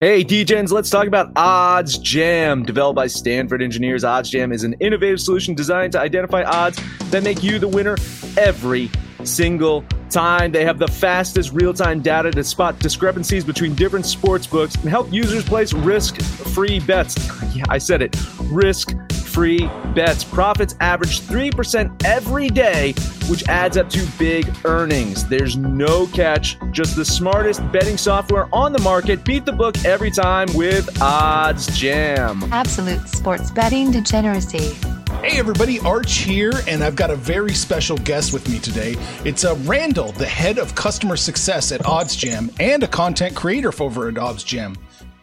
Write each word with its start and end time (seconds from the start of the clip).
Hey, 0.00 0.22
DJs, 0.22 0.70
let's 0.70 0.90
talk 0.90 1.08
about 1.08 1.32
Odds 1.34 1.98
Jam. 1.98 2.62
Developed 2.62 2.94
by 2.94 3.08
Stanford 3.08 3.60
engineers, 3.60 4.04
Odds 4.04 4.30
Jam 4.30 4.52
is 4.52 4.62
an 4.62 4.74
innovative 4.74 5.20
solution 5.20 5.56
designed 5.56 5.90
to 5.90 6.00
identify 6.00 6.44
odds 6.44 6.80
that 7.10 7.24
make 7.24 7.42
you 7.42 7.58
the 7.58 7.66
winner 7.66 7.96
every 8.36 8.92
single 9.24 9.84
time. 10.10 10.52
They 10.52 10.64
have 10.64 10.78
the 10.78 10.88
fastest 10.88 11.52
real 11.52 11.74
time 11.74 12.00
data 12.00 12.30
to 12.30 12.44
spot 12.44 12.78
discrepancies 12.78 13.44
between 13.44 13.74
different 13.74 14.06
sports 14.06 14.46
books 14.46 14.74
and 14.76 14.88
help 14.88 15.12
users 15.12 15.44
place 15.44 15.72
risk 15.72 16.20
free 16.20 16.80
bets. 16.80 17.16
Yeah, 17.54 17.64
I 17.70 17.78
said 17.78 18.02
it 18.02 18.14
risk 18.42 18.94
free 19.28 19.66
bets. 19.94 20.24
Profits 20.24 20.74
average 20.80 21.20
3% 21.20 22.04
every 22.04 22.48
day, 22.48 22.92
which 23.28 23.46
adds 23.48 23.76
up 23.76 23.88
to 23.90 24.06
big 24.18 24.52
earnings. 24.64 25.26
There's 25.28 25.56
no 25.56 26.06
catch, 26.08 26.58
just 26.72 26.96
the 26.96 27.04
smartest 27.04 27.60
betting 27.72 27.96
software 27.96 28.48
on 28.52 28.72
the 28.72 28.80
market. 28.80 29.24
Beat 29.24 29.44
the 29.44 29.52
book 29.52 29.84
every 29.84 30.10
time 30.10 30.48
with 30.54 31.00
Odds 31.00 31.66
Jam. 31.78 32.42
Absolute 32.52 33.08
sports 33.08 33.50
betting 33.50 33.90
degeneracy. 33.90 34.76
Hey 35.20 35.36
everybody, 35.36 35.80
Arch 35.80 36.18
here, 36.18 36.52
and 36.68 36.82
I've 36.82 36.94
got 36.94 37.10
a 37.10 37.16
very 37.16 37.52
special 37.52 37.96
guest 37.98 38.32
with 38.32 38.48
me 38.48 38.60
today. 38.60 38.94
It's 39.24 39.44
uh, 39.44 39.56
Randall, 39.64 40.12
the 40.12 40.24
head 40.24 40.58
of 40.58 40.76
customer 40.76 41.16
success 41.16 41.72
at 41.72 41.80
OddsJam 41.80 42.54
and 42.60 42.84
a 42.84 42.86
content 42.86 43.34
creator 43.34 43.72
for 43.72 43.82
over 43.82 44.08
at 44.08 44.14
OddsJam. 44.14 44.76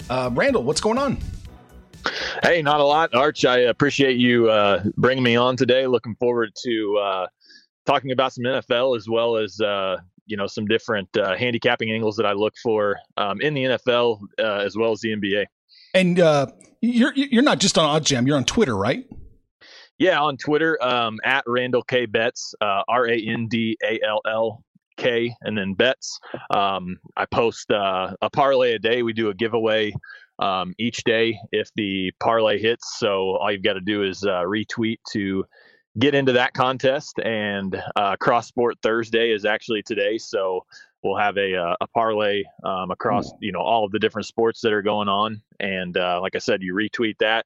Uh, 0.10 0.30
Randall, 0.34 0.64
what's 0.64 0.82
going 0.82 0.98
on? 0.98 1.18
Hey, 2.44 2.62
not 2.62 2.82
a 2.82 2.84
lot, 2.84 3.16
Arch. 3.16 3.46
I 3.46 3.60
appreciate 3.60 4.18
you 4.18 4.50
uh, 4.50 4.84
bringing 4.98 5.24
me 5.24 5.38
on 5.38 5.56
today. 5.56 5.88
Looking 5.88 6.16
forward 6.16 6.52
to 6.66 6.98
uh, 7.02 7.28
talking 7.86 8.12
about 8.12 8.34
some 8.34 8.44
NFL 8.44 8.98
as 8.98 9.08
well 9.08 9.38
as 9.38 9.62
uh, 9.62 9.96
you 10.26 10.36
know 10.36 10.46
some 10.46 10.66
different 10.66 11.08
uh, 11.16 11.38
handicapping 11.38 11.90
angles 11.90 12.18
that 12.18 12.26
I 12.26 12.34
look 12.34 12.56
for 12.62 12.98
um, 13.16 13.40
in 13.40 13.54
the 13.54 13.64
NFL 13.64 14.20
uh, 14.40 14.58
as 14.58 14.76
well 14.76 14.92
as 14.92 15.00
the 15.00 15.16
NBA. 15.16 15.46
And 15.94 16.20
uh, 16.20 16.48
you're 16.82 17.14
you're 17.16 17.44
not 17.44 17.60
just 17.60 17.78
on 17.78 18.02
OddsJam; 18.02 18.28
you're 18.28 18.38
on 18.38 18.44
Twitter, 18.44 18.76
right? 18.76 19.06
Yeah, 19.98 20.22
on 20.22 20.38
Twitter 20.38 20.78
um, 20.84 21.20
at 21.24 21.44
Randall 21.48 21.84
K 21.84 22.06
Betts, 22.06 22.54
R 22.62 23.08
A 23.08 23.18
N 23.18 23.48
D 23.48 23.78
A 23.84 24.00
L 24.06 24.22
L 24.28 24.64
K, 24.98 25.34
and 25.42 25.58
then 25.58 25.74
Betts. 25.74 26.20
Um, 26.54 26.98
I 27.16 27.26
post 27.26 27.70
a 27.72 28.30
parlay 28.34 28.74
a 28.74 28.80
day. 28.80 29.04
We 29.04 29.14
do 29.14 29.30
a 29.30 29.34
giveaway 29.34 29.94
um, 30.40 30.74
each 30.78 31.04
day 31.04 31.40
if 31.52 31.70
the 31.76 32.12
parlay 32.20 32.60
hits. 32.60 32.98
So 33.00 33.38
all 33.38 33.52
you've 33.52 33.64
got 33.64 33.74
to 33.74 33.82
do 33.82 34.04
is 34.04 34.24
uh, 34.24 34.44
retweet 34.44 34.98
to 35.12 35.46
get 35.98 36.16
into 36.16 36.34
that 36.34 36.54
contest. 36.54 37.20
And 37.20 37.82
uh, 37.96 38.16
Cross 38.18 38.48
Sport 38.48 38.78
Thursday 38.82 39.32
is 39.32 39.46
actually 39.46 39.82
today, 39.84 40.18
so 40.18 40.66
we'll 41.04 41.18
have 41.18 41.38
a 41.38 41.56
uh, 41.56 41.76
a 41.82 41.88
parlay 41.88 42.44
um, 42.64 42.92
across 42.92 43.32
you 43.40 43.52
know 43.52 43.62
all 43.62 43.86
of 43.86 43.92
the 43.92 44.00
different 44.00 44.26
sports 44.26 44.62
that 44.62 44.74
are 44.74 44.82
going 44.82 45.08
on. 45.08 45.42
And 45.60 45.96
uh, 45.96 46.20
like 46.22 46.36
I 46.36 46.40
said, 46.40 46.62
you 46.62 46.74
retweet 46.74 47.18
that, 47.20 47.46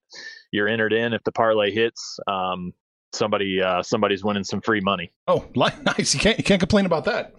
you're 0.51 0.67
entered 0.67 0.93
in. 0.93 1.13
If 1.13 1.23
the 1.23 1.31
parlay 1.31 1.71
hits, 1.71 2.19
um, 2.27 2.73
somebody 3.13 3.61
uh, 3.61 3.83
somebody's 3.83 4.23
winning 4.23 4.43
some 4.43 4.61
free 4.61 4.81
money. 4.81 5.11
Oh, 5.27 5.45
nice! 5.55 6.13
You 6.13 6.19
can't 6.19 6.37
you 6.37 6.43
can't 6.43 6.59
complain 6.59 6.85
about 6.85 7.05
that. 7.05 7.33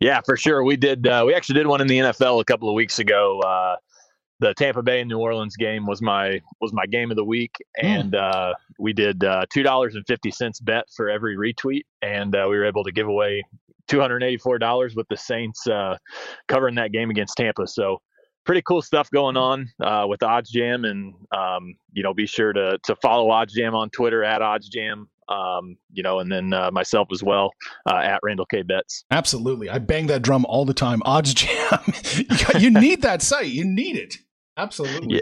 Yeah, 0.00 0.20
for 0.24 0.36
sure. 0.36 0.62
We 0.64 0.76
did. 0.76 1.06
Uh, 1.06 1.24
we 1.26 1.34
actually 1.34 1.56
did 1.56 1.66
one 1.66 1.80
in 1.80 1.86
the 1.86 1.98
NFL 1.98 2.40
a 2.40 2.44
couple 2.44 2.68
of 2.68 2.74
weeks 2.74 2.98
ago 2.98 3.40
the 4.40 4.54
Tampa 4.54 4.82
Bay 4.82 5.00
and 5.00 5.08
New 5.08 5.18
Orleans 5.18 5.54
game 5.56 5.86
was 5.86 6.02
my 6.02 6.40
was 6.60 6.72
my 6.72 6.86
game 6.86 7.10
of 7.10 7.16
the 7.16 7.24
week, 7.24 7.54
hmm. 7.78 7.86
and 7.86 8.12
mm. 8.12 8.20
uh, 8.20 8.54
we 8.78 8.92
did 8.92 9.22
uh, 9.22 9.44
two 9.50 9.62
dollars 9.62 9.94
and 9.94 10.04
fifty 10.06 10.30
cents 10.30 10.58
bet 10.60 10.86
for 10.96 11.08
every 11.08 11.36
retweet, 11.36 11.82
and 12.02 12.34
uh, 12.34 12.46
we 12.48 12.56
were 12.56 12.64
able 12.64 12.82
to 12.84 12.92
give 12.92 13.06
away 13.06 13.44
two 13.86 14.00
hundred 14.00 14.22
eighty 14.22 14.38
four 14.38 14.58
dollars 14.58 14.96
with 14.96 15.06
the 15.08 15.16
Saints 15.16 15.66
uh, 15.66 15.96
covering 16.48 16.74
that 16.76 16.90
game 16.92 17.10
against 17.10 17.36
Tampa. 17.36 17.66
So 17.66 18.00
pretty 18.44 18.62
cool 18.62 18.82
stuff 18.82 19.10
going 19.10 19.36
on 19.36 19.68
uh, 19.82 20.06
with 20.08 20.22
Odds 20.22 20.50
Jam, 20.50 20.84
and 20.84 21.14
um, 21.32 21.74
you 21.92 22.02
know 22.02 22.14
be 22.14 22.26
sure 22.26 22.52
to 22.52 22.78
to 22.84 22.96
follow 22.96 23.30
Odds 23.30 23.54
Jam 23.54 23.74
on 23.74 23.90
Twitter 23.90 24.24
at 24.24 24.42
Odds 24.42 24.68
Jam. 24.68 25.08
Um, 25.28 25.76
you 25.92 26.02
know, 26.02 26.18
and 26.18 26.30
then 26.30 26.52
uh, 26.52 26.72
myself 26.72 27.08
as 27.12 27.22
well 27.22 27.52
at 27.88 28.18
Randall 28.24 28.46
K 28.46 28.62
Betts. 28.62 29.04
Absolutely, 29.10 29.70
I 29.70 29.78
bang 29.78 30.06
that 30.08 30.22
drum 30.22 30.44
all 30.46 30.64
the 30.64 30.74
time. 30.74 31.02
Odds 31.04 31.34
Jam, 31.34 31.78
you 32.58 32.70
need 32.70 33.02
that 33.02 33.22
site. 33.22 33.46
You 33.46 33.64
need 33.64 33.96
it. 33.96 34.16
Absolutely. 34.56 35.16
Yeah. 35.16 35.20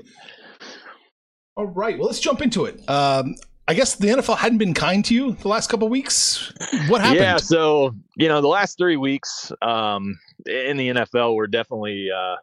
All 1.57 1.67
right. 1.67 1.99
Well, 1.99 2.07
let's 2.07 2.21
jump 2.21 2.41
into 2.41 2.65
it. 2.65 2.89
Um, 2.89 3.35
I 3.67 3.75
guess 3.75 3.97
the 3.97 4.07
NFL 4.09 4.39
hadn't 4.39 4.59
been 4.59 4.73
kind 4.73 5.05
to 5.05 5.15
you 5.15 5.33
the 5.33 5.49
last 5.49 5.69
couple 5.69 5.89
weeks. 5.89 6.53
What 6.89 7.03
happened? 7.03 7.21
Yeah. 7.21 7.37
So 7.37 7.95
you 8.17 8.29
know, 8.29 8.41
the 8.41 8.49
last 8.49 8.79
three 8.79 8.97
weeks 8.97 9.53
um, 9.61 10.19
in 10.47 10.77
the 10.79 10.89
NFL 10.89 11.35
were 11.35 11.47
definitely 11.47 12.09
uh, 12.11 12.37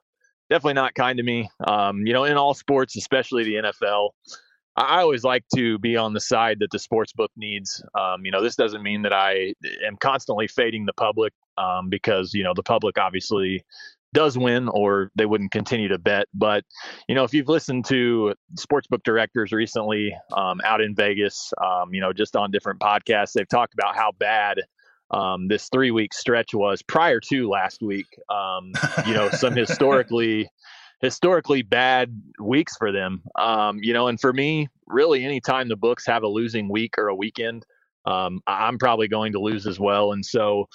definitely 0.50 0.74
not 0.74 0.94
kind 0.96 1.18
to 1.18 1.24
me. 1.24 1.50
Um, 1.68 2.06
you 2.06 2.14
know, 2.14 2.24
in 2.24 2.38
all 2.38 2.54
sports, 2.54 2.96
especially 2.96 3.44
the 3.44 3.56
NFL. 3.56 4.10
I 4.78 5.00
always 5.00 5.24
like 5.24 5.46
to 5.56 5.80
be 5.80 5.96
on 5.96 6.14
the 6.14 6.20
side 6.20 6.58
that 6.60 6.70
the 6.70 6.80
sports 6.80 7.14
book 7.14 7.32
needs. 7.38 7.82
Um, 7.98 8.26
you 8.26 8.32
know, 8.32 8.44
this 8.44 8.58
doesn't 8.58 8.84
mean 8.84 9.04
that 9.04 9.14
I 9.14 9.54
am 9.88 9.96
constantly 10.02 10.48
fading 10.48 10.86
the 10.86 10.94
public 10.94 11.32
um, 11.58 11.88
because 11.88 12.34
you 12.34 12.44
know 12.44 12.54
the 12.54 12.64
public 12.64 12.98
obviously 12.98 13.64
does 14.16 14.38
win 14.38 14.70
or 14.70 15.12
they 15.16 15.28
wouldn't 15.28 15.52
continue 15.52 15.90
to 15.90 16.00
bet. 16.00 16.26
But, 16.34 16.64
you 17.08 17.14
know, 17.14 17.26
if 17.26 17.34
you've 17.34 17.50
listened 17.50 17.86
to 17.86 18.34
sportsbook 18.58 19.04
directors 19.04 19.52
recently 19.52 20.16
um, 20.32 20.62
out 20.64 20.82
in 20.82 20.96
Vegas, 20.96 21.54
um, 21.64 21.94
you 21.94 22.00
know, 22.00 22.14
just 22.14 22.36
on 22.36 22.50
different 22.50 22.80
podcasts, 22.80 23.34
they've 23.34 23.48
talked 23.48 23.74
about 23.74 23.96
how 23.96 24.14
bad 24.18 24.62
um, 25.12 25.48
this 25.48 25.70
three 25.72 25.92
week 25.92 26.14
stretch 26.14 26.54
was 26.54 26.82
prior 26.82 27.20
to 27.20 27.50
last 27.50 27.82
week. 27.82 28.08
Um, 28.30 28.72
you 29.08 29.14
know, 29.14 29.30
some 29.30 29.56
historically. 29.56 30.50
historically 31.02 31.62
bad 31.62 32.10
weeks 32.40 32.78
for 32.78 32.90
them 32.90 33.22
um, 33.38 33.78
you 33.82 33.92
know 33.94 34.08
and 34.08 34.20
for 34.20 34.32
me 34.32 34.68
really 34.88 35.26
anytime 35.26 35.68
the 35.68 35.76
books 35.76 36.06
have 36.06 36.24
a 36.24 36.28
losing 36.28 36.70
week 36.70 36.98
or 36.98 37.10
a 37.10 37.16
weekend 37.16 37.66
um, 38.06 38.42
I'm 38.48 38.78
probably 38.78 39.08
going 39.08 39.34
to 39.34 39.40
lose 39.40 39.66
as 39.66 39.80
well. 39.80 40.12
And 40.12 40.26
so, 40.26 40.68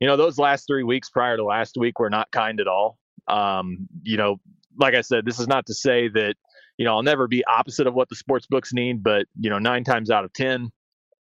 you 0.00 0.06
know, 0.06 0.16
those 0.16 0.38
last 0.38 0.66
three 0.66 0.82
weeks 0.82 1.08
prior 1.08 1.36
to 1.36 1.44
last 1.44 1.76
week 1.78 1.98
were 1.98 2.10
not 2.10 2.30
kind 2.30 2.60
at 2.60 2.68
all. 2.68 2.98
Um, 3.26 3.88
you 4.02 4.16
know, 4.16 4.36
like 4.78 4.94
I 4.94 5.00
said, 5.00 5.24
this 5.24 5.40
is 5.40 5.48
not 5.48 5.66
to 5.66 5.74
say 5.74 6.08
that, 6.08 6.34
you 6.76 6.84
know, 6.84 6.94
I'll 6.94 7.02
never 7.02 7.26
be 7.26 7.44
opposite 7.46 7.86
of 7.86 7.94
what 7.94 8.08
the 8.08 8.16
sports 8.16 8.46
books 8.46 8.72
need, 8.72 9.02
but, 9.02 9.26
you 9.40 9.48
know, 9.48 9.58
nine 9.58 9.84
times 9.84 10.10
out 10.10 10.24
of 10.24 10.32
10, 10.34 10.70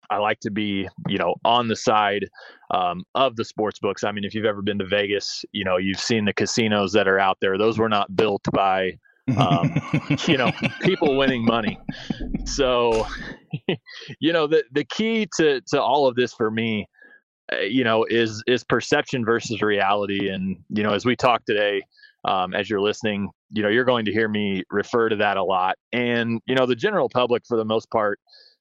I 0.10 0.18
like 0.18 0.40
to 0.42 0.52
be, 0.52 0.88
you 1.08 1.18
know, 1.18 1.36
on 1.44 1.68
the 1.68 1.76
side 1.76 2.26
um, 2.72 3.04
of 3.16 3.36
the 3.36 3.46
sports 3.46 3.80
books. 3.80 4.04
I 4.04 4.12
mean, 4.12 4.24
if 4.24 4.34
you've 4.34 4.46
ever 4.46 4.62
been 4.62 4.80
to 4.80 4.86
Vegas, 4.86 5.46
you 5.52 5.64
know, 5.64 5.78
you've 5.78 6.00
seen 6.00 6.26
the 6.26 6.34
casinos 6.34 6.92
that 6.94 7.08
are 7.08 7.20
out 7.20 7.38
there. 7.42 7.58
Those 7.58 7.78
were 7.78 7.90
not 7.90 8.16
built 8.16 8.44
by, 8.54 8.98
um, 9.38 9.76
you 10.28 10.38
know, 10.38 10.52
people 10.82 11.18
winning 11.18 11.46
money. 11.46 11.80
So, 12.46 13.08
you 14.20 14.34
know, 14.34 14.48
the 14.48 14.64
the 14.72 14.84
key 14.86 15.28
to 15.38 15.62
to 15.68 15.82
all 15.82 16.08
of 16.08 16.16
this 16.16 16.34
for 16.34 16.50
me, 16.52 16.88
uh, 17.52 17.60
you 17.60 17.84
know, 17.84 18.06
is 18.10 18.44
is 18.48 18.64
perception 18.64 19.26
versus 19.26 19.62
reality. 19.62 20.30
And 20.30 20.58
you 20.70 20.84
know, 20.84 20.94
as 20.94 21.06
we 21.06 21.16
talk 21.16 21.46
today, 21.46 21.82
um, 22.26 22.54
as 22.54 22.70
you're 22.70 22.82
listening, 22.82 23.30
you 23.52 23.62
know, 23.62 23.70
you're 23.70 23.86
going 23.86 24.06
to 24.06 24.12
hear 24.12 24.28
me 24.28 24.64
refer 24.72 25.10
to 25.10 25.16
that 25.18 25.38
a 25.38 25.44
lot. 25.44 25.76
And 25.94 26.42
you 26.48 26.56
know, 26.56 26.66
the 26.66 26.76
general 26.76 27.10
public, 27.10 27.44
for 27.48 27.58
the 27.58 27.66
most 27.66 27.90
part, 27.92 28.20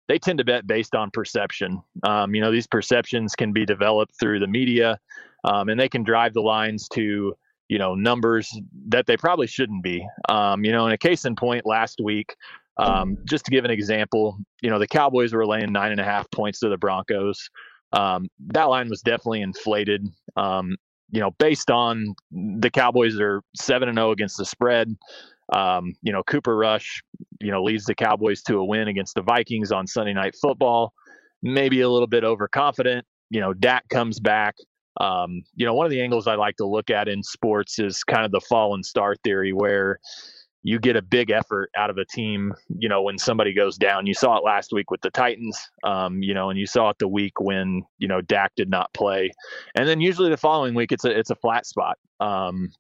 they 0.09 0.19
tend 0.19 0.39
to 0.39 0.45
bet 0.45 0.67
based 0.67 0.95
on 0.95 1.11
perception. 1.11 1.83
Um, 2.03 2.35
you 2.35 2.41
know, 2.41 2.53
these 2.53 2.67
perceptions 2.67 3.35
can 3.35 3.53
be 3.53 3.65
developed 3.65 4.15
through 4.19 4.41
the 4.41 4.47
media, 4.47 4.99
um, 5.45 5.69
and 5.69 5.79
they 5.79 5.89
can 5.89 6.03
drive 6.03 6.35
the 6.35 6.43
lines 6.43 6.89
to 6.91 7.35
you 7.69 7.79
know, 7.79 7.95
numbers 7.95 8.57
that 8.89 9.07
they 9.07 9.17
probably 9.17 9.47
shouldn't 9.47 9.83
be. 9.83 10.07
Um, 10.29 10.65
you 10.65 10.73
know, 10.73 10.87
in 10.87 10.93
a 10.93 10.99
case 10.99 11.25
in 11.25 11.35
point, 11.35 11.65
last 11.65 12.01
week, 12.03 12.35
um, 12.77 13.17
just 13.25 13.45
to 13.47 13.51
give 13.51 13.65
an 13.65 13.71
example, 13.71 14.39
you 14.61 14.71
know, 14.71 14.79
the 14.79 14.87
Cowboys 14.87 15.33
were 15.33 15.47
laying 15.47 15.73
nine 15.73 15.93
and 15.93 16.01
a 16.01 16.05
half 16.05 16.31
points 16.31 16.61
to 16.61 16.69
the 16.69 16.77
Broncos. 16.77 17.49
Um, 17.93 18.29
that 18.49 18.65
line 18.65 18.89
was 18.89 19.01
definitely 19.01 19.43
inflated. 19.43 20.07
Um, 20.37 20.77
you 21.11 21.21
know, 21.21 21.31
based 21.39 21.71
on 21.71 22.15
the 22.33 22.71
Cowboys 22.71 23.19
are 23.21 23.41
seven 23.55 23.89
and 23.89 23.97
zero 23.97 24.09
oh 24.09 24.13
against 24.13 24.37
the 24.37 24.45
spread. 24.45 24.95
Um, 25.53 25.93
you 26.03 26.13
know, 26.13 26.23
Cooper 26.23 26.57
Rush, 26.57 27.03
you 27.41 27.51
know, 27.51 27.63
leads 27.63 27.85
the 27.85 27.95
Cowboys 27.95 28.43
to 28.43 28.57
a 28.59 28.65
win 28.65 28.89
against 28.89 29.15
the 29.15 29.23
Vikings 29.23 29.73
on 29.73 29.87
Sunday 29.87 30.15
Night 30.15 30.35
Football. 30.41 30.93
Maybe 31.43 31.83
a 31.83 31.89
little 31.89 32.07
bit 32.07 32.25
overconfident. 32.25 33.05
You 33.31 33.41
know, 33.41 33.53
Dak 33.53 33.89
comes 33.89 34.21
back. 34.21 34.55
Um, 35.01 35.43
you 35.55 35.67
know, 35.67 35.75
one 35.75 35.87
of 35.87 35.91
the 35.91 36.01
angles 36.01 36.27
I 36.27 36.37
like 36.37 36.57
to 36.57 36.67
look 36.67 36.89
at 36.89 37.09
in 37.09 37.23
sports 37.23 37.79
is 37.79 38.05
kind 38.05 38.25
of 38.25 38.31
the 38.31 38.41
fallen 38.41 38.83
star 38.83 39.17
theory, 39.25 39.53
where 39.53 39.99
you 40.63 40.79
get 40.79 40.97
a 40.97 41.03
big 41.03 41.31
effort 41.31 41.71
out 41.77 41.91
of 41.91 41.99
a 41.99 42.07
team, 42.07 42.53
you 42.79 42.89
know, 42.89 43.03
when 43.03 43.19
somebody 43.19 43.53
goes 43.53 43.77
down. 43.77 44.07
You 44.07 44.15
saw 44.15 44.39
it 44.39 44.45
last 44.45 44.73
week 44.73 44.91
with 44.91 45.03
the 45.03 45.11
Titans, 45.11 45.59
um, 45.85 46.23
you 46.23 46.33
know, 46.33 46.49
and 46.49 46.59
you 46.59 46.67
saw 46.67 46.89
it 46.89 46.97
the 46.99 47.07
week 47.07 47.39
when, 47.39 47.83
you 47.99 48.09
know, 48.09 48.23
Dak 48.23 48.53
did 48.57 48.71
not 48.71 48.93
play. 48.95 49.31
And 49.75 49.87
then 49.87 50.01
usually 50.01 50.31
the 50.31 50.39
following 50.39 50.75
week 50.75 50.91
it's 50.91 51.05
a 51.05 51.17
it's 51.17 51.31
a 51.31 51.37
flat 51.37 51.67
spot. 51.67 51.99
Um, 52.19 52.71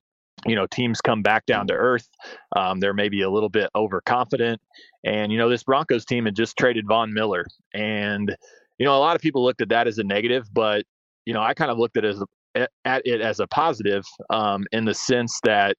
you 0.46 0.54
know, 0.54 0.66
teams 0.66 1.00
come 1.00 1.22
back 1.22 1.46
down 1.46 1.66
to 1.68 1.74
earth. 1.74 2.08
Um, 2.56 2.80
they're 2.80 2.94
maybe 2.94 3.22
a 3.22 3.30
little 3.30 3.48
bit 3.48 3.70
overconfident. 3.74 4.60
And, 5.04 5.32
you 5.32 5.38
know, 5.38 5.48
this 5.48 5.62
Broncos 5.62 6.04
team 6.04 6.24
had 6.24 6.36
just 6.36 6.56
traded 6.56 6.86
Von 6.86 7.12
Miller. 7.12 7.46
And, 7.72 8.34
you 8.78 8.86
know, 8.86 8.96
a 8.96 8.98
lot 8.98 9.16
of 9.16 9.22
people 9.22 9.44
looked 9.44 9.60
at 9.60 9.68
that 9.70 9.86
as 9.86 9.98
a 9.98 10.04
negative, 10.04 10.46
but, 10.52 10.84
you 11.26 11.34
know, 11.34 11.40
I 11.40 11.54
kind 11.54 11.70
of 11.70 11.78
looked 11.78 11.96
at 11.96 12.04
it 12.04 12.16
as, 12.56 12.68
at 12.84 13.02
it 13.04 13.20
as 13.20 13.40
a 13.40 13.46
positive 13.46 14.04
um, 14.30 14.64
in 14.72 14.84
the 14.84 14.94
sense 14.94 15.40
that, 15.44 15.76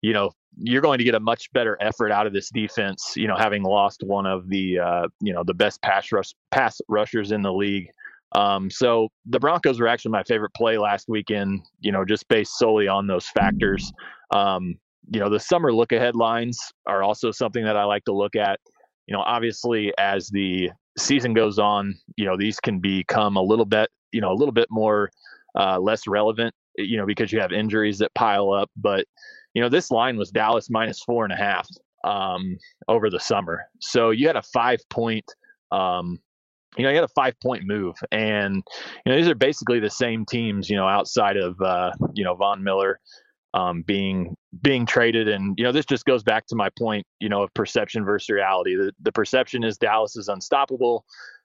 you 0.00 0.12
know, 0.12 0.30
you're 0.58 0.82
going 0.82 0.98
to 0.98 1.04
get 1.04 1.14
a 1.14 1.20
much 1.20 1.50
better 1.52 1.78
effort 1.80 2.12
out 2.12 2.26
of 2.26 2.32
this 2.32 2.50
defense, 2.50 3.14
you 3.16 3.26
know, 3.26 3.36
having 3.36 3.62
lost 3.62 4.02
one 4.04 4.26
of 4.26 4.48
the, 4.48 4.78
uh, 4.78 5.08
you 5.20 5.32
know, 5.32 5.42
the 5.44 5.54
best 5.54 5.80
pass 5.82 6.12
rush 6.12 6.34
pass 6.50 6.80
rushers 6.88 7.32
in 7.32 7.42
the 7.42 7.52
league. 7.52 7.88
Um, 8.34 8.70
so 8.70 9.08
the 9.26 9.38
Broncos 9.38 9.80
were 9.80 9.88
actually 9.88 10.12
my 10.12 10.22
favorite 10.22 10.54
play 10.54 10.78
last 10.78 11.08
weekend, 11.08 11.60
you 11.80 11.92
know, 11.92 12.04
just 12.04 12.26
based 12.28 12.58
solely 12.58 12.88
on 12.88 13.06
those 13.06 13.26
factors. 13.28 13.92
Um, 14.30 14.76
you 15.10 15.20
know, 15.20 15.28
the 15.28 15.40
summer 15.40 15.72
look 15.72 15.92
ahead 15.92 16.16
lines 16.16 16.58
are 16.86 17.02
also 17.02 17.30
something 17.30 17.64
that 17.64 17.76
I 17.76 17.84
like 17.84 18.04
to 18.04 18.12
look 18.12 18.36
at. 18.36 18.58
You 19.06 19.14
know, 19.14 19.22
obviously 19.22 19.92
as 19.98 20.28
the 20.28 20.70
season 20.96 21.34
goes 21.34 21.58
on, 21.58 21.94
you 22.16 22.24
know, 22.24 22.36
these 22.36 22.60
can 22.60 22.78
become 22.78 23.36
a 23.36 23.42
little 23.42 23.64
bit, 23.64 23.90
you 24.12 24.20
know, 24.20 24.32
a 24.32 24.34
little 24.34 24.52
bit 24.52 24.68
more 24.70 25.10
uh, 25.58 25.78
less 25.78 26.06
relevant, 26.06 26.54
you 26.78 26.96
know, 26.96 27.06
because 27.06 27.32
you 27.32 27.40
have 27.40 27.52
injuries 27.52 27.98
that 27.98 28.14
pile 28.14 28.52
up. 28.52 28.70
But, 28.76 29.06
you 29.54 29.62
know, 29.62 29.68
this 29.68 29.90
line 29.90 30.16
was 30.16 30.30
Dallas 30.30 30.70
minus 30.70 31.02
four 31.02 31.24
and 31.24 31.32
a 31.32 31.36
half 31.36 31.68
um, 32.04 32.56
over 32.88 33.10
the 33.10 33.20
summer. 33.20 33.64
So 33.80 34.10
you 34.10 34.26
had 34.26 34.36
a 34.36 34.42
five 34.42 34.80
point 34.88 35.24
um, 35.72 36.18
you 36.76 36.84
know, 36.84 36.88
he 36.88 36.94
had 36.94 37.04
a 37.04 37.08
five 37.08 37.38
point 37.40 37.64
move. 37.66 37.96
And, 38.10 38.62
you 39.04 39.12
know, 39.12 39.16
these 39.16 39.28
are 39.28 39.34
basically 39.34 39.80
the 39.80 39.90
same 39.90 40.24
teams, 40.24 40.70
you 40.70 40.76
know, 40.76 40.88
outside 40.88 41.36
of, 41.36 41.60
uh, 41.60 41.92
you 42.14 42.24
know, 42.24 42.34
Von 42.34 42.62
Miller 42.62 42.98
um, 43.54 43.82
being 43.82 44.36
being 44.62 44.86
traded. 44.86 45.28
And, 45.28 45.54
you 45.58 45.64
know, 45.64 45.72
this 45.72 45.86
just 45.86 46.04
goes 46.04 46.22
back 46.22 46.46
to 46.46 46.56
my 46.56 46.70
point, 46.78 47.06
you 47.20 47.28
know, 47.28 47.42
of 47.42 47.52
perception 47.54 48.04
versus 48.04 48.30
reality. 48.30 48.76
The, 48.76 48.92
the 49.02 49.12
perception 49.12 49.64
is 49.64 49.76
Dallas 49.76 50.16
is 50.16 50.28
unstoppable. 50.28 51.04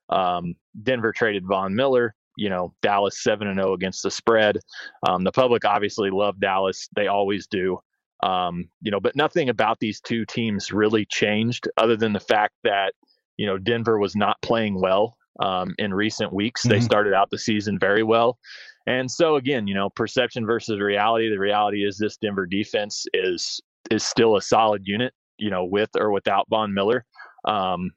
Um, 0.09 0.55
Denver 0.83 1.11
traded 1.11 1.45
Von 1.45 1.75
Miller. 1.75 2.15
You 2.39 2.49
know, 2.49 2.71
Dallas 2.83 3.23
7 3.23 3.47
and 3.47 3.59
0 3.59 3.73
against 3.73 4.03
the 4.03 4.11
spread. 4.11 4.59
Um, 5.07 5.23
the 5.23 5.31
public 5.31 5.65
obviously 5.65 6.11
love 6.11 6.39
Dallas. 6.39 6.87
They 6.95 7.07
always 7.07 7.47
do. 7.47 7.79
Um, 8.21 8.69
you 8.81 8.91
know, 8.91 8.99
but 8.99 9.15
nothing 9.15 9.49
about 9.49 9.79
these 9.79 9.99
two 9.99 10.23
teams 10.25 10.71
really 10.71 11.05
changed 11.05 11.67
other 11.77 11.97
than 11.97 12.13
the 12.13 12.19
fact 12.19 12.53
that, 12.63 12.93
you 13.37 13.47
know, 13.47 13.57
Denver 13.57 13.97
was 13.97 14.15
not 14.15 14.39
playing 14.43 14.79
well 14.79 15.16
um, 15.39 15.73
in 15.77 15.93
recent 15.93 16.33
weeks. 16.33 16.61
Mm-hmm. 16.61 16.69
They 16.69 16.81
started 16.81 17.13
out 17.13 17.29
the 17.29 17.37
season 17.37 17.77
very 17.79 18.03
well. 18.03 18.37
And 18.85 19.11
so 19.11 19.35
again, 19.35 19.67
you 19.67 19.75
know, 19.75 19.89
perception 19.89 20.45
versus 20.45 20.79
reality. 20.79 21.29
The 21.29 21.39
reality 21.39 21.85
is 21.85 21.97
this 21.97 22.17
Denver 22.17 22.45
defense 22.45 23.05
is 23.13 23.61
is 23.91 24.03
still 24.03 24.37
a 24.37 24.41
solid 24.41 24.83
unit, 24.85 25.13
you 25.37 25.49
know, 25.49 25.65
with 25.65 25.89
or 25.97 26.11
without 26.11 26.47
Von 26.49 26.73
Miller. 26.73 27.05
Um, 27.45 27.91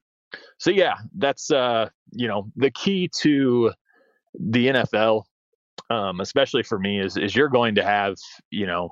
so 0.59 0.71
yeah, 0.71 0.95
that's 1.17 1.51
uh, 1.51 1.89
you 2.13 2.29
know, 2.29 2.51
the 2.57 2.71
key 2.71 3.09
to 3.21 3.73
the 4.35 4.69
NFL, 4.69 5.25
um, 5.91 6.21
especially 6.21 6.63
for 6.63 6.79
me, 6.79 7.01
is 7.01 7.17
is 7.17 7.35
you're 7.35 7.49
going 7.49 7.77
to 7.77 7.85
have, 7.85 8.17
you 8.51 8.67
know, 8.67 8.91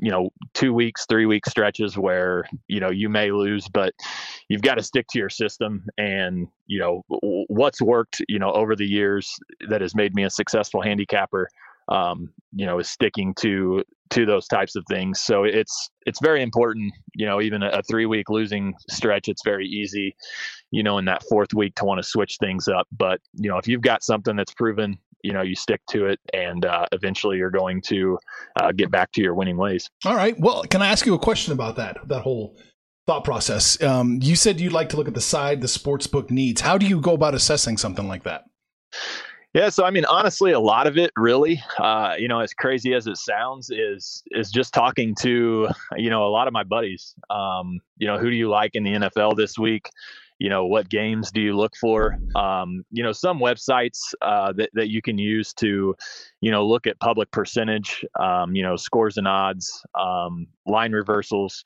you 0.00 0.10
know 0.10 0.30
two 0.54 0.72
weeks 0.72 1.06
three 1.08 1.26
week 1.26 1.46
stretches 1.46 1.96
where 1.96 2.44
you 2.66 2.80
know 2.80 2.90
you 2.90 3.08
may 3.08 3.30
lose 3.30 3.68
but 3.68 3.94
you've 4.48 4.62
got 4.62 4.74
to 4.74 4.82
stick 4.82 5.06
to 5.10 5.18
your 5.18 5.28
system. 5.28 5.84
And 5.98 6.48
you 6.66 6.78
know 6.78 7.02
what's 7.48 7.80
worked 7.80 8.22
you 8.28 8.38
know 8.38 8.52
over 8.52 8.76
the 8.76 8.86
years 8.86 9.38
that 9.68 9.80
has 9.80 9.94
made 9.94 10.14
me 10.14 10.24
a 10.24 10.30
successful 10.30 10.82
handicapper 10.82 11.48
um, 11.88 12.32
you 12.52 12.66
know 12.66 12.78
is 12.78 12.88
sticking 12.88 13.34
to 13.34 13.82
to 14.10 14.24
those 14.24 14.46
types 14.46 14.74
of 14.74 14.84
things. 14.88 15.20
So 15.20 15.44
it's 15.44 15.90
it's 16.06 16.20
very 16.20 16.42
important 16.42 16.92
you 17.14 17.26
know 17.26 17.40
even 17.40 17.62
a, 17.62 17.68
a 17.68 17.82
three 17.82 18.06
week 18.06 18.30
losing 18.30 18.74
stretch 18.88 19.28
it's 19.28 19.42
very 19.44 19.66
easy 19.66 20.16
you 20.70 20.82
know 20.82 20.98
in 20.98 21.04
that 21.06 21.22
fourth 21.28 21.52
week 21.54 21.74
to 21.76 21.84
want 21.84 21.98
to 21.98 22.08
switch 22.08 22.36
things 22.38 22.68
up. 22.68 22.86
But 22.96 23.20
you 23.34 23.50
know 23.50 23.58
if 23.58 23.68
you've 23.68 23.82
got 23.82 24.02
something 24.02 24.36
that's 24.36 24.54
proven 24.54 24.98
you 25.22 25.32
know 25.32 25.42
you 25.42 25.54
stick 25.54 25.80
to 25.90 26.06
it 26.06 26.20
and 26.32 26.64
uh, 26.64 26.86
eventually 26.92 27.38
you're 27.38 27.50
going 27.50 27.82
to 27.82 28.18
uh, 28.56 28.72
get 28.72 28.90
back 28.90 29.12
to 29.12 29.22
your 29.22 29.34
winning 29.34 29.56
ways. 29.56 29.90
All 30.04 30.16
right. 30.16 30.38
Well 30.38 30.62
can 30.64 30.82
i 30.82 30.88
ask 30.88 31.06
you 31.06 31.14
a 31.14 31.18
question 31.18 31.52
about 31.52 31.76
that 31.76 31.98
that 32.08 32.22
whole 32.22 32.56
thought 33.06 33.24
process? 33.24 33.82
Um, 33.82 34.20
you 34.22 34.36
said 34.36 34.60
you'd 34.60 34.72
like 34.72 34.90
to 34.90 34.96
look 34.96 35.08
at 35.08 35.14
the 35.14 35.20
side 35.20 35.60
the 35.60 35.68
sports 35.68 36.06
book 36.06 36.30
needs. 36.30 36.60
How 36.60 36.78
do 36.78 36.86
you 36.86 37.00
go 37.00 37.12
about 37.12 37.34
assessing 37.34 37.76
something 37.76 38.08
like 38.08 38.24
that 38.24 38.44
yeah, 39.54 39.68
so 39.68 39.84
I 39.84 39.90
mean, 39.90 40.04
honestly, 40.04 40.52
a 40.52 40.60
lot 40.60 40.86
of 40.86 40.98
it, 40.98 41.10
really, 41.16 41.62
uh, 41.78 42.14
you 42.18 42.28
know, 42.28 42.40
as 42.40 42.52
crazy 42.52 42.94
as 42.94 43.06
it 43.06 43.16
sounds, 43.16 43.70
is 43.70 44.22
is 44.32 44.50
just 44.50 44.74
talking 44.74 45.14
to, 45.20 45.68
you 45.96 46.10
know, 46.10 46.26
a 46.26 46.30
lot 46.30 46.46
of 46.46 46.52
my 46.52 46.64
buddies. 46.64 47.14
Um, 47.30 47.80
you 47.96 48.06
know, 48.06 48.18
who 48.18 48.30
do 48.30 48.36
you 48.36 48.48
like 48.48 48.72
in 48.74 48.84
the 48.84 48.92
NFL 48.92 49.36
this 49.36 49.58
week? 49.58 49.88
you 50.38 50.48
know 50.48 50.64
what 50.66 50.88
games 50.88 51.30
do 51.30 51.40
you 51.40 51.56
look 51.56 51.74
for 51.76 52.18
um, 52.36 52.84
you 52.90 53.02
know 53.02 53.12
some 53.12 53.38
websites 53.38 53.98
uh, 54.22 54.52
that, 54.52 54.70
that 54.72 54.88
you 54.88 55.02
can 55.02 55.18
use 55.18 55.52
to 55.52 55.94
you 56.40 56.50
know 56.50 56.66
look 56.66 56.86
at 56.86 56.98
public 57.00 57.30
percentage 57.30 58.04
um, 58.20 58.54
you 58.54 58.62
know 58.62 58.76
scores 58.76 59.16
and 59.16 59.28
odds 59.28 59.84
um, 59.98 60.46
line 60.66 60.92
reversals 60.92 61.64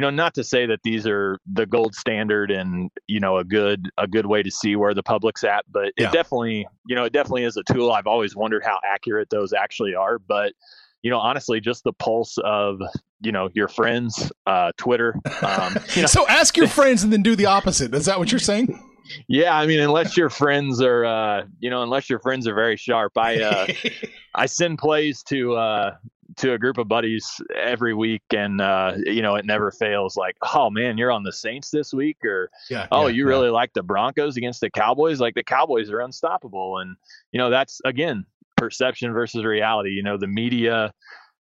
you 0.00 0.06
know 0.06 0.08
not 0.08 0.32
to 0.32 0.42
say 0.42 0.64
that 0.64 0.80
these 0.82 1.06
are 1.06 1.38
the 1.52 1.66
gold 1.66 1.94
standard 1.94 2.50
and 2.50 2.90
you 3.06 3.20
know 3.20 3.36
a 3.36 3.44
good 3.44 3.90
a 3.98 4.08
good 4.08 4.24
way 4.24 4.42
to 4.42 4.50
see 4.50 4.74
where 4.74 4.94
the 4.94 5.02
public's 5.02 5.44
at 5.44 5.62
but 5.70 5.92
it 5.98 6.10
definitely 6.10 6.66
you 6.86 6.96
know 6.96 7.04
it 7.04 7.12
definitely 7.12 7.44
is 7.44 7.58
a 7.58 7.62
tool 7.70 7.92
i've 7.92 8.06
always 8.06 8.34
wondered 8.34 8.64
how 8.64 8.78
accurate 8.90 9.28
those 9.28 9.52
actually 9.52 9.94
are 9.94 10.18
but 10.18 10.54
you 11.02 11.10
know, 11.10 11.18
honestly, 11.18 11.60
just 11.60 11.84
the 11.84 11.92
pulse 11.94 12.36
of 12.44 12.80
you 13.22 13.32
know 13.32 13.48
your 13.54 13.68
friends, 13.68 14.30
uh, 14.46 14.72
Twitter. 14.76 15.14
Um, 15.42 15.76
you 15.94 16.02
know. 16.02 16.06
so 16.06 16.26
ask 16.28 16.56
your 16.56 16.68
friends 16.68 17.02
and 17.02 17.12
then 17.12 17.22
do 17.22 17.34
the 17.34 17.46
opposite. 17.46 17.94
Is 17.94 18.06
that 18.06 18.18
what 18.18 18.30
you're 18.30 18.38
saying? 18.38 18.78
Yeah, 19.26 19.56
I 19.56 19.66
mean, 19.66 19.80
unless 19.80 20.16
your 20.16 20.28
friends 20.28 20.80
are, 20.80 21.04
uh, 21.04 21.46
you 21.58 21.70
know, 21.70 21.82
unless 21.82 22.08
your 22.08 22.20
friends 22.20 22.46
are 22.46 22.54
very 22.54 22.76
sharp, 22.76 23.16
I 23.16 23.40
uh, 23.40 23.66
I 24.34 24.46
send 24.46 24.78
plays 24.78 25.22
to 25.24 25.54
uh, 25.54 25.96
to 26.36 26.52
a 26.52 26.58
group 26.58 26.78
of 26.78 26.88
buddies 26.88 27.40
every 27.54 27.94
week, 27.94 28.22
and 28.34 28.60
uh, 28.60 28.94
you 29.04 29.22
know, 29.22 29.34
it 29.34 29.44
never 29.44 29.70
fails. 29.70 30.16
Like, 30.16 30.36
oh 30.54 30.70
man, 30.70 30.98
you're 30.98 31.12
on 31.12 31.22
the 31.22 31.32
Saints 31.32 31.70
this 31.70 31.92
week, 31.92 32.24
or 32.24 32.50
yeah, 32.68 32.86
oh, 32.92 33.06
yeah, 33.06 33.14
you 33.14 33.26
really 33.26 33.46
yeah. 33.46 33.52
like 33.52 33.72
the 33.72 33.82
Broncos 33.82 34.36
against 34.36 34.60
the 34.60 34.70
Cowboys. 34.70 35.20
Like 35.20 35.34
the 35.34 35.44
Cowboys 35.44 35.90
are 35.90 36.00
unstoppable, 36.00 36.78
and 36.78 36.96
you 37.32 37.38
know, 37.38 37.50
that's 37.50 37.80
again 37.84 38.24
perception 38.56 39.12
versus 39.12 39.44
reality. 39.44 39.90
You 39.90 40.02
know, 40.02 40.16
the 40.16 40.26
media 40.26 40.92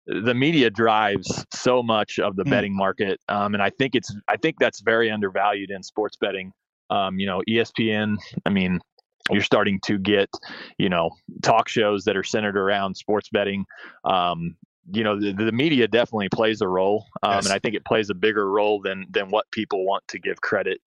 the 0.08 0.34
media 0.34 0.70
drives 0.70 1.46
so 1.54 1.84
much 1.84 2.18
of 2.18 2.36
the 2.38 2.44
mm. 2.44 2.50
betting 2.50 2.76
market, 2.76 3.20
um, 3.28 3.54
and 3.54 3.62
I 3.62 3.70
think 3.72 3.96
it's 3.96 4.16
I 4.28 4.38
think 4.38 4.58
that's 4.60 4.80
very 4.82 5.12
undervalued 5.12 5.70
in 5.70 5.84
sports 5.84 6.16
betting. 6.16 6.54
Um, 6.90 7.20
you 7.20 7.26
know, 7.26 7.42
ESPN. 7.50 8.16
I 8.46 8.50
mean, 8.50 8.80
you're 9.32 9.44
starting 9.44 9.80
to 9.82 9.98
get 9.98 10.30
you 10.78 10.90
know 10.90 11.12
talk 11.42 11.68
shows 11.68 12.06
that 12.06 12.16
are 12.16 12.24
centered 12.24 12.58
around 12.58 12.96
sports 12.96 13.30
betting. 13.30 13.66
Um, 14.06 14.56
you 14.92 15.04
know, 15.04 15.20
the, 15.20 15.34
the, 15.34 15.52
media 15.52 15.88
definitely 15.88 16.30
plays 16.30 16.62
a 16.62 16.68
role, 16.68 17.06
um, 17.24 17.34
yes. 17.34 17.46
and 17.46 17.54
I 17.54 17.60
think 17.60 17.76
it 17.76 17.86
plays 17.86 18.10
a 18.10 18.14
bigger 18.14 18.50
role 18.50 18.82
than 18.82 19.06
than 19.10 19.30
what 19.30 19.46
people 19.52 19.86
want 19.86 20.08
to 20.10 20.20
give 20.20 20.42
credit 20.42 20.82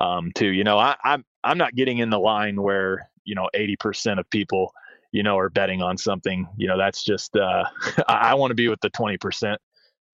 um, 0.00 0.32
to. 0.36 0.46
You 0.46 0.64
know, 0.64 0.78
I, 0.78 0.96
I'm 1.04 1.24
I'm 1.44 1.58
not 1.58 1.74
getting 1.74 1.98
in 1.98 2.10
the 2.10 2.18
line 2.18 2.60
where 2.60 3.10
you 3.24 3.34
know 3.34 3.48
80% 3.54 4.18
of 4.18 4.28
people 4.30 4.72
you 5.14 5.22
know, 5.22 5.38
are 5.38 5.48
betting 5.48 5.80
on 5.80 5.96
something, 5.96 6.44
you 6.56 6.66
know, 6.66 6.76
that's 6.76 7.04
just, 7.04 7.36
uh, 7.36 7.62
I, 8.08 8.14
I 8.14 8.34
want 8.34 8.50
to 8.50 8.56
be 8.56 8.66
with 8.66 8.80
the 8.80 8.90
20%. 8.90 9.56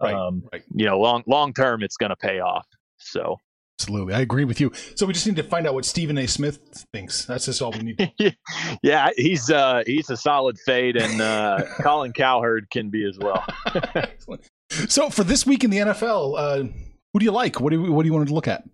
Right, 0.03 0.15
um, 0.15 0.43
right. 0.53 0.63
You 0.75 0.85
know, 0.85 1.01
long, 1.01 1.23
long 1.27 1.55
term, 1.55 1.83
it's 1.83 1.97
going 1.97 2.11
to 2.11 2.17
pay 2.17 2.41
off. 2.41 2.67
So, 2.99 3.39
Absolutely. 3.81 4.13
I 4.13 4.21
agree 4.21 4.45
with 4.45 4.61
you. 4.61 4.71
So 4.95 5.07
we 5.07 5.15
just 5.15 5.27
need 5.27 5.37
to 5.37 5.43
find 5.43 5.67
out 5.67 5.73
what 5.73 5.87
Stephen 5.87 6.19
A. 6.19 6.27
Smith 6.27 6.59
thinks. 6.93 7.25
That's 7.25 7.47
just 7.47 7.63
all 7.63 7.73
we 7.73 7.97
need. 7.97 8.37
yeah, 8.83 9.09
he's 9.17 9.49
uh 9.49 9.83
he's 9.87 10.11
a 10.11 10.19
solid 10.19 10.59
fade 10.59 10.97
and 10.97 11.19
uh 11.23 11.63
Colin 11.81 12.13
Cowherd 12.13 12.69
can 12.71 12.91
be 12.91 13.09
as 13.09 13.19
well. 13.19 13.43
so 14.87 15.09
for 15.09 15.25
this 15.25 15.47
week 15.47 15.65
in 15.65 15.71
the 15.71 15.79
NFL, 15.79 16.35
uh 16.37 16.69
who 17.15 17.21
do 17.21 17.25
you 17.25 17.33
like? 17.33 17.59
What 17.59 17.71
do 17.71 17.83
you, 17.83 17.91
what 17.91 18.03
do 18.03 18.09
you 18.09 18.13
want 18.13 18.29
to 18.29 18.35
look 18.35 18.49
at? 18.49 18.65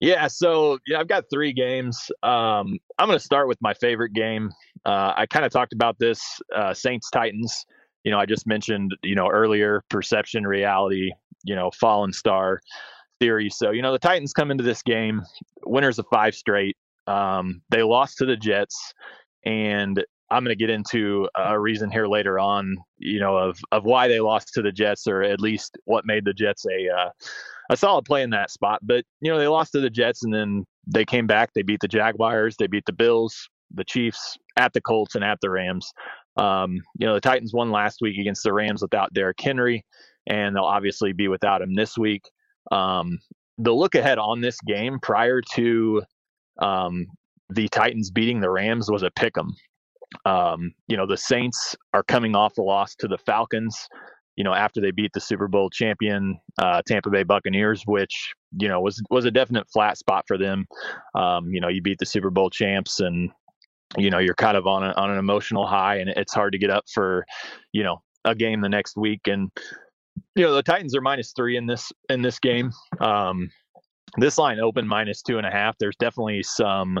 Yeah, 0.00 0.28
so 0.28 0.78
yeah, 0.86 0.98
I've 0.98 1.08
got 1.08 1.24
three 1.30 1.52
games. 1.52 2.10
Um, 2.22 2.78
I'm 2.98 3.06
going 3.06 3.18
to 3.18 3.24
start 3.24 3.48
with 3.48 3.58
my 3.60 3.74
favorite 3.74 4.14
game. 4.14 4.50
Uh, 4.86 5.12
I 5.14 5.26
kind 5.26 5.44
of 5.44 5.52
talked 5.52 5.74
about 5.74 5.98
this 5.98 6.40
uh, 6.56 6.72
Saints 6.72 7.10
Titans. 7.10 7.66
You 8.04 8.12
know, 8.12 8.18
I 8.18 8.24
just 8.24 8.46
mentioned 8.46 8.96
you 9.02 9.14
know 9.14 9.28
earlier 9.28 9.82
perception, 9.90 10.46
reality. 10.46 11.12
You 11.44 11.54
know, 11.54 11.70
fallen 11.70 12.12
star 12.12 12.60
theory. 13.20 13.50
So, 13.50 13.70
you 13.70 13.82
know, 13.82 13.92
the 13.92 13.98
Titans 13.98 14.32
come 14.32 14.50
into 14.50 14.64
this 14.64 14.82
game 14.82 15.22
winners 15.64 15.98
of 15.98 16.06
five 16.10 16.34
straight. 16.34 16.76
Um, 17.06 17.62
they 17.70 17.82
lost 17.82 18.18
to 18.18 18.26
the 18.26 18.36
Jets, 18.36 18.92
and 19.44 20.04
I'm 20.30 20.44
going 20.44 20.56
to 20.56 20.58
get 20.58 20.70
into 20.70 21.28
a 21.36 21.58
reason 21.58 21.90
here 21.90 22.06
later 22.06 22.38
on, 22.38 22.76
you 22.98 23.18
know, 23.20 23.36
of 23.36 23.58
of 23.72 23.84
why 23.84 24.08
they 24.08 24.20
lost 24.20 24.52
to 24.54 24.62
the 24.62 24.72
Jets, 24.72 25.06
or 25.06 25.22
at 25.22 25.40
least 25.40 25.78
what 25.84 26.04
made 26.04 26.24
the 26.24 26.34
Jets 26.34 26.66
a 26.66 26.88
uh, 26.94 27.10
a 27.70 27.76
solid 27.76 28.04
play 28.04 28.22
in 28.22 28.30
that 28.30 28.50
spot. 28.50 28.80
But 28.82 29.04
you 29.20 29.30
know, 29.30 29.38
they 29.38 29.48
lost 29.48 29.72
to 29.72 29.80
the 29.80 29.90
Jets, 29.90 30.22
and 30.22 30.34
then 30.34 30.66
they 30.86 31.04
came 31.04 31.26
back. 31.26 31.50
They 31.54 31.62
beat 31.62 31.80
the 31.80 31.88
Jaguars, 31.88 32.56
they 32.58 32.66
beat 32.66 32.84
the 32.86 32.92
Bills, 32.92 33.48
the 33.72 33.84
Chiefs, 33.84 34.36
at 34.56 34.72
the 34.74 34.80
Colts, 34.80 35.14
and 35.14 35.24
at 35.24 35.38
the 35.40 35.50
Rams. 35.50 35.90
Um, 36.36 36.82
you 36.98 37.06
know, 37.06 37.14
the 37.14 37.20
Titans 37.20 37.54
won 37.54 37.70
last 37.70 37.98
week 38.00 38.18
against 38.18 38.44
the 38.44 38.52
Rams 38.52 38.82
without 38.82 39.12
Derrick 39.14 39.40
Henry, 39.40 39.84
and 40.26 40.54
they'll 40.54 40.64
obviously 40.64 41.12
be 41.12 41.28
without 41.28 41.62
him 41.62 41.74
this 41.74 41.96
week. 41.96 42.22
Um, 42.70 43.18
the 43.58 43.72
look 43.72 43.94
ahead 43.94 44.18
on 44.18 44.40
this 44.40 44.60
game 44.60 44.98
prior 45.00 45.40
to 45.54 46.02
um, 46.60 47.06
the 47.50 47.68
Titans 47.68 48.10
beating 48.10 48.40
the 48.40 48.50
Rams 48.50 48.90
was 48.90 49.02
a 49.02 49.10
pick 49.10 49.36
'em. 49.36 49.54
Um, 50.24 50.72
you 50.86 50.96
know, 50.96 51.06
the 51.06 51.16
Saints 51.16 51.76
are 51.94 52.02
coming 52.02 52.34
off 52.34 52.54
the 52.54 52.62
loss 52.62 52.94
to 52.96 53.08
the 53.08 53.18
Falcons. 53.18 53.88
You 54.36 54.44
know, 54.44 54.54
after 54.54 54.80
they 54.80 54.92
beat 54.92 55.12
the 55.14 55.20
Super 55.20 55.48
Bowl 55.48 55.68
champion 55.68 56.38
uh, 56.58 56.80
Tampa 56.86 57.10
Bay 57.10 57.24
Buccaneers, 57.24 57.82
which 57.86 58.32
you 58.58 58.68
know 58.68 58.80
was 58.80 59.02
was 59.10 59.24
a 59.24 59.30
definite 59.30 59.68
flat 59.72 59.98
spot 59.98 60.24
for 60.28 60.38
them. 60.38 60.66
Um, 61.14 61.50
you 61.52 61.60
know, 61.60 61.68
you 61.68 61.82
beat 61.82 61.98
the 61.98 62.06
Super 62.06 62.30
Bowl 62.30 62.48
champs, 62.48 63.00
and 63.00 63.30
you 63.96 64.10
know 64.10 64.18
you're 64.18 64.34
kind 64.34 64.56
of 64.56 64.66
on 64.66 64.84
a, 64.84 64.92
on 64.92 65.10
an 65.10 65.18
emotional 65.18 65.66
high, 65.66 65.96
and 65.96 66.10
it's 66.10 66.34
hard 66.34 66.52
to 66.52 66.58
get 66.58 66.70
up 66.70 66.84
for 66.92 67.24
you 67.72 67.82
know 67.82 68.00
a 68.24 68.34
game 68.34 68.60
the 68.60 68.68
next 68.68 68.96
week. 68.96 69.26
And 69.26 69.50
you 70.34 70.44
know 70.44 70.54
the 70.54 70.62
Titans 70.62 70.94
are 70.96 71.00
minus 71.00 71.32
three 71.36 71.56
in 71.56 71.66
this 71.66 71.90
in 72.08 72.22
this 72.22 72.38
game. 72.38 72.72
Um, 73.00 73.50
this 74.16 74.38
line 74.38 74.58
opened 74.60 74.88
minus 74.88 75.22
two 75.22 75.38
and 75.38 75.46
a 75.46 75.50
half. 75.50 75.76
There's 75.78 75.96
definitely 75.96 76.42
some, 76.42 76.98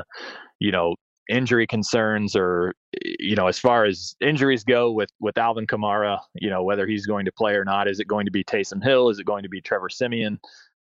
you 0.60 0.72
know, 0.72 0.94
injury 1.28 1.66
concerns 1.66 2.34
or 2.34 2.74
you 3.02 3.36
know 3.36 3.48
as 3.48 3.58
far 3.58 3.84
as 3.84 4.16
injuries 4.20 4.64
go 4.64 4.90
with 4.90 5.10
with 5.20 5.36
Alvin 5.38 5.66
Kamara, 5.66 6.18
you 6.34 6.50
know 6.50 6.62
whether 6.62 6.86
he's 6.86 7.06
going 7.06 7.24
to 7.26 7.32
play 7.32 7.54
or 7.54 7.64
not. 7.64 7.88
Is 7.88 8.00
it 8.00 8.08
going 8.08 8.26
to 8.26 8.32
be 8.32 8.44
Taysom 8.44 8.82
Hill? 8.82 9.10
Is 9.10 9.18
it 9.18 9.26
going 9.26 9.42
to 9.42 9.48
be 9.48 9.60
Trevor 9.60 9.88
Siemian? 9.88 10.38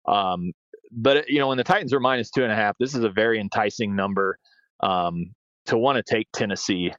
Um, 0.06 0.52
but 0.90 1.28
you 1.28 1.38
know 1.38 1.48
when 1.48 1.58
the 1.58 1.64
Titans 1.64 1.92
are 1.92 2.00
minus 2.00 2.30
two 2.30 2.42
and 2.42 2.52
a 2.52 2.56
half, 2.56 2.76
this 2.78 2.94
is 2.94 3.04
a 3.04 3.08
very 3.08 3.40
enticing 3.40 3.94
number 3.94 4.38
um, 4.80 5.32
to 5.66 5.78
want 5.78 5.96
to 5.96 6.02
take 6.02 6.26
Tennessee. 6.32 6.92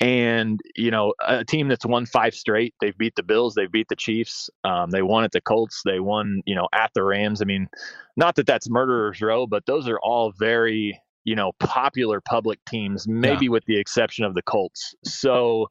And 0.00 0.60
you 0.74 0.90
know, 0.90 1.14
a 1.26 1.44
team 1.44 1.68
that's 1.68 1.86
won 1.86 2.06
five 2.06 2.34
straight. 2.34 2.74
They've 2.80 2.96
beat 2.96 3.14
the 3.14 3.22
Bills. 3.22 3.54
They've 3.54 3.70
beat 3.70 3.88
the 3.88 3.96
Chiefs. 3.96 4.50
Um, 4.64 4.90
they 4.90 5.02
won 5.02 5.24
at 5.24 5.32
the 5.32 5.40
Colts. 5.40 5.82
They 5.84 6.00
won, 6.00 6.42
you 6.46 6.54
know, 6.54 6.68
at 6.74 6.90
the 6.94 7.04
Rams. 7.04 7.40
I 7.40 7.44
mean, 7.44 7.68
not 8.16 8.34
that 8.36 8.46
that's 8.46 8.68
murderers 8.68 9.20
row, 9.20 9.46
but 9.46 9.66
those 9.66 9.88
are 9.88 10.00
all 10.00 10.32
very, 10.38 11.00
you 11.24 11.36
know, 11.36 11.52
popular 11.60 12.20
public 12.20 12.58
teams. 12.68 13.06
Maybe 13.06 13.46
yeah. 13.46 13.52
with 13.52 13.64
the 13.66 13.78
exception 13.78 14.24
of 14.24 14.34
the 14.34 14.42
Colts. 14.42 14.94
So, 15.04 15.68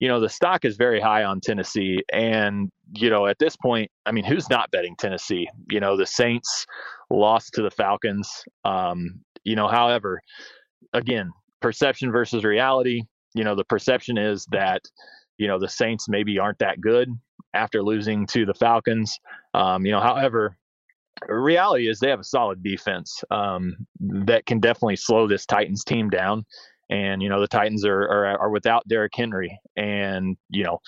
you 0.00 0.08
know, 0.08 0.18
the 0.18 0.28
stock 0.28 0.64
is 0.64 0.76
very 0.76 1.00
high 1.00 1.22
on 1.22 1.40
Tennessee, 1.40 2.00
and 2.12 2.70
you 2.92 3.08
know, 3.08 3.26
at 3.26 3.38
this 3.38 3.56
point, 3.56 3.90
I 4.04 4.12
mean, 4.12 4.24
who's 4.24 4.50
not 4.50 4.70
betting 4.72 4.96
Tennessee? 4.96 5.48
You 5.70 5.78
know, 5.78 5.96
the 5.96 6.06
Saints 6.06 6.66
lost 7.08 7.54
to 7.54 7.62
the 7.62 7.70
Falcons. 7.70 8.28
Um, 8.64 9.20
you 9.44 9.54
know, 9.54 9.68
however, 9.68 10.20
again, 10.92 11.30
perception 11.60 12.10
versus 12.10 12.44
reality 12.44 13.02
you 13.34 13.44
know 13.44 13.54
the 13.54 13.64
perception 13.64 14.16
is 14.18 14.46
that 14.50 14.82
you 15.38 15.48
know 15.48 15.58
the 15.58 15.68
Saints 15.68 16.08
maybe 16.08 16.38
aren't 16.38 16.58
that 16.58 16.80
good 16.80 17.08
after 17.52 17.82
losing 17.82 18.26
to 18.26 18.44
the 18.44 18.54
Falcons. 18.54 19.18
Um, 19.54 19.84
you 19.84 19.92
know, 19.92 20.00
however, 20.00 20.56
reality 21.28 21.88
is 21.88 21.98
they 21.98 22.10
have 22.10 22.20
a 22.20 22.24
solid 22.24 22.62
defense 22.62 23.22
um, 23.30 23.76
that 24.00 24.46
can 24.46 24.60
definitely 24.60 24.96
slow 24.96 25.26
this 25.26 25.46
Titans 25.46 25.84
team 25.84 26.10
down. 26.10 26.44
And 26.90 27.22
you 27.22 27.28
know 27.30 27.40
the 27.40 27.48
Titans 27.48 27.84
are, 27.86 28.02
are 28.02 28.38
are 28.38 28.50
without 28.50 28.86
Derrick 28.86 29.14
Henry, 29.16 29.58
and 29.76 30.36
you 30.50 30.64
know 30.64 30.80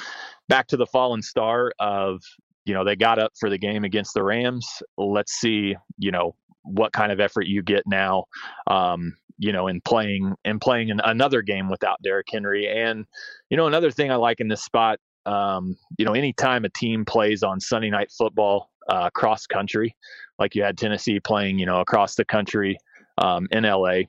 back 0.49 0.67
to 0.69 0.77
the 0.77 0.87
fallen 0.87 1.23
star 1.23 1.73
of 1.79 2.21
you 2.67 2.75
know 2.75 2.85
they 2.85 2.97
got 2.97 3.19
up 3.19 3.33
for 3.41 3.49
the 3.49 3.57
game 3.57 3.83
against 3.83 4.13
the 4.13 4.23
Rams. 4.23 4.83
Let's 4.99 5.33
see 5.33 5.75
you 5.99 6.11
know 6.11 6.35
what 6.65 6.93
kind 6.93 7.13
of 7.13 7.21
effort 7.21 7.47
you 7.47 7.63
get 7.63 7.85
now. 7.87 8.25
Um, 8.67 9.17
you 9.39 9.53
know, 9.53 9.67
in 9.67 9.81
playing 9.81 10.35
and 10.45 10.61
playing 10.61 10.89
in 10.89 11.01
another 11.05 11.43
game 11.43 11.69
without 11.69 12.01
Derrick 12.03 12.27
Henry. 12.31 12.69
And 12.69 13.07
you 13.51 13.57
know, 13.57 13.67
another 13.67 13.91
thing 13.91 14.11
I 14.11 14.17
like 14.17 14.41
in 14.41 14.49
this 14.49 14.63
spot, 14.63 14.99
um, 15.27 15.77
you 15.99 16.05
know, 16.05 16.13
anytime 16.13 16.65
a 16.65 16.69
team 16.69 17.05
plays 17.05 17.43
on 17.43 17.61
Sunday 17.61 17.91
night 17.91 18.11
football 18.11 18.71
uh, 18.89 19.11
cross 19.11 19.47
country, 19.47 19.95
like 20.39 20.55
you 20.55 20.63
had 20.63 20.79
Tennessee 20.79 21.21
playing, 21.21 21.59
you 21.59 21.67
know, 21.67 21.81
across 21.81 22.15
the 22.15 22.25
country 22.25 22.79
um, 23.19 23.47
in 23.51 23.65
LA, 23.65 24.03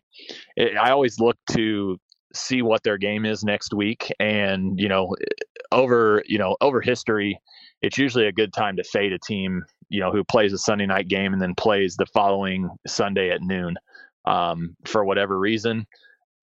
it, 0.55 0.77
I 0.79 0.91
always 0.91 1.19
look 1.19 1.37
to 1.51 1.97
see 2.33 2.61
what 2.61 2.83
their 2.83 2.97
game 2.97 3.25
is 3.25 3.43
next 3.43 3.73
week. 3.73 4.11
And 4.19 4.79
you 4.79 4.87
know, 4.87 5.15
over 5.71 6.23
you 6.25 6.37
know 6.37 6.55
over 6.61 6.81
history, 6.81 7.39
it's 7.81 7.97
usually 7.97 8.27
a 8.27 8.31
good 8.31 8.53
time 8.53 8.77
to 8.77 8.83
fade 8.83 9.13
a 9.13 9.19
team 9.19 9.63
you 9.89 9.99
know 9.99 10.11
who 10.11 10.23
plays 10.23 10.53
a 10.53 10.57
Sunday 10.57 10.85
night 10.85 11.07
game 11.07 11.33
and 11.33 11.41
then 11.41 11.55
plays 11.55 11.95
the 11.95 12.05
following 12.07 12.69
Sunday 12.85 13.29
at 13.29 13.41
noon 13.41 13.75
um, 14.27 14.75
for 14.85 15.05
whatever 15.05 15.39
reason. 15.39 15.87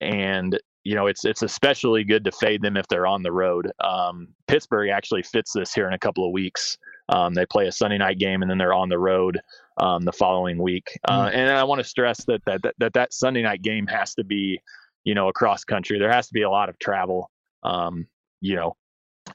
And 0.00 0.58
you 0.84 0.94
know, 0.94 1.06
it's 1.06 1.24
it's 1.24 1.42
especially 1.42 2.04
good 2.04 2.24
to 2.24 2.32
fade 2.32 2.62
them 2.62 2.76
if 2.76 2.86
they're 2.88 3.06
on 3.06 3.22
the 3.22 3.32
road. 3.32 3.70
Um, 3.80 4.28
Pittsburgh 4.46 4.90
actually 4.90 5.22
fits 5.22 5.52
this 5.52 5.72
here 5.72 5.86
in 5.86 5.94
a 5.94 5.98
couple 5.98 6.26
of 6.26 6.32
weeks. 6.32 6.76
Um, 7.08 7.34
they 7.34 7.46
play 7.46 7.66
a 7.66 7.72
Sunday 7.72 7.98
night 7.98 8.18
game 8.18 8.42
and 8.42 8.50
then 8.50 8.58
they're 8.58 8.74
on 8.74 8.88
the 8.88 8.98
road 8.98 9.38
um, 9.78 10.04
the 10.04 10.12
following 10.12 10.58
week. 10.58 10.98
Uh, 11.06 11.26
mm. 11.26 11.34
and 11.34 11.50
I 11.50 11.64
want 11.64 11.80
to 11.80 11.84
stress 11.84 12.24
that 12.26 12.42
that, 12.46 12.62
that 12.62 12.74
that 12.78 12.92
that 12.94 13.12
Sunday 13.14 13.42
night 13.42 13.62
game 13.62 13.86
has 13.86 14.14
to 14.14 14.24
be, 14.24 14.60
you 15.04 15.14
know, 15.14 15.28
across 15.28 15.64
country. 15.64 15.98
There 15.98 16.12
has 16.12 16.26
to 16.26 16.34
be 16.34 16.42
a 16.42 16.50
lot 16.50 16.68
of 16.68 16.78
travel, 16.78 17.30
um, 17.62 18.06
you 18.40 18.56
know, 18.56 18.76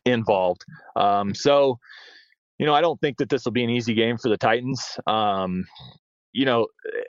involved. 0.06 0.64
Um, 0.96 1.34
so, 1.34 1.80
you 2.60 2.68
know, 2.68 2.76
I 2.76 2.82
don't 2.82 3.00
think 3.02 3.18
that 3.18 3.30
this 3.30 3.46
will 3.46 3.54
be 3.54 3.64
an 3.64 3.72
easy 3.72 3.96
game 3.96 4.18
for 4.18 4.30
the 4.30 4.38
Titans. 4.38 5.00
You 6.34 6.46
know, 6.46 6.68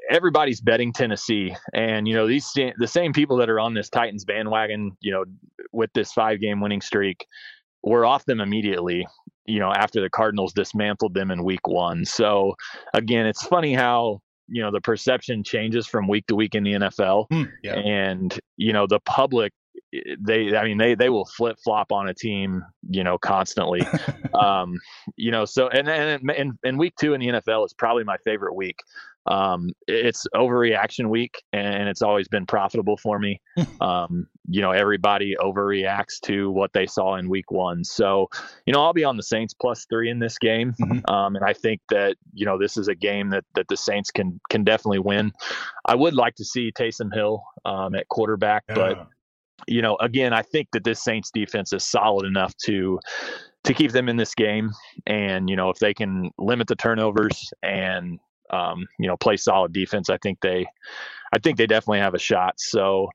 everybody's 0.08 0.60
betting 0.60 0.92
Tennessee, 0.92 1.54
and 1.74 2.08
you 2.08 2.14
know 2.14 2.26
these 2.26 2.50
the 2.54 2.86
same 2.86 3.12
people 3.12 3.36
that 3.38 3.50
are 3.50 3.60
on 3.60 3.74
this 3.74 3.88
Titans 3.88 4.24
bandwagon, 4.24 4.96
you 5.00 5.12
know, 5.12 5.24
with 5.72 5.90
this 5.92 6.12
five 6.12 6.40
game 6.40 6.60
winning 6.60 6.80
streak, 6.80 7.26
were 7.82 8.04
off 8.04 8.24
them 8.24 8.40
immediately. 8.40 9.06
You 9.46 9.58
know, 9.58 9.72
after 9.72 10.00
the 10.00 10.10
Cardinals 10.10 10.52
dismantled 10.52 11.14
them 11.14 11.30
in 11.30 11.44
Week 11.44 11.66
One. 11.66 12.04
So 12.04 12.54
again, 12.94 13.26
it's 13.26 13.42
funny 13.42 13.74
how 13.74 14.20
you 14.48 14.62
know 14.62 14.70
the 14.70 14.80
perception 14.80 15.44
changes 15.44 15.86
from 15.86 16.08
week 16.08 16.26
to 16.26 16.34
week 16.34 16.54
in 16.54 16.64
the 16.64 16.72
NFL, 16.72 17.28
mm, 17.30 17.50
yeah. 17.62 17.74
and 17.74 18.38
you 18.56 18.72
know 18.72 18.86
the 18.86 19.00
public 19.00 19.52
they 20.18 20.56
i 20.56 20.64
mean 20.64 20.78
they 20.78 20.94
they 20.94 21.08
will 21.08 21.24
flip 21.24 21.56
flop 21.62 21.92
on 21.92 22.08
a 22.08 22.14
team 22.14 22.64
you 22.88 23.02
know 23.04 23.18
constantly 23.18 23.80
um 24.34 24.78
you 25.16 25.30
know 25.30 25.44
so 25.44 25.68
and 25.68 25.88
and 25.88 26.30
in, 26.30 26.58
in 26.64 26.78
week 26.78 26.94
two 26.98 27.14
in 27.14 27.20
the 27.20 27.26
nfl 27.28 27.64
is 27.64 27.72
probably 27.72 28.04
my 28.04 28.16
favorite 28.24 28.54
week 28.54 28.80
um, 29.26 29.70
it's 29.86 30.26
overreaction 30.34 31.08
week 31.08 31.42
and 31.52 31.88
it's 31.88 32.02
always 32.02 32.28
been 32.28 32.46
profitable 32.46 32.96
for 32.96 33.18
me. 33.18 33.40
um, 33.80 34.26
you 34.48 34.60
know, 34.60 34.72
everybody 34.72 35.36
overreacts 35.38 36.20
to 36.22 36.50
what 36.50 36.72
they 36.72 36.86
saw 36.86 37.16
in 37.16 37.28
week 37.28 37.50
one. 37.50 37.84
So, 37.84 38.28
you 38.66 38.72
know, 38.72 38.82
I'll 38.82 38.92
be 38.92 39.04
on 39.04 39.16
the 39.16 39.22
Saints 39.22 39.54
plus 39.54 39.86
three 39.88 40.10
in 40.10 40.18
this 40.18 40.38
game. 40.38 40.74
Mm-hmm. 40.80 41.10
Um, 41.12 41.36
and 41.36 41.44
I 41.44 41.52
think 41.52 41.80
that, 41.90 42.16
you 42.32 42.46
know, 42.46 42.58
this 42.58 42.76
is 42.76 42.88
a 42.88 42.94
game 42.94 43.30
that, 43.30 43.44
that 43.54 43.68
the 43.68 43.76
Saints 43.76 44.10
can, 44.10 44.40
can 44.48 44.64
definitely 44.64 44.98
win. 44.98 45.32
I 45.84 45.94
would 45.94 46.14
like 46.14 46.34
to 46.36 46.44
see 46.44 46.72
Taysom 46.72 47.14
Hill, 47.14 47.44
um, 47.64 47.94
at 47.94 48.08
quarterback, 48.08 48.64
yeah. 48.68 48.74
but 48.74 49.06
you 49.66 49.82
know, 49.82 49.96
again, 50.00 50.32
I 50.32 50.42
think 50.42 50.68
that 50.72 50.84
this 50.84 51.02
Saints 51.02 51.30
defense 51.30 51.72
is 51.72 51.84
solid 51.84 52.26
enough 52.26 52.56
to, 52.64 52.98
to 53.64 53.74
keep 53.74 53.92
them 53.92 54.08
in 54.08 54.16
this 54.16 54.34
game. 54.34 54.70
And, 55.06 55.48
you 55.50 55.56
know, 55.56 55.70
if 55.70 55.78
they 55.78 55.94
can 55.94 56.30
limit 56.38 56.66
the 56.68 56.76
turnovers 56.76 57.52
and, 57.62 58.18
um, 58.50 58.86
you 58.98 59.06
know, 59.06 59.16
play 59.16 59.36
solid 59.36 59.72
defense, 59.72 60.10
I 60.10 60.18
think 60.18 60.38
they, 60.40 60.66
I 61.32 61.38
think 61.38 61.58
they 61.58 61.66
definitely 61.66 62.00
have 62.00 62.14
a 62.14 62.18
shot. 62.18 62.54
So, 62.58 63.08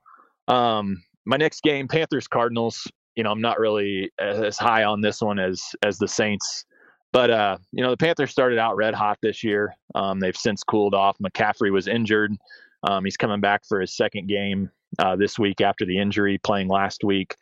um, 0.48 1.02
my 1.24 1.36
next 1.36 1.62
game, 1.62 1.88
Panthers 1.88 2.28
Cardinals. 2.28 2.86
You 3.16 3.24
know, 3.24 3.30
I'm 3.30 3.40
not 3.40 3.58
really 3.58 4.10
as 4.20 4.58
high 4.58 4.84
on 4.84 5.00
this 5.00 5.20
one 5.22 5.38
as 5.38 5.62
as 5.82 5.98
the 5.98 6.06
Saints 6.06 6.66
But 7.12 7.30
uh, 7.30 7.56
you 7.72 7.82
know, 7.82 7.90
the 7.90 7.96
Panthers 7.96 8.30
started 8.30 8.58
out 8.58 8.76
red 8.76 8.94
hot 8.94 9.18
this 9.22 9.42
year. 9.42 9.74
Um, 9.94 10.20
they've 10.20 10.36
since 10.36 10.62
cooled 10.62 10.94
off. 10.94 11.16
McCaffrey 11.18 11.72
was 11.72 11.88
injured. 11.88 12.36
Um, 12.82 13.04
he's 13.04 13.16
coming 13.16 13.40
back 13.40 13.64
for 13.66 13.80
his 13.80 13.96
second 13.96 14.28
game 14.28 14.70
uh, 14.98 15.16
this 15.16 15.38
week 15.38 15.60
after 15.60 15.84
the 15.84 15.98
injury, 15.98 16.38
playing 16.38 16.68
last 16.68 17.04
week. 17.04 17.34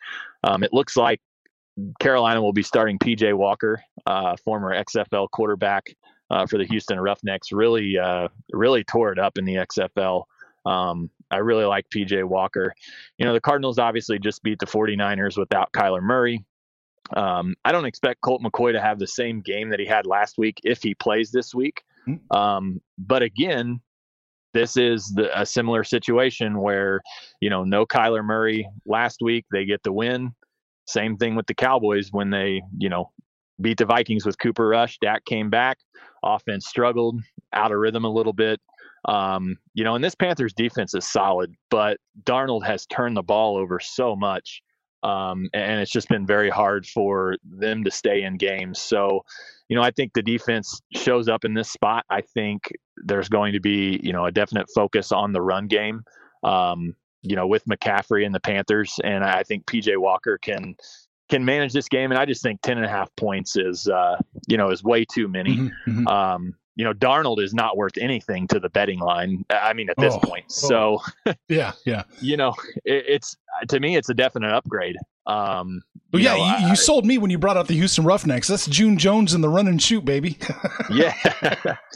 Um, 0.43 0.63
it 0.63 0.73
looks 0.73 0.95
like 0.95 1.21
Carolina 1.99 2.41
will 2.41 2.53
be 2.53 2.63
starting 2.63 2.99
PJ 2.99 3.33
Walker, 3.33 3.83
uh, 4.05 4.35
former 4.43 4.73
XFL 4.73 5.29
quarterback 5.31 5.95
uh, 6.29 6.45
for 6.45 6.57
the 6.57 6.65
Houston 6.65 6.99
Roughnecks. 6.99 7.51
Really, 7.51 7.97
uh, 7.97 8.27
really 8.51 8.83
tore 8.83 9.11
it 9.11 9.19
up 9.19 9.37
in 9.37 9.45
the 9.45 9.55
XFL. 9.55 10.23
Um, 10.65 11.09
I 11.29 11.37
really 11.37 11.65
like 11.65 11.89
PJ 11.89 12.23
Walker. 12.23 12.73
You 13.17 13.25
know, 13.25 13.33
the 13.33 13.41
Cardinals 13.41 13.79
obviously 13.79 14.19
just 14.19 14.41
beat 14.43 14.59
the 14.59 14.65
49ers 14.65 15.37
without 15.37 15.71
Kyler 15.73 16.01
Murray. 16.01 16.43
Um, 17.15 17.55
I 17.63 17.71
don't 17.71 17.85
expect 17.85 18.21
Colt 18.21 18.41
McCoy 18.41 18.71
to 18.71 18.81
have 18.81 18.97
the 18.97 19.07
same 19.07 19.41
game 19.41 19.69
that 19.69 19.79
he 19.79 19.85
had 19.85 20.07
last 20.07 20.37
week 20.37 20.59
if 20.63 20.81
he 20.81 20.95
plays 20.95 21.31
this 21.31 21.53
week. 21.53 21.83
Hmm. 22.05 22.15
Um, 22.31 22.81
but 22.97 23.21
again, 23.21 23.79
this 24.55 24.77
is 24.77 25.11
the, 25.13 25.29
a 25.39 25.45
similar 25.45 25.83
situation 25.83 26.59
where, 26.61 27.01
you 27.41 27.49
know, 27.49 27.65
no 27.65 27.85
Kyler 27.85 28.23
Murray 28.23 28.67
last 28.85 29.17
week, 29.21 29.45
they 29.51 29.65
get 29.65 29.83
the 29.83 29.91
win. 29.91 30.33
Same 30.87 31.17
thing 31.17 31.35
with 31.35 31.45
the 31.45 31.53
Cowboys 31.53 32.07
when 32.11 32.29
they, 32.29 32.61
you 32.77 32.87
know, 32.87 33.11
beat 33.59 33.77
the 33.77 33.85
Vikings 33.85 34.25
with 34.25 34.39
Cooper 34.39 34.69
Rush. 34.69 34.97
Dak 34.99 35.25
came 35.25 35.49
back, 35.49 35.77
offense 36.23 36.67
struggled, 36.67 37.19
out 37.51 37.73
of 37.73 37.79
rhythm 37.79 38.05
a 38.05 38.09
little 38.09 38.33
bit. 38.33 38.61
Um, 39.09 39.57
you 39.73 39.83
know, 39.83 39.95
and 39.95 40.03
this 40.03 40.15
Panthers 40.15 40.53
defense 40.53 40.95
is 40.95 41.05
solid, 41.05 41.53
but 41.69 41.97
Darnold 42.23 42.65
has 42.65 42.85
turned 42.85 43.17
the 43.17 43.23
ball 43.23 43.57
over 43.57 43.79
so 43.81 44.15
much. 44.15 44.61
Um, 45.05 45.49
and 45.53 45.79
it's 45.79 45.91
just 45.91 46.09
been 46.09 46.25
very 46.25 46.49
hard 46.49 46.87
for 46.87 47.35
them 47.43 47.83
to 47.83 47.91
stay 47.91 48.23
in 48.23 48.37
games. 48.37 48.81
So, 48.81 49.23
you 49.69 49.75
know, 49.75 49.83
I 49.83 49.91
think 49.91 50.13
the 50.13 50.23
defense 50.23 50.81
shows 50.93 51.27
up 51.27 51.45
in 51.45 51.53
this 51.53 51.69
spot. 51.69 52.05
I 52.09 52.21
think 52.21 52.71
there's 52.97 53.29
going 53.29 53.53
to 53.53 53.59
be, 53.59 53.99
you 54.01 54.13
know, 54.13 54.25
a 54.25 54.31
definite 54.31 54.67
focus 54.73 55.11
on 55.11 55.31
the 55.31 55.41
run 55.41 55.67
game. 55.67 56.03
Um, 56.43 56.95
you 57.21 57.35
know, 57.35 57.47
with 57.47 57.65
McCaffrey 57.65 58.25
and 58.25 58.33
the 58.33 58.39
Panthers. 58.39 58.99
And 59.03 59.23
I 59.23 59.43
think 59.43 59.65
PJ 59.65 59.97
Walker 59.97 60.37
can 60.37 60.75
can 61.29 61.43
manage 61.43 61.73
this 61.73 61.89
game. 61.89 62.11
And 62.11 62.19
I 62.19 62.25
just 62.25 62.43
think 62.43 62.61
10 62.61 62.77
and 62.77 62.85
a 62.85 62.89
half 62.89 63.09
points 63.15 63.55
is, 63.55 63.87
uh, 63.87 64.17
you 64.47 64.57
know, 64.57 64.69
is 64.69 64.83
way 64.83 65.05
too 65.05 65.27
many. 65.27 65.57
Mm-hmm, 65.57 65.91
mm-hmm. 65.91 66.07
Um, 66.07 66.53
you 66.75 66.83
know, 66.83 66.93
Darnold 66.93 67.41
is 67.41 67.53
not 67.53 67.77
worth 67.77 67.97
anything 67.97 68.47
to 68.47 68.59
the 68.59 68.69
betting 68.69 68.99
line. 68.99 69.45
I 69.49 69.73
mean, 69.73 69.89
at 69.89 69.97
this 69.97 70.13
oh, 70.13 70.19
point. 70.19 70.45
Oh. 70.49 71.01
So, 71.27 71.33
yeah, 71.49 71.73
yeah. 71.85 72.03
You 72.19 72.37
know, 72.37 72.53
it, 72.83 73.05
it's 73.07 73.37
to 73.69 73.79
me, 73.79 73.95
it's 73.95 74.09
a 74.09 74.13
definite 74.13 74.51
upgrade. 74.51 74.97
Um, 75.27 75.81
well, 76.11 76.21
yeah, 76.21 76.35
know, 76.35 76.37
you, 76.37 76.65
you 76.67 76.71
I, 76.71 76.75
sold 76.75 77.05
me 77.05 77.17
when 77.17 77.31
you 77.31 77.37
brought 77.37 77.57
out 77.57 77.67
the 77.67 77.73
Houston 77.73 78.05
Roughnecks. 78.05 78.47
That's 78.47 78.67
June 78.67 78.97
Jones 78.97 79.33
in 79.33 79.41
the 79.41 79.49
run 79.49 79.67
and 79.67 79.81
shoot, 79.81 80.05
baby. 80.05 80.37
yeah, 80.91 81.13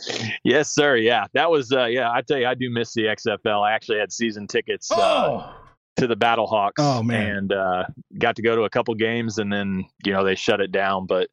yes, 0.44 0.74
sir. 0.74 0.96
Yeah, 0.96 1.26
that 1.34 1.50
was. 1.50 1.72
Uh, 1.72 1.86
yeah, 1.86 2.12
I 2.12 2.22
tell 2.22 2.38
you, 2.38 2.48
I 2.48 2.56
do 2.56 2.70
miss 2.70 2.94
the 2.94 3.04
XFL. 3.04 3.62
I 3.62 3.74
actually 3.74 4.00
had 4.00 4.12
season 4.12 4.48
tickets. 4.48 4.92
Uh, 4.92 4.96
oh. 4.98 5.38
Uh, 5.38 5.54
to 6.00 6.08
the 6.08 6.16
Battlehawks. 6.16 6.74
Oh 6.78 7.04
man! 7.04 7.38
And 7.38 7.54
uh, 7.54 7.84
got 8.18 8.36
to 8.38 8.42
go 8.42 8.56
to 8.56 8.64
a 8.64 8.70
couple 8.70 8.94
games, 8.96 9.38
and 9.38 9.52
then 9.52 9.86
you 10.06 10.14
know 10.14 10.24
they 10.24 10.36
shut 10.36 10.62
it 10.62 10.72
down. 10.72 11.06
But 11.06 11.30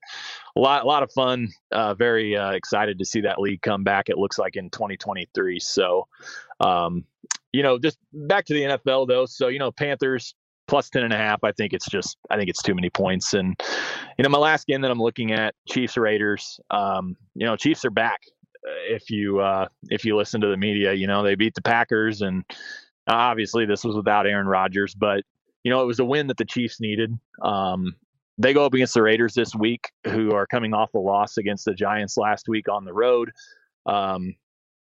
a 0.57 0.61
lot, 0.61 0.85
a 0.85 0.87
lot 0.87 1.03
of 1.03 1.11
fun. 1.13 1.49
Uh, 1.73 1.95
very 1.95 2.37
uh, 2.37 2.51
excited 2.53 2.99
to 2.99 3.05
see 3.05 3.21
that 3.23 3.41
league 3.41 3.63
come 3.63 3.85
back. 3.85 4.09
It 4.09 4.19
looks 4.19 4.39
like 4.39 4.57
in 4.57 4.71
2023. 4.71 5.61
So, 5.61 6.07
um, 6.61 7.05
you 7.53 7.63
know, 7.63 7.79
just 7.79 7.99
back 8.13 8.45
to 8.47 8.55
the 8.55 8.63
NFL 8.63 9.09
though. 9.09 9.27
So 9.27 9.49
you 9.49 9.59
know, 9.59 9.73
Panthers 9.73 10.35
plus 10.67 10.91
10 10.91 11.05
and 11.05 11.13
a 11.13 11.17
half. 11.17 11.45
I 11.45 11.53
think 11.53 11.73
it's 11.73 11.89
just, 11.89 12.17
I 12.31 12.37
think 12.37 12.51
it's 12.51 12.63
too 12.63 12.75
many 12.75 12.91
points. 12.91 13.35
And, 13.35 13.55
you 14.19 14.23
know, 14.23 14.29
my 14.29 14.39
last 14.39 14.67
game 14.67 14.81
that 14.81 14.91
I'm 14.91 14.99
looking 14.99 15.33
at 15.33 15.55
Chiefs 15.69 15.97
Raiders, 15.97 16.61
um, 16.71 17.17
you 17.35 17.47
know, 17.47 17.57
Chiefs 17.57 17.85
are 17.85 17.91
back. 17.91 18.21
If 18.89 19.11
you, 19.11 19.39
uh, 19.39 19.69
if 19.91 20.05
you 20.05 20.17
listen 20.17 20.41
to 20.41 20.49
the 20.49 20.57
media, 20.57 20.93
you 20.93 21.07
know, 21.07 21.23
they 21.23 21.37
beat 21.37 21.55
the 21.55 21.63
Packers 21.63 22.23
and 22.23 22.45
obviously 23.07 23.67
this 23.67 23.85
was 23.85 23.97
without 23.97 24.27
Aaron 24.27 24.47
Rodgers, 24.47 24.95
but 24.95 25.25
you 25.63 25.71
know, 25.71 25.83
it 25.83 25.87
was 25.87 25.99
a 25.99 26.05
win 26.05 26.29
that 26.29 26.37
the 26.37 26.45
Chiefs 26.45 26.81
needed. 26.81 27.13
Um, 27.43 27.97
they 28.39 28.53
go 28.53 28.67
up 28.67 28.75
against 28.75 28.95
the 28.95 29.03
Raiders 29.03 29.35
this 29.35 29.55
week, 29.55 29.91
who 30.05 30.33
are 30.33 30.47
coming 30.47 30.75
off 30.75 30.95
a 30.95 30.99
loss 30.99 31.39
against 31.39 31.65
the 31.65 31.75
Giants 31.75 32.17
last 32.17 32.49
week 32.49 32.69
on 32.69 32.85
the 32.85 32.93
road. 32.93 33.33
Um, 33.87 34.35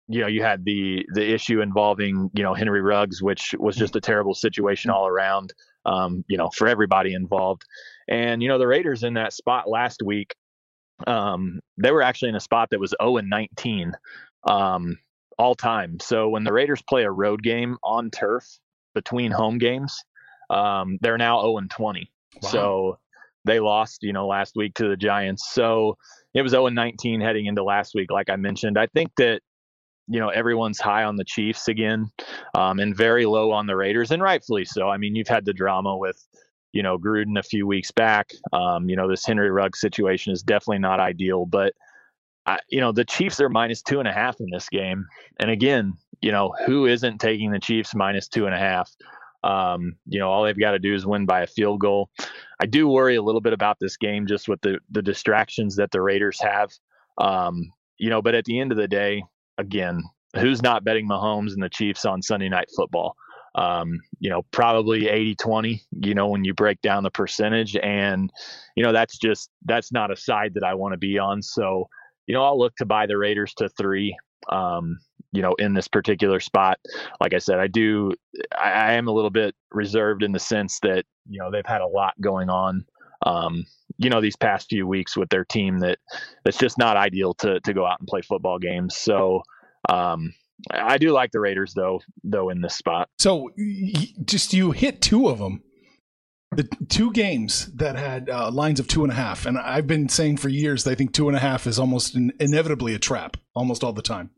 you 0.07 0.21
know, 0.21 0.27
you 0.27 0.43
had 0.43 0.63
the 0.63 1.05
the 1.13 1.33
issue 1.33 1.61
involving 1.61 2.29
you 2.33 2.43
know 2.43 2.53
Henry 2.53 2.81
Ruggs, 2.81 3.23
which 3.23 3.55
was 3.57 3.75
just 3.75 3.95
a 3.95 4.01
terrible 4.01 4.35
situation 4.35 4.91
all 4.91 5.07
around. 5.07 5.53
Um, 5.85 6.23
you 6.27 6.37
know, 6.37 6.49
for 6.49 6.67
everybody 6.67 7.13
involved, 7.13 7.63
and 8.07 8.43
you 8.43 8.49
know 8.49 8.57
the 8.57 8.67
Raiders 8.67 9.03
in 9.03 9.15
that 9.15 9.33
spot 9.33 9.69
last 9.69 10.01
week. 10.03 10.35
Um, 11.07 11.59
they 11.77 11.91
were 11.91 12.01
actually 12.01 12.29
in 12.29 12.35
a 12.35 12.39
spot 12.39 12.69
that 12.71 12.79
was 12.79 12.95
0 13.01 13.17
and 13.17 13.29
19 13.29 13.91
um, 14.45 14.97
all 15.37 15.55
time. 15.55 15.99
So 15.99 16.29
when 16.29 16.43
the 16.43 16.53
Raiders 16.53 16.81
play 16.81 17.03
a 17.03 17.11
road 17.11 17.43
game 17.43 17.77
on 17.83 18.09
turf 18.11 18.45
between 18.93 19.31
home 19.31 19.57
games, 19.57 19.97
um, 20.49 20.97
they're 21.01 21.17
now 21.17 21.41
0 21.41 21.57
and 21.57 21.69
20. 21.69 22.11
Wow. 22.41 22.49
So 22.49 22.99
they 23.45 23.59
lost, 23.59 24.03
you 24.03 24.13
know, 24.13 24.27
last 24.27 24.55
week 24.55 24.73
to 24.75 24.87
the 24.87 24.97
Giants. 24.97 25.51
So 25.51 25.97
it 26.33 26.41
was 26.41 26.51
0 26.51 26.67
and 26.67 26.75
19 26.75 27.21
heading 27.21 27.45
into 27.45 27.63
last 27.63 27.93
week, 27.95 28.11
like 28.11 28.29
I 28.29 28.35
mentioned. 28.35 28.77
I 28.77 28.87
think 28.87 29.11
that, 29.17 29.41
you 30.07 30.19
know, 30.19 30.29
everyone's 30.29 30.79
high 30.79 31.03
on 31.03 31.15
the 31.15 31.23
Chiefs 31.23 31.67
again 31.67 32.07
um, 32.55 32.79
and 32.79 32.95
very 32.95 33.25
low 33.25 33.51
on 33.51 33.65
the 33.65 33.75
Raiders, 33.75 34.11
and 34.11 34.21
rightfully 34.21 34.65
so. 34.65 34.89
I 34.89 34.97
mean, 34.97 35.15
you've 35.15 35.27
had 35.27 35.45
the 35.45 35.53
drama 35.53 35.97
with, 35.97 36.23
you 36.73 36.83
know, 36.83 36.97
Gruden 36.97 37.39
a 37.39 37.43
few 37.43 37.65
weeks 37.65 37.91
back. 37.91 38.31
Um, 38.53 38.89
you 38.89 38.95
know, 38.95 39.09
this 39.09 39.25
Henry 39.25 39.49
Ruggs 39.49 39.79
situation 39.79 40.31
is 40.33 40.43
definitely 40.43 40.79
not 40.79 40.99
ideal, 40.99 41.45
but. 41.45 41.73
I, 42.45 42.59
you 42.69 42.79
know 42.79 42.91
the 42.91 43.05
Chiefs 43.05 43.39
are 43.39 43.49
minus 43.49 43.81
two 43.81 43.99
and 43.99 44.07
a 44.07 44.13
half 44.13 44.39
in 44.39 44.49
this 44.51 44.69
game, 44.69 45.05
and 45.39 45.49
again, 45.49 45.93
you 46.21 46.31
know 46.31 46.53
who 46.65 46.85
isn't 46.85 47.19
taking 47.19 47.51
the 47.51 47.59
Chiefs 47.59 47.95
minus 47.95 48.27
two 48.27 48.45
and 48.45 48.55
a 48.55 48.59
half? 48.59 48.91
Um, 49.43 49.95
you 50.07 50.19
know, 50.19 50.29
all 50.29 50.43
they've 50.43 50.59
got 50.59 50.71
to 50.71 50.79
do 50.79 50.95
is 50.95 51.05
win 51.05 51.25
by 51.25 51.41
a 51.41 51.47
field 51.47 51.79
goal. 51.79 52.09
I 52.59 52.65
do 52.65 52.87
worry 52.87 53.15
a 53.15 53.21
little 53.21 53.41
bit 53.41 53.53
about 53.53 53.77
this 53.79 53.97
game 53.97 54.25
just 54.27 54.47
with 54.47 54.61
the 54.61 54.79
the 54.89 55.01
distractions 55.01 55.75
that 55.75 55.91
the 55.91 56.01
Raiders 56.01 56.39
have. 56.41 56.71
Um, 57.17 57.71
you 57.97 58.09
know, 58.09 58.21
but 58.21 58.35
at 58.35 58.45
the 58.45 58.59
end 58.59 58.71
of 58.71 58.77
the 58.77 58.87
day, 58.87 59.23
again, 59.57 60.03
who's 60.35 60.61
not 60.61 60.83
betting 60.83 61.07
Mahomes 61.07 61.53
and 61.53 61.63
the 61.63 61.69
Chiefs 61.69 62.05
on 62.05 62.21
Sunday 62.21 62.49
night 62.49 62.69
football? 62.75 63.15
Um, 63.55 64.01
you 64.19 64.29
know, 64.29 64.41
probably 64.51 65.07
80 65.07 65.35
20, 65.35 65.81
you 66.01 66.13
know, 66.13 66.27
when 66.27 66.43
you 66.43 66.53
break 66.53 66.81
down 66.81 67.03
the 67.03 67.11
percentage. 67.11 67.77
And, 67.77 68.29
you 68.75 68.83
know, 68.83 68.91
that's 68.91 69.17
just, 69.17 69.49
that's 69.63 69.93
not 69.93 70.11
a 70.11 70.15
side 70.17 70.55
that 70.55 70.63
I 70.63 70.73
want 70.73 70.91
to 70.91 70.97
be 70.97 71.17
on. 71.17 71.41
So, 71.41 71.87
you 72.27 72.33
know, 72.33 72.43
I'll 72.43 72.59
look 72.59 72.75
to 72.77 72.85
buy 72.85 73.05
the 73.05 73.17
Raiders 73.17 73.53
to 73.55 73.69
three. 73.69 74.15
Um, 74.49 74.99
you 75.35 75.41
know, 75.41 75.53
in 75.55 75.73
this 75.73 75.87
particular 75.87 76.39
spot. 76.39 76.79
Like 77.19 77.33
I 77.33 77.39
said, 77.39 77.59
I 77.59 77.67
do, 77.67 78.13
I, 78.57 78.71
I, 78.71 78.91
am 78.93 79.07
a 79.07 79.11
little 79.11 79.29
bit 79.29 79.53
reserved 79.71 80.23
in 80.23 80.31
the 80.31 80.39
sense 80.39 80.79
that, 80.79 81.03
you 81.29 81.39
know, 81.39 81.51
they've 81.51 81.65
had 81.65 81.81
a 81.81 81.87
lot 81.87 82.13
going 82.21 82.49
on, 82.49 82.85
um, 83.25 83.65
you 83.97 84.09
know, 84.09 84.21
these 84.21 84.37
past 84.37 84.69
few 84.69 84.87
weeks 84.87 85.17
with 85.17 85.29
their 85.29 85.43
team 85.43 85.79
that 85.79 85.97
that's 86.45 86.57
just 86.57 86.77
not 86.77 86.95
ideal 86.95 87.33
to, 87.35 87.59
to 87.61 87.73
go 87.73 87.85
out 87.85 87.99
and 87.99 88.07
play 88.07 88.21
football 88.21 88.59
games. 88.59 88.95
So, 88.95 89.43
um, 89.89 90.33
I 90.71 90.97
do 90.97 91.11
like 91.11 91.31
the 91.31 91.41
Raiders 91.41 91.73
though, 91.73 92.01
though 92.23 92.49
in 92.49 92.61
this 92.61 92.75
spot. 92.75 93.09
So 93.19 93.49
just 94.23 94.53
you 94.53 94.71
hit 94.71 95.01
two 95.01 95.27
of 95.27 95.37
them 95.37 95.61
the 96.57 96.85
two 96.89 97.11
games 97.11 97.67
that 97.75 97.95
had 97.95 98.29
uh, 98.29 98.51
lines 98.51 98.79
of 98.79 98.87
two 98.87 99.03
and 99.03 99.11
a 99.11 99.15
half, 99.15 99.45
and 99.45 99.57
I've 99.57 99.87
been 99.87 100.09
saying 100.09 100.37
for 100.37 100.49
years 100.49 100.83
that 100.83 100.91
I 100.91 100.95
think 100.95 101.13
two 101.13 101.27
and 101.27 101.35
a 101.35 101.39
half 101.39 101.67
is 101.67 101.79
almost 101.79 102.15
in, 102.15 102.33
inevitably 102.39 102.93
a 102.93 102.99
trap, 102.99 103.37
almost 103.55 103.83
all 103.83 103.93
the 103.93 104.01
time. 104.01 104.29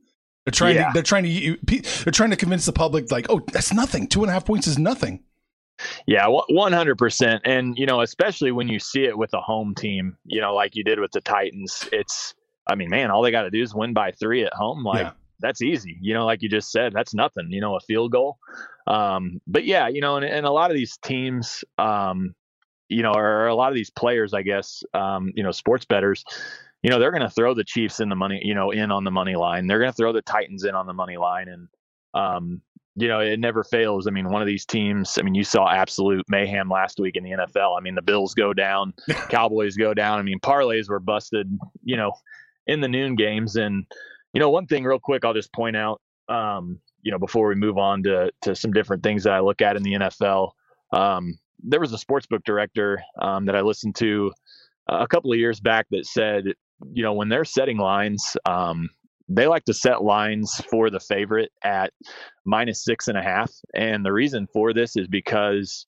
They're 0.46 0.52
trying 0.52 0.76
yeah. 0.76 0.88
to 0.88 0.94
they're 0.94 1.04
trying 1.04 1.24
to 1.24 1.58
they're 2.04 2.12
trying 2.12 2.30
to 2.30 2.38
convince 2.38 2.66
the 2.66 2.74
public 2.74 3.12
like, 3.12 3.28
oh, 3.30 3.42
that's 3.52 3.74
nothing. 3.74 4.08
Two 4.08 4.22
and 4.22 4.30
a 4.30 4.34
half 4.34 4.46
points 4.46 4.68
is 4.68 4.78
nothing. 4.78 5.24
Yeah, 6.06 6.28
one 6.28 6.74
hundred 6.74 6.98
percent. 6.98 7.42
And 7.46 7.78
you 7.78 7.86
know, 7.86 8.02
especially 8.02 8.52
when 8.52 8.68
you 8.68 8.80
see 8.80 9.04
it 9.04 9.18
with 9.18 9.34
a 9.34 9.42
home 9.42 9.76
team, 9.76 10.18
you 10.26 10.42
know, 10.42 10.56
like 10.56 10.76
you 10.76 10.84
did 10.84 11.00
with 11.00 11.12
the 11.12 11.22
Titans, 11.22 11.88
it's 11.92 12.34
I 12.68 12.76
mean, 12.76 12.90
man, 12.90 13.12
all 13.12 13.22
they 13.22 13.32
got 13.32 13.44
to 13.44 13.52
do 13.52 13.62
is 13.62 13.76
win 13.76 13.94
by 13.94 14.12
three 14.12 14.44
at 14.44 14.54
home. 14.54 14.84
Like 14.84 15.06
yeah. 15.06 15.12
That's 15.40 15.62
easy. 15.62 15.98
You 16.02 16.14
know, 16.14 16.26
like 16.26 16.42
you 16.42 16.50
just 16.50 16.72
said, 16.72 16.94
that's 16.94 17.14
nothing. 17.14 17.48
You 17.50 17.62
know, 17.62 17.76
a 17.76 17.80
field 17.82 18.12
goal. 18.12 18.38
Um, 18.86 19.42
but 19.48 19.66
yeah, 19.66 19.88
you 19.88 20.02
know, 20.02 20.18
and, 20.18 20.26
and 20.26 20.46
a 20.46 20.52
lot 20.52 20.72
of 20.72 20.78
these 20.78 20.98
teams, 20.98 21.64
um, 21.78 22.34
you 22.90 23.04
know, 23.04 23.14
or 23.14 23.48
a 23.48 23.56
lot 23.56 23.70
of 23.70 23.76
these 23.76 23.90
players, 23.90 24.34
I 24.34 24.42
guess, 24.44 24.84
um, 24.94 25.32
you 25.36 25.44
know, 25.44 25.52
sports 25.52 25.86
betters 25.86 26.24
you 26.84 26.90
know, 26.90 27.00
they're 27.00 27.12
going 27.12 27.22
to 27.24 27.30
throw 27.30 27.54
the 27.54 27.64
Chiefs 27.64 28.00
in 28.00 28.10
the 28.10 28.16
money, 28.16 28.40
you 28.44 28.54
know, 28.54 28.72
in 28.72 28.92
on 28.92 29.04
the 29.04 29.12
money 29.12 29.36
line. 29.36 29.68
They're 29.68 29.80
going 29.80 29.92
to 29.92 29.96
throw 29.96 30.14
the 30.14 30.22
Titans 30.22 30.64
in 30.64 30.76
on 30.76 30.86
the 30.86 30.94
money 30.94 31.18
line. 31.18 31.48
And, 31.48 31.68
um, 32.14 32.62
you 32.96 33.08
know, 33.08 33.20
it 33.20 33.40
never 33.40 33.64
fails. 33.64 34.08
I 34.08 34.12
mean, 34.12 34.30
one 34.30 34.42
of 34.42 34.48
these 34.48 34.66
teams, 34.66 35.18
I 35.18 35.24
mean, 35.24 35.36
you 35.36 35.44
saw 35.44 35.70
absolute 35.70 36.26
mayhem 36.30 36.70
last 36.70 37.00
week 37.00 37.16
in 37.16 37.24
the 37.24 37.32
NFL. 37.32 37.78
I 37.78 37.82
mean, 37.82 37.96
the 37.96 38.02
Bills 38.02 38.34
go 38.34 38.54
down, 38.54 38.94
Cowboys 39.30 39.76
go 39.76 39.94
down. 39.94 40.20
I 40.20 40.22
mean, 40.22 40.40
parlays 40.40 40.90
were 40.90 41.00
busted, 41.00 41.52
you 41.84 41.98
know, 41.98 42.14
in 42.68 42.82
the 42.82 42.88
noon 42.88 43.16
games. 43.16 43.56
And, 43.56 43.86
you 44.34 44.40
know, 44.40 44.50
one 44.50 44.68
thing 44.68 44.84
real 44.84 45.00
quick, 45.00 45.26
I'll 45.26 45.34
just 45.34 45.54
point 45.54 45.76
out, 45.76 46.02
um, 46.30 46.80
you 47.02 47.12
know, 47.12 47.20
before 47.20 47.48
we 47.48 47.56
move 47.56 47.78
on 47.78 48.04
to, 48.04 48.32
to 48.42 48.56
some 48.56 48.72
different 48.72 49.04
things 49.04 49.24
that 49.24 49.34
I 49.34 49.40
look 49.40 49.62
at 49.62 49.76
in 49.76 49.84
the 49.84 49.94
NFL, 49.94 50.52
um, 50.92 51.38
there 51.64 51.80
was 51.80 51.94
a 51.94 51.98
sportsbook 51.98 52.44
director 52.44 53.02
um, 53.22 53.46
that 53.46 53.56
I 53.56 53.62
listened 53.62 53.96
to 53.98 54.32
a 54.88 55.08
couple 55.08 55.32
of 55.32 55.40
years 55.40 55.60
back 55.60 55.88
that 55.92 56.06
said 56.06 56.54
you 56.92 57.04
know, 57.04 57.14
when 57.14 57.30
they're 57.30 57.46
setting 57.46 57.78
lines, 57.78 58.38
um, 58.46 58.90
they 59.30 59.48
like 59.48 59.66
to 59.66 59.74
set 59.74 60.04
lines 60.04 60.56
for 60.70 60.90
the 60.90 61.00
favorite 61.00 61.52
at 61.64 61.92
minus 62.46 62.84
six 62.84 63.08
and 63.08 63.18
a 63.18 63.24
half. 63.24 63.52
And 63.74 64.06
the 64.06 64.14
reason 64.14 64.48
for 64.54 64.74
this 64.74 64.96
is 64.96 65.08
because 65.08 65.86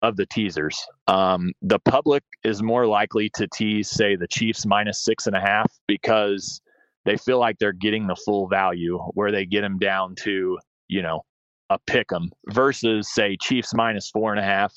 of 0.00 0.16
the 0.16 0.26
teasers. 0.26 0.84
Um, 1.06 1.52
the 1.62 1.78
public 1.78 2.24
is 2.44 2.62
more 2.62 2.86
likely 2.86 3.30
to 3.34 3.46
tease, 3.46 3.88
say, 3.88 4.16
the 4.16 4.26
Chiefs 4.26 4.66
minus 4.66 5.04
six 5.04 5.26
and 5.26 5.36
a 5.36 5.40
half 5.40 5.70
because 5.86 6.60
they 7.04 7.16
feel 7.16 7.38
like 7.38 7.58
they're 7.58 7.72
getting 7.72 8.06
the 8.06 8.16
full 8.16 8.48
value 8.48 8.98
where 9.14 9.32
they 9.32 9.44
get 9.46 9.62
them 9.62 9.78
down 9.78 10.14
to, 10.16 10.58
you 10.88 11.02
know, 11.02 11.24
a 11.70 11.78
pick 11.86 12.08
them 12.08 12.30
versus, 12.50 13.12
say, 13.12 13.36
Chiefs 13.40 13.74
minus 13.74 14.10
four 14.10 14.30
and 14.30 14.40
a 14.40 14.44
half. 14.44 14.72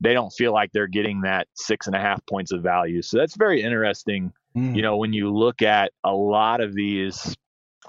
They 0.00 0.14
don't 0.14 0.30
feel 0.30 0.52
like 0.52 0.70
they're 0.72 0.88
getting 0.88 1.20
that 1.22 1.46
six 1.54 1.86
and 1.86 1.94
a 1.94 2.00
half 2.00 2.20
points 2.26 2.52
of 2.52 2.62
value. 2.62 3.02
So 3.02 3.18
that's 3.18 3.36
very 3.36 3.62
interesting 3.62 4.32
Mm. 4.56 4.76
You 4.76 4.82
know, 4.82 4.96
when 4.96 5.12
you 5.12 5.32
look 5.32 5.62
at 5.62 5.92
a 6.04 6.12
lot 6.12 6.60
of 6.60 6.74
these 6.74 7.36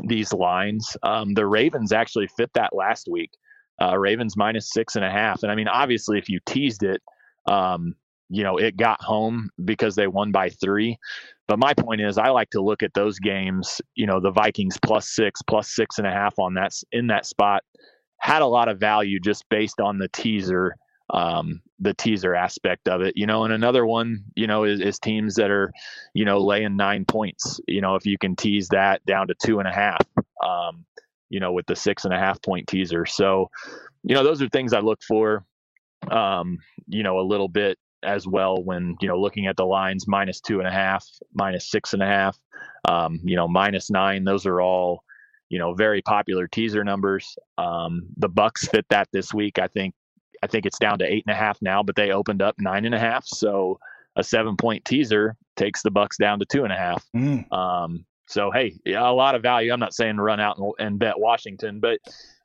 these 0.06 0.34
lines, 0.34 0.96
um, 1.04 1.34
the 1.34 1.46
Ravens 1.46 1.92
actually 1.92 2.28
fit 2.28 2.52
that 2.54 2.76
last 2.76 3.08
week. 3.10 3.32
Uh, 3.82 3.98
Ravens 3.98 4.38
minus 4.38 4.72
six 4.72 4.96
and 4.96 5.04
a 5.04 5.10
half, 5.10 5.44
and 5.44 5.52
I 5.52 5.56
mean, 5.56 5.68
obviously, 5.68 6.18
if 6.18 6.30
you 6.30 6.40
teased 6.46 6.84
it, 6.84 7.02
um, 7.48 7.96
you 8.30 8.44
know, 8.44 8.58
it 8.58 8.78
got 8.78 9.02
home 9.02 9.50
because 9.66 9.96
they 9.96 10.08
won 10.08 10.32
by 10.32 10.50
three. 10.50 10.98
But 11.48 11.60
my 11.60 11.74
point 11.74 12.02
is, 12.02 12.18
I 12.18 12.30
like 12.30 12.50
to 12.52 12.62
look 12.62 12.84
at 12.84 12.94
those 12.94 13.20
games. 13.20 13.82
You 13.96 14.08
know, 14.08 14.20
the 14.20 14.32
Vikings 14.32 14.78
plus 14.84 15.10
six, 15.10 15.42
plus 15.42 15.70
six 15.70 15.98
and 15.98 16.08
a 16.08 16.12
half 16.12 16.40
on 16.40 16.54
that 16.56 16.74
in 16.92 17.08
that 17.08 17.26
spot 17.26 17.64
had 18.20 18.42
a 18.42 18.48
lot 18.48 18.70
of 18.70 18.80
value 18.80 19.20
just 19.20 19.44
based 19.50 19.82
on 19.82 19.98
the 19.98 20.08
teaser 20.08 20.76
um, 21.10 21.62
the 21.80 21.94
teaser 21.94 22.34
aspect 22.34 22.88
of 22.88 23.02
it, 23.02 23.14
you 23.16 23.26
know, 23.26 23.44
and 23.44 23.54
another 23.54 23.86
one, 23.86 24.24
you 24.36 24.48
know, 24.48 24.64
is, 24.64 24.80
is, 24.80 25.00
teams 25.00 25.36
that 25.36 25.52
are, 25.52 25.72
you 26.14 26.26
know, 26.26 26.40
laying 26.40 26.76
nine 26.76 27.06
points, 27.06 27.60
you 27.68 27.82
know, 27.82 27.96
if 27.96 28.06
you 28.06 28.18
can 28.18 28.36
tease 28.36 28.70
that 28.70 29.06
down 29.06 29.28
to 29.28 29.36
two 29.44 29.60
and 29.60 29.68
a 29.68 29.72
half, 29.72 30.02
um, 30.44 30.86
you 31.30 31.40
know, 31.40 31.52
with 31.52 31.66
the 31.68 31.76
six 31.76 32.06
and 32.06 32.14
a 32.14 32.18
half 32.18 32.42
point 32.42 32.68
teaser. 32.68 33.06
So, 33.06 33.50
you 34.04 34.16
know, 34.16 34.24
those 34.24 34.42
are 34.42 34.50
things 34.50 34.74
I 34.74 34.80
look 34.80 35.02
for, 35.04 35.46
um, 36.10 36.58
you 36.88 37.04
know, 37.04 37.20
a 37.20 37.28
little 37.28 37.50
bit 37.50 37.78
as 38.04 38.28
well 38.28 38.62
when, 38.64 38.96
you 39.02 39.08
know, 39.08 39.20
looking 39.20 39.48
at 39.48 39.58
the 39.58 39.66
lines 39.66 40.08
minus 40.08 40.42
two 40.42 40.60
and 40.60 40.68
a 40.68 40.72
half, 40.72 41.08
minus 41.34 41.70
six 41.70 41.94
and 41.94 42.04
a 42.04 42.08
half, 42.08 42.38
um, 42.88 43.20
you 43.24 43.36
know, 43.36 43.48
minus 43.48 43.90
nine, 43.90 44.24
those 44.24 44.46
are 44.46 44.62
all, 44.62 45.04
you 45.50 45.60
know, 45.60 45.74
very 45.74 46.02
popular 46.02 46.48
teaser 46.48 46.84
numbers. 46.84 47.36
Um, 47.58 48.08
the 48.18 48.30
Bucks 48.30 48.68
fit 48.68 48.86
that 48.90 49.08
this 49.12 49.34
week. 49.34 49.60
I 49.60 49.68
think 49.68 49.94
I 50.44 50.48
think 50.48 50.66
it's 50.66 50.80
down 50.80 51.00
to 51.00 51.06
eight 51.06 51.24
and 51.26 51.34
a 51.34 51.38
half 51.38 51.62
now, 51.62 51.84
but 51.84 51.96
they 51.96 52.12
opened 52.12 52.42
up 52.42 52.56
nine 52.60 52.86
and 52.86 52.94
a 52.94 53.00
half. 53.00 53.26
So 53.26 53.80
a 54.16 54.24
seven 54.24 54.58
point 54.58 54.84
teaser 54.84 55.36
takes 55.56 55.82
the 55.82 55.92
Bucks 55.92 56.18
down 56.18 56.40
to 56.40 56.46
two 56.46 56.64
and 56.64 56.74
a 56.74 56.78
half. 56.78 57.06
Mm. 57.16 57.52
Um, 57.52 58.06
so 58.28 58.52
hey, 58.52 58.76
a 58.88 59.14
lot 59.14 59.36
of 59.36 59.42
value. 59.42 59.72
I'm 59.72 59.80
not 59.80 59.94
saying 59.94 60.18
run 60.18 60.40
out 60.40 60.58
and, 60.58 60.72
and, 60.80 61.00
bet 61.00 61.20
Washington, 61.20 61.80
but 61.80 62.00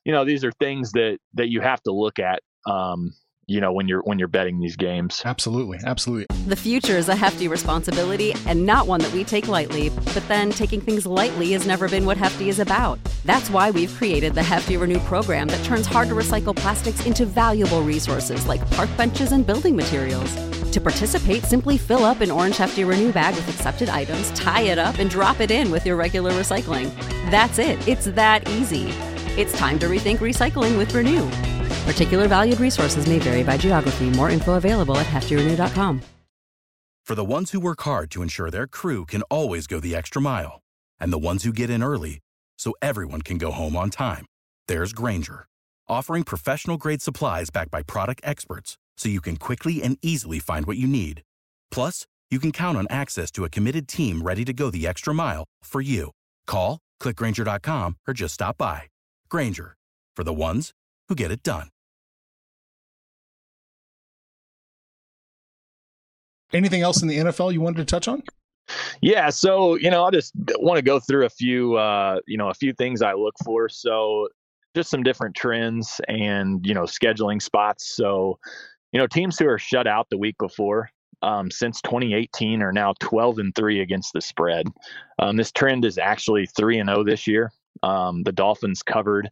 you 0.05 0.13
know 0.13 0.25
these 0.25 0.45
are 0.45 0.53
things 0.53 0.93
that 0.93 1.19
that 1.35 1.49
you 1.49 1.61
have 1.61 1.83
to 1.83 1.93
look 1.93 2.19
at. 2.19 2.43
Um, 2.67 3.13
you 3.49 3.63
know 3.63 3.73
when 3.73 3.89
you're 3.89 4.03
when 4.03 4.19
you're 4.19 4.29
betting 4.29 4.61
these 4.61 4.77
games. 4.77 5.23
Absolutely, 5.25 5.79
absolutely. 5.85 6.27
The 6.47 6.55
future 6.55 6.97
is 6.97 7.09
a 7.09 7.17
hefty 7.17 7.49
responsibility 7.49 8.35
and 8.47 8.65
not 8.65 8.87
one 8.87 9.01
that 9.01 9.13
we 9.13 9.25
take 9.25 9.49
lightly. 9.49 9.89
But 9.89 10.27
then 10.29 10.51
taking 10.51 10.81
things 10.81 11.07
lightly 11.07 11.53
has 11.53 11.67
never 11.67 11.89
been 11.89 12.05
what 12.05 12.19
Hefty 12.19 12.51
is 12.51 12.59
about. 12.59 12.99
That's 13.25 13.51
why 13.51 13.71
we've 13.71 13.93
created 13.97 14.35
the 14.35 14.43
Hefty 14.43 14.77
Renew 14.77 15.01
program 15.01 15.49
that 15.49 15.65
turns 15.65 15.87
hard 15.87 16.09
to 16.09 16.15
recycle 16.15 16.55
plastics 16.55 17.05
into 17.07 17.25
valuable 17.25 17.83
resources 17.83 18.47
like 18.47 18.71
park 18.73 18.91
benches 18.97 19.33
and 19.33 19.47
building 19.47 19.75
materials. 19.75 20.35
To 20.73 20.81
participate, 20.81 21.45
simply 21.45 21.79
fill 21.79 22.05
up 22.05 22.21
an 22.21 22.31
orange 22.31 22.59
Hefty 22.59 22.85
Renew 22.85 23.13
bag 23.13 23.35
with 23.35 23.49
accepted 23.49 23.89
items, 23.89 24.31
tie 24.33 24.63
it 24.63 24.79
up, 24.79 24.99
and 24.99 25.09
drop 25.09 25.41
it 25.41 25.51
in 25.51 25.71
with 25.71 25.87
your 25.87 25.97
regular 25.97 26.33
recycling. 26.33 26.95
That's 27.31 27.59
it. 27.59 27.89
It's 27.89 28.05
that 28.05 28.47
easy. 28.51 28.91
It's 29.41 29.57
time 29.57 29.79
to 29.79 29.87
rethink 29.87 30.19
recycling 30.19 30.77
with 30.77 30.95
Renew. 30.95 31.58
Particular 31.89 32.29
valued 32.29 32.61
resources 32.61 33.07
may 33.07 33.19
vary 33.19 33.43
by 33.43 33.57
geography. 33.57 34.11
More 34.11 34.31
info 34.31 34.55
available 34.55 34.97
at 34.99 35.07
heftyrenew.com. 35.07 36.03
For 37.07 37.15
the 37.15 37.25
ones 37.25 37.53
who 37.53 37.61
work 37.61 37.81
hard 37.81 38.11
to 38.11 38.21
ensure 38.21 38.51
their 38.51 38.67
crew 38.67 39.07
can 39.07 39.23
always 39.31 39.67
go 39.67 39.81
the 39.81 39.97
extra 39.97 40.21
mile, 40.21 40.61
and 41.01 41.11
the 41.11 41.19
ones 41.31 41.43
who 41.43 41.53
get 41.55 41.71
in 41.71 41.83
early 41.83 42.19
so 42.59 42.75
everyone 42.83 43.23
can 43.23 43.39
go 43.39 43.51
home 43.51 43.75
on 43.75 43.89
time, 43.89 44.27
there's 44.67 44.93
Grainger, 44.93 45.47
offering 45.89 46.25
professional 46.25 46.77
grade 46.77 47.01
supplies 47.01 47.49
backed 47.49 47.71
by 47.71 47.83
product 47.83 48.21
experts 48.23 48.77
so 48.99 49.09
you 49.09 49.23
can 49.23 49.37
quickly 49.39 49.83
and 49.83 49.97
easily 50.03 50.39
find 50.39 50.67
what 50.67 50.77
you 50.77 50.87
need. 50.87 51.23
Plus, 51.71 52.07
you 52.31 52.39
can 52.39 52.53
count 52.53 52.77
on 52.77 52.87
access 52.91 53.31
to 53.31 53.45
a 53.45 53.49
committed 53.49 53.89
team 53.89 54.21
ready 54.21 54.45
to 54.45 54.53
go 54.53 54.69
the 54.71 54.87
extra 54.87 55.15
mile 55.15 55.45
for 55.63 55.81
you. 55.81 56.11
Call, 56.47 56.79
clickgrainger.com, 57.01 57.97
or 58.07 58.13
just 58.13 58.35
stop 58.35 58.59
by. 58.59 58.83
Grainger, 59.31 59.77
for 60.15 60.25
the 60.25 60.35
ones 60.35 60.73
who 61.09 61.15
get 61.15 61.31
it 61.31 61.43
done. 61.43 61.69
Anything 66.53 66.83
else 66.83 67.03
in 67.03 67.09
the 67.09 67.19
NFL 67.19 67.53
you 67.53 67.61
wanted 67.61 67.79
to 67.79 67.85
touch 67.85 68.09
on? 68.09 68.23
Yeah, 69.01 69.31
so 69.31 69.77
you 69.77 69.91
know, 69.91 70.05
I 70.05 70.11
just 70.11 70.33
want 70.59 70.77
to 70.77 70.83
go 70.83 71.01
through 71.01 71.25
a 71.25 71.31
few, 71.31 71.77
uh, 71.77 72.21
you 72.27 72.37
know, 72.37 72.49
a 72.49 72.55
few 72.55 72.73
things 72.73 73.03
I 73.03 73.15
look 73.15 73.35
for. 73.45 73.69
So, 73.69 74.29
just 74.75 74.91
some 74.91 75.03
different 75.03 75.35
trends 75.35 76.01
and 76.09 76.65
you 76.67 76.75
know, 76.75 76.83
scheduling 76.83 77.41
spots. 77.41 77.95
So, 77.95 78.39
you 78.93 79.01
know, 79.01 79.07
teams 79.07 79.39
who 79.39 79.49
are 79.49 79.59
shut 79.59 79.87
out 79.87 80.09
the 80.11 80.19
week 80.19 80.37
before 80.39 80.91
um, 81.23 81.51
since 81.51 81.81
2018 81.83 82.63
are 82.63 82.73
now 82.73 82.95
12 83.01 83.39
and 83.39 83.55
three 83.55 83.81
against 83.81 84.13
the 84.13 84.21
spread. 84.21 84.67
Um, 85.19 85.37
this 85.37 85.53
trend 85.53 85.85
is 85.85 85.99
actually 85.99 86.47
three 86.47 86.79
and 86.79 86.89
zero 86.89 87.01
oh 87.01 87.05
this 87.05 87.27
year. 87.27 87.53
Um, 87.83 88.23
the 88.23 88.33
Dolphins 88.33 88.83
covered 88.83 89.31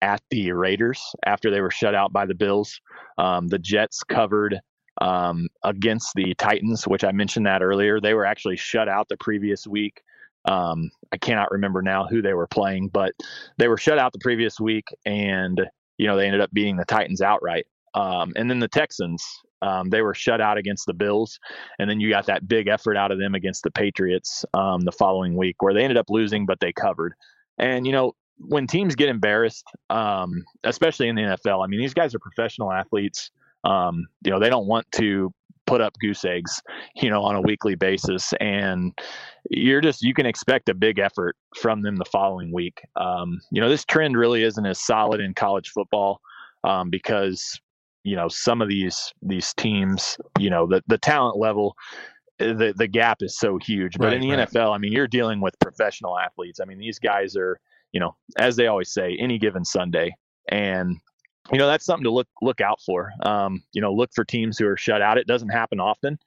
at 0.00 0.22
the 0.30 0.52
Raiders 0.52 1.02
after 1.26 1.50
they 1.50 1.60
were 1.60 1.70
shut 1.70 1.94
out 1.94 2.12
by 2.12 2.26
the 2.26 2.34
Bills. 2.34 2.80
Um, 3.18 3.48
the 3.48 3.58
Jets 3.58 4.02
covered 4.02 4.60
um, 5.00 5.48
against 5.64 6.12
the 6.14 6.34
Titans, 6.34 6.86
which 6.86 7.04
I 7.04 7.12
mentioned 7.12 7.46
that 7.46 7.62
earlier. 7.62 8.00
They 8.00 8.14
were 8.14 8.24
actually 8.24 8.56
shut 8.56 8.88
out 8.88 9.08
the 9.08 9.16
previous 9.16 9.66
week. 9.66 10.02
Um, 10.44 10.90
I 11.12 11.18
cannot 11.18 11.50
remember 11.50 11.82
now 11.82 12.06
who 12.06 12.22
they 12.22 12.34
were 12.34 12.46
playing, 12.46 12.88
but 12.88 13.12
they 13.58 13.68
were 13.68 13.76
shut 13.76 13.98
out 13.98 14.12
the 14.12 14.18
previous 14.18 14.58
week, 14.58 14.88
and 15.04 15.60
you 15.98 16.06
know 16.06 16.16
they 16.16 16.26
ended 16.26 16.40
up 16.40 16.50
beating 16.52 16.76
the 16.76 16.84
Titans 16.84 17.20
outright. 17.20 17.66
Um, 17.94 18.32
and 18.36 18.48
then 18.48 18.60
the 18.60 18.68
Texans, 18.68 19.24
um, 19.62 19.90
they 19.90 20.02
were 20.02 20.14
shut 20.14 20.40
out 20.40 20.58
against 20.58 20.86
the 20.86 20.94
Bills, 20.94 21.38
and 21.78 21.90
then 21.90 22.00
you 22.00 22.10
got 22.10 22.26
that 22.26 22.46
big 22.46 22.68
effort 22.68 22.96
out 22.96 23.10
of 23.10 23.18
them 23.18 23.34
against 23.34 23.62
the 23.62 23.70
Patriots 23.70 24.44
um, 24.54 24.82
the 24.82 24.92
following 24.92 25.36
week, 25.36 25.62
where 25.62 25.74
they 25.74 25.82
ended 25.82 25.96
up 25.96 26.10
losing, 26.10 26.46
but 26.46 26.60
they 26.60 26.72
covered. 26.72 27.14
And 27.58 27.86
you 27.86 27.92
know 27.92 28.14
when 28.38 28.66
teams 28.66 28.94
get 28.94 29.08
embarrassed, 29.08 29.64
um, 29.90 30.44
especially 30.64 31.08
in 31.08 31.16
the 31.16 31.22
NFL, 31.22 31.64
I 31.64 31.66
mean 31.66 31.80
these 31.80 31.94
guys 31.94 32.14
are 32.14 32.20
professional 32.20 32.72
athletes. 32.72 33.30
Um, 33.64 34.06
you 34.24 34.30
know, 34.30 34.38
they 34.38 34.50
don't 34.50 34.66
want 34.66 34.90
to 34.92 35.32
put 35.68 35.80
up 35.82 35.92
goose 36.00 36.24
eggs, 36.24 36.62
you 36.96 37.10
know, 37.10 37.22
on 37.22 37.36
a 37.36 37.42
weekly 37.42 37.74
basis. 37.74 38.32
And 38.40 38.98
you're 39.50 39.82
just, 39.82 40.02
you 40.02 40.14
can 40.14 40.26
expect 40.26 40.68
a 40.68 40.74
big 40.74 40.98
effort 40.98 41.36
from 41.56 41.82
them 41.82 41.96
the 41.96 42.06
following 42.06 42.52
week. 42.52 42.80
Um, 42.96 43.40
you 43.50 43.60
know, 43.60 43.68
this 43.68 43.84
trend 43.84 44.16
really 44.16 44.42
isn't 44.42 44.64
as 44.64 44.80
solid 44.80 45.20
in 45.20 45.34
college 45.34 45.68
football 45.68 46.20
um, 46.64 46.88
because, 46.88 47.60
you 48.02 48.16
know, 48.16 48.28
some 48.28 48.62
of 48.62 48.68
these, 48.68 49.12
these 49.20 49.52
teams, 49.54 50.16
you 50.38 50.48
know, 50.48 50.66
the, 50.66 50.82
the 50.86 50.98
talent 50.98 51.36
level, 51.36 51.76
the, 52.38 52.72
the 52.76 52.88
gap 52.88 53.18
is 53.20 53.38
so 53.38 53.58
huge. 53.58 53.98
But 53.98 54.06
right, 54.06 54.14
in 54.14 54.20
the 54.22 54.30
right. 54.30 54.48
NFL, 54.48 54.74
I 54.74 54.78
mean, 54.78 54.92
you're 54.92 55.06
dealing 55.08 55.40
with 55.40 55.58
professional 55.60 56.18
athletes. 56.18 56.60
I 56.60 56.64
mean, 56.64 56.78
these 56.78 56.98
guys 56.98 57.36
are, 57.36 57.60
you 57.92 58.00
know, 58.00 58.16
as 58.38 58.56
they 58.56 58.68
always 58.68 58.90
say, 58.90 59.16
any 59.20 59.38
given 59.38 59.64
Sunday. 59.64 60.14
And 60.50 60.96
you 61.52 61.58
know 61.58 61.66
that's 61.66 61.84
something 61.84 62.04
to 62.04 62.10
look 62.10 62.28
look 62.42 62.60
out 62.60 62.80
for. 62.80 63.12
Um, 63.22 63.62
you 63.72 63.80
know, 63.80 63.92
look 63.92 64.10
for 64.14 64.24
teams 64.24 64.58
who 64.58 64.66
are 64.66 64.76
shut 64.76 65.02
out. 65.02 65.18
It 65.18 65.26
doesn't 65.26 65.48
happen 65.48 65.80
often. 65.80 66.18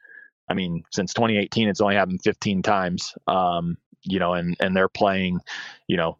I 0.49 0.53
mean, 0.53 0.83
since 0.91 1.13
2018, 1.13 1.69
it's 1.69 1.81
only 1.81 1.95
happened 1.95 2.21
15 2.23 2.61
times. 2.61 3.13
Um, 3.27 3.77
you 4.03 4.19
know, 4.19 4.33
and 4.33 4.55
and 4.59 4.75
they're 4.75 4.89
playing, 4.89 5.39
you 5.87 5.97
know, 5.97 6.17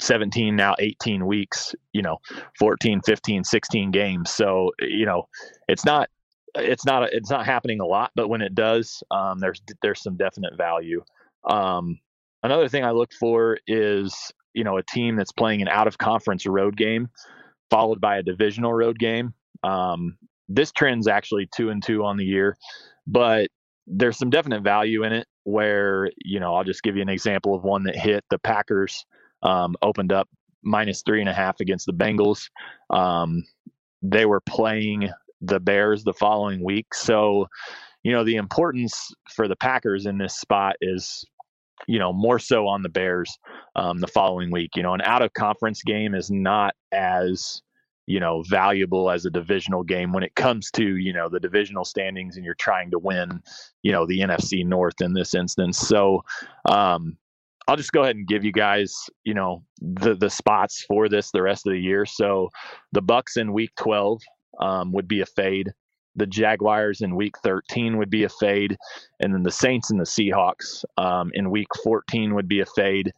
17 0.00 0.54
now 0.54 0.74
18 0.78 1.26
weeks. 1.26 1.74
You 1.92 2.02
know, 2.02 2.18
14, 2.58 3.00
15, 3.02 3.44
16 3.44 3.90
games. 3.90 4.30
So 4.30 4.72
you 4.80 5.06
know, 5.06 5.28
it's 5.68 5.84
not 5.84 6.10
it's 6.54 6.84
not 6.84 7.12
it's 7.12 7.30
not 7.30 7.46
happening 7.46 7.80
a 7.80 7.86
lot, 7.86 8.12
but 8.14 8.28
when 8.28 8.42
it 8.42 8.54
does, 8.54 9.02
um, 9.10 9.38
there's 9.40 9.62
there's 9.82 10.02
some 10.02 10.16
definite 10.16 10.56
value. 10.56 11.02
Um, 11.48 11.98
another 12.42 12.68
thing 12.68 12.84
I 12.84 12.90
look 12.90 13.12
for 13.18 13.58
is 13.66 14.32
you 14.52 14.64
know 14.64 14.76
a 14.76 14.82
team 14.82 15.16
that's 15.16 15.32
playing 15.32 15.62
an 15.62 15.68
out 15.68 15.86
of 15.86 15.98
conference 15.98 16.46
road 16.46 16.76
game 16.76 17.08
followed 17.70 18.00
by 18.00 18.18
a 18.18 18.22
divisional 18.22 18.72
road 18.72 18.98
game. 18.98 19.34
Um, 19.62 20.16
this 20.48 20.72
trend's 20.72 21.08
actually 21.08 21.48
two 21.54 21.70
and 21.70 21.82
two 21.82 22.04
on 22.04 22.16
the 22.16 22.24
year, 22.24 22.56
but 23.06 23.48
there's 23.86 24.18
some 24.18 24.30
definite 24.30 24.62
value 24.62 25.04
in 25.04 25.12
it 25.12 25.26
where, 25.44 26.10
you 26.24 26.40
know, 26.40 26.54
I'll 26.54 26.64
just 26.64 26.82
give 26.82 26.96
you 26.96 27.02
an 27.02 27.08
example 27.08 27.54
of 27.54 27.64
one 27.64 27.84
that 27.84 27.96
hit. 27.96 28.24
The 28.30 28.38
Packers 28.38 29.04
um, 29.42 29.76
opened 29.82 30.12
up 30.12 30.28
minus 30.62 31.02
three 31.02 31.20
and 31.20 31.28
a 31.28 31.34
half 31.34 31.60
against 31.60 31.86
the 31.86 31.92
Bengals. 31.92 32.48
Um, 32.90 33.44
they 34.02 34.26
were 34.26 34.40
playing 34.40 35.10
the 35.40 35.60
Bears 35.60 36.04
the 36.04 36.14
following 36.14 36.64
week. 36.64 36.94
So, 36.94 37.46
you 38.02 38.12
know, 38.12 38.24
the 38.24 38.36
importance 38.36 39.12
for 39.30 39.48
the 39.48 39.56
Packers 39.56 40.06
in 40.06 40.18
this 40.18 40.36
spot 40.38 40.76
is 40.80 41.24
you 41.86 41.98
know, 41.98 42.12
more 42.12 42.38
so 42.38 42.66
on 42.66 42.82
the 42.82 42.88
Bears 42.88 43.36
um, 43.76 43.98
the 43.98 44.06
following 44.06 44.50
week. 44.50 44.70
You 44.74 44.82
know, 44.82 44.94
an 44.94 45.02
out 45.02 45.22
of 45.22 45.32
conference 45.34 45.82
game 45.82 46.14
is 46.14 46.30
not 46.30 46.74
as 46.92 47.62
you 48.06 48.20
know 48.20 48.42
valuable 48.48 49.10
as 49.10 49.24
a 49.24 49.30
divisional 49.30 49.82
game 49.82 50.12
when 50.12 50.22
it 50.22 50.34
comes 50.34 50.70
to 50.72 50.96
you 50.96 51.12
know 51.12 51.28
the 51.28 51.40
divisional 51.40 51.84
standings 51.84 52.36
and 52.36 52.44
you're 52.44 52.54
trying 52.54 52.90
to 52.90 52.98
win 52.98 53.42
you 53.82 53.92
know 53.92 54.06
the 54.06 54.20
NFC 54.20 54.64
North 54.64 55.00
in 55.00 55.14
this 55.14 55.34
instance. 55.34 55.78
So 55.78 56.22
um, 56.68 57.16
I'll 57.66 57.76
just 57.76 57.92
go 57.92 58.02
ahead 58.02 58.16
and 58.16 58.26
give 58.26 58.44
you 58.44 58.52
guys 58.52 58.94
you 59.24 59.34
know 59.34 59.64
the 59.80 60.14
the 60.14 60.30
spots 60.30 60.84
for 60.86 61.08
this 61.08 61.30
the 61.30 61.42
rest 61.42 61.66
of 61.66 61.72
the 61.72 61.80
year. 61.80 62.06
So 62.06 62.50
the 62.92 63.02
Bucks 63.02 63.36
in 63.36 63.52
Week 63.52 63.70
12 63.78 64.20
um, 64.60 64.92
would 64.92 65.08
be 65.08 65.20
a 65.20 65.26
fade. 65.26 65.72
The 66.16 66.26
Jaguars 66.26 67.00
in 67.00 67.16
Week 67.16 67.36
13 67.42 67.96
would 67.96 68.10
be 68.10 68.24
a 68.24 68.28
fade, 68.28 68.76
and 69.20 69.34
then 69.34 69.42
the 69.42 69.50
Saints 69.50 69.90
and 69.90 69.98
the 69.98 70.04
Seahawks 70.04 70.84
um, 70.96 71.30
in 71.34 71.50
Week 71.50 71.68
14 71.82 72.34
would 72.34 72.48
be 72.48 72.60
a 72.60 72.66
fade 72.66 73.12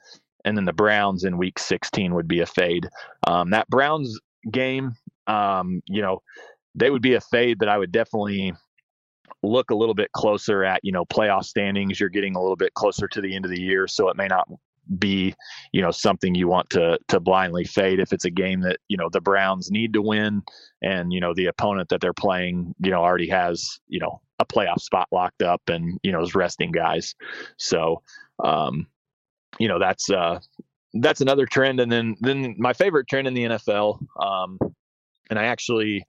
and 0.46 0.56
then 0.56 0.64
the 0.64 0.72
Browns 0.72 1.24
in 1.24 1.37
week 1.37 1.59
16 1.59 2.14
would 2.14 2.28
be 2.28 2.40
a 2.40 2.46
fade. 2.46 2.88
Um, 3.26 3.50
that 3.50 3.68
Browns 3.68 4.18
game, 4.50 4.96
um, 5.26 5.82
you 5.87 6.00
know, 6.00 6.22
they 6.74 6.88
would 6.88 7.02
be 7.02 7.14
a 7.14 7.20
fade, 7.20 7.59
but 7.59 7.68
I 7.68 7.76
would 7.76 7.90
definitely 7.90 8.54
look 9.42 9.70
a 9.70 9.74
little 9.74 9.94
bit 9.94 10.12
closer 10.12 10.64
at, 10.64 10.80
you 10.85 10.92
know, 10.92 11.04
playoff 11.04 11.44
standings. 11.44 11.98
You're 11.98 12.09
getting 12.09 12.37
a 12.37 12.40
little 12.40 12.56
bit 12.56 12.74
closer 12.74 13.09
to 13.09 13.20
the 13.20 13.35
end 13.35 13.44
of 13.44 13.50
the 13.50 13.61
year, 13.61 13.88
so 13.88 14.09
it 14.09 14.16
may 14.16 14.28
not 14.28 14.48
be, 14.99 15.35
you 15.72 15.83
know, 15.83 15.90
something 15.90 16.35
you 16.35 16.49
want 16.49 16.70
to 16.70 16.99
to 17.09 17.20
blindly 17.20 17.64
fade 17.64 18.01
if 18.01 18.12
it's 18.12 18.25
a 18.25 18.31
game 18.31 18.61
that, 18.61 18.79
you 18.88 18.96
know, 18.96 19.09
the 19.11 19.20
Browns 19.20 19.70
need 19.70 19.92
to 19.94 20.03
win 20.03 20.42
and, 20.83 21.12
you 21.12 21.20
know, 21.20 21.35
the 21.35 21.46
opponent 21.46 21.88
that 21.88 22.01
they're 22.01 22.12
playing, 22.12 22.75
you 22.81 22.90
know, 22.90 23.03
already 23.03 23.29
has, 23.29 23.79
you 23.88 24.01
know, 24.01 24.20
a 24.38 24.44
playoff 24.44 24.81
spot 24.81 25.09
locked 25.12 25.42
up 25.42 25.62
and, 25.68 25.99
you 26.03 26.12
know, 26.12 26.22
is 26.22 26.35
resting 26.35 26.72
guys. 26.72 27.14
So, 27.57 28.03
um, 28.42 28.87
you 29.59 29.68
know, 29.68 29.79
that's 29.79 30.11
uh 30.11 30.40
that's 30.94 31.20
another 31.20 31.46
trend. 31.46 31.81
And 31.81 31.90
then 31.90 32.16
then 32.20 32.55
my 32.59 32.72
favorite 32.72 33.09
trend 33.09 33.27
in 33.27 33.35
the 33.35 33.44
NFL, 33.44 34.01
um, 34.20 34.59
and 35.31 35.38
I 35.38 35.44
actually 35.44 36.05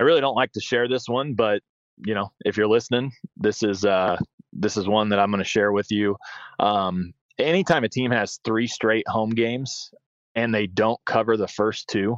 I 0.00 0.04
really 0.04 0.20
don't 0.20 0.36
like 0.36 0.52
to 0.52 0.60
share 0.60 0.88
this 0.88 1.08
one, 1.08 1.34
but 1.34 1.62
you 2.04 2.14
know, 2.14 2.32
if 2.44 2.56
you're 2.56 2.68
listening, 2.68 3.12
this 3.36 3.62
is 3.62 3.84
uh 3.84 4.16
this 4.52 4.76
is 4.76 4.86
one 4.86 5.08
that 5.08 5.18
I'm 5.18 5.30
going 5.30 5.42
to 5.42 5.48
share 5.48 5.72
with 5.72 5.90
you. 5.90 6.16
Um, 6.58 7.14
anytime 7.38 7.84
a 7.84 7.88
team 7.88 8.10
has 8.10 8.38
three 8.44 8.66
straight 8.66 9.06
home 9.08 9.30
games 9.30 9.90
and 10.34 10.54
they 10.54 10.66
don't 10.66 11.00
cover 11.04 11.36
the 11.36 11.48
first 11.48 11.88
two, 11.88 12.16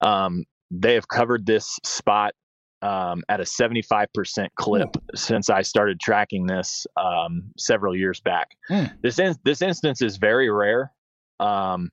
um, 0.00 0.44
they 0.70 0.94
have 0.94 1.08
covered 1.08 1.46
this 1.46 1.78
spot 1.84 2.34
um, 2.82 3.22
at 3.28 3.40
a 3.40 3.44
75% 3.44 4.48
clip 4.56 4.96
Ooh. 4.96 5.00
since 5.16 5.50
I 5.50 5.62
started 5.62 6.00
tracking 6.00 6.46
this 6.46 6.86
um, 6.96 7.50
several 7.56 7.96
years 7.96 8.20
back. 8.20 8.48
Mm. 8.70 8.92
This 9.02 9.18
in, 9.18 9.34
this 9.44 9.62
instance 9.62 10.02
is 10.02 10.16
very 10.16 10.50
rare. 10.50 10.92
Um, 11.40 11.90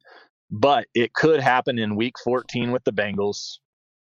but 0.51 0.85
it 0.93 1.13
could 1.13 1.39
happen 1.39 1.79
in 1.79 1.95
week 1.95 2.15
14 2.23 2.71
with 2.71 2.83
the 2.83 2.93
Bengals, 2.93 3.57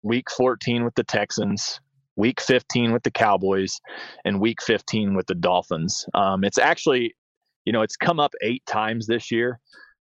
week 0.04 0.30
14 0.30 0.84
with 0.84 0.95
the 0.95 1.04
Texans, 1.04 1.80
week 2.15 2.39
15 2.39 2.93
with 2.93 3.04
the 3.04 3.12
Cowboys, 3.12 3.80
and 4.23 4.39
week 4.39 4.62
15 4.62 5.15
with 5.15 5.28
the 5.28 5.36
Dolphins. 5.36 6.06
Um, 6.13 6.43
it's 6.43 6.58
actually, 6.58 7.15
you 7.67 7.73
know, 7.73 7.82
it's 7.82 7.97
come 7.97 8.17
up 8.17 8.32
eight 8.41 8.65
times 8.65 9.08
this 9.08 9.30
year, 9.30 9.60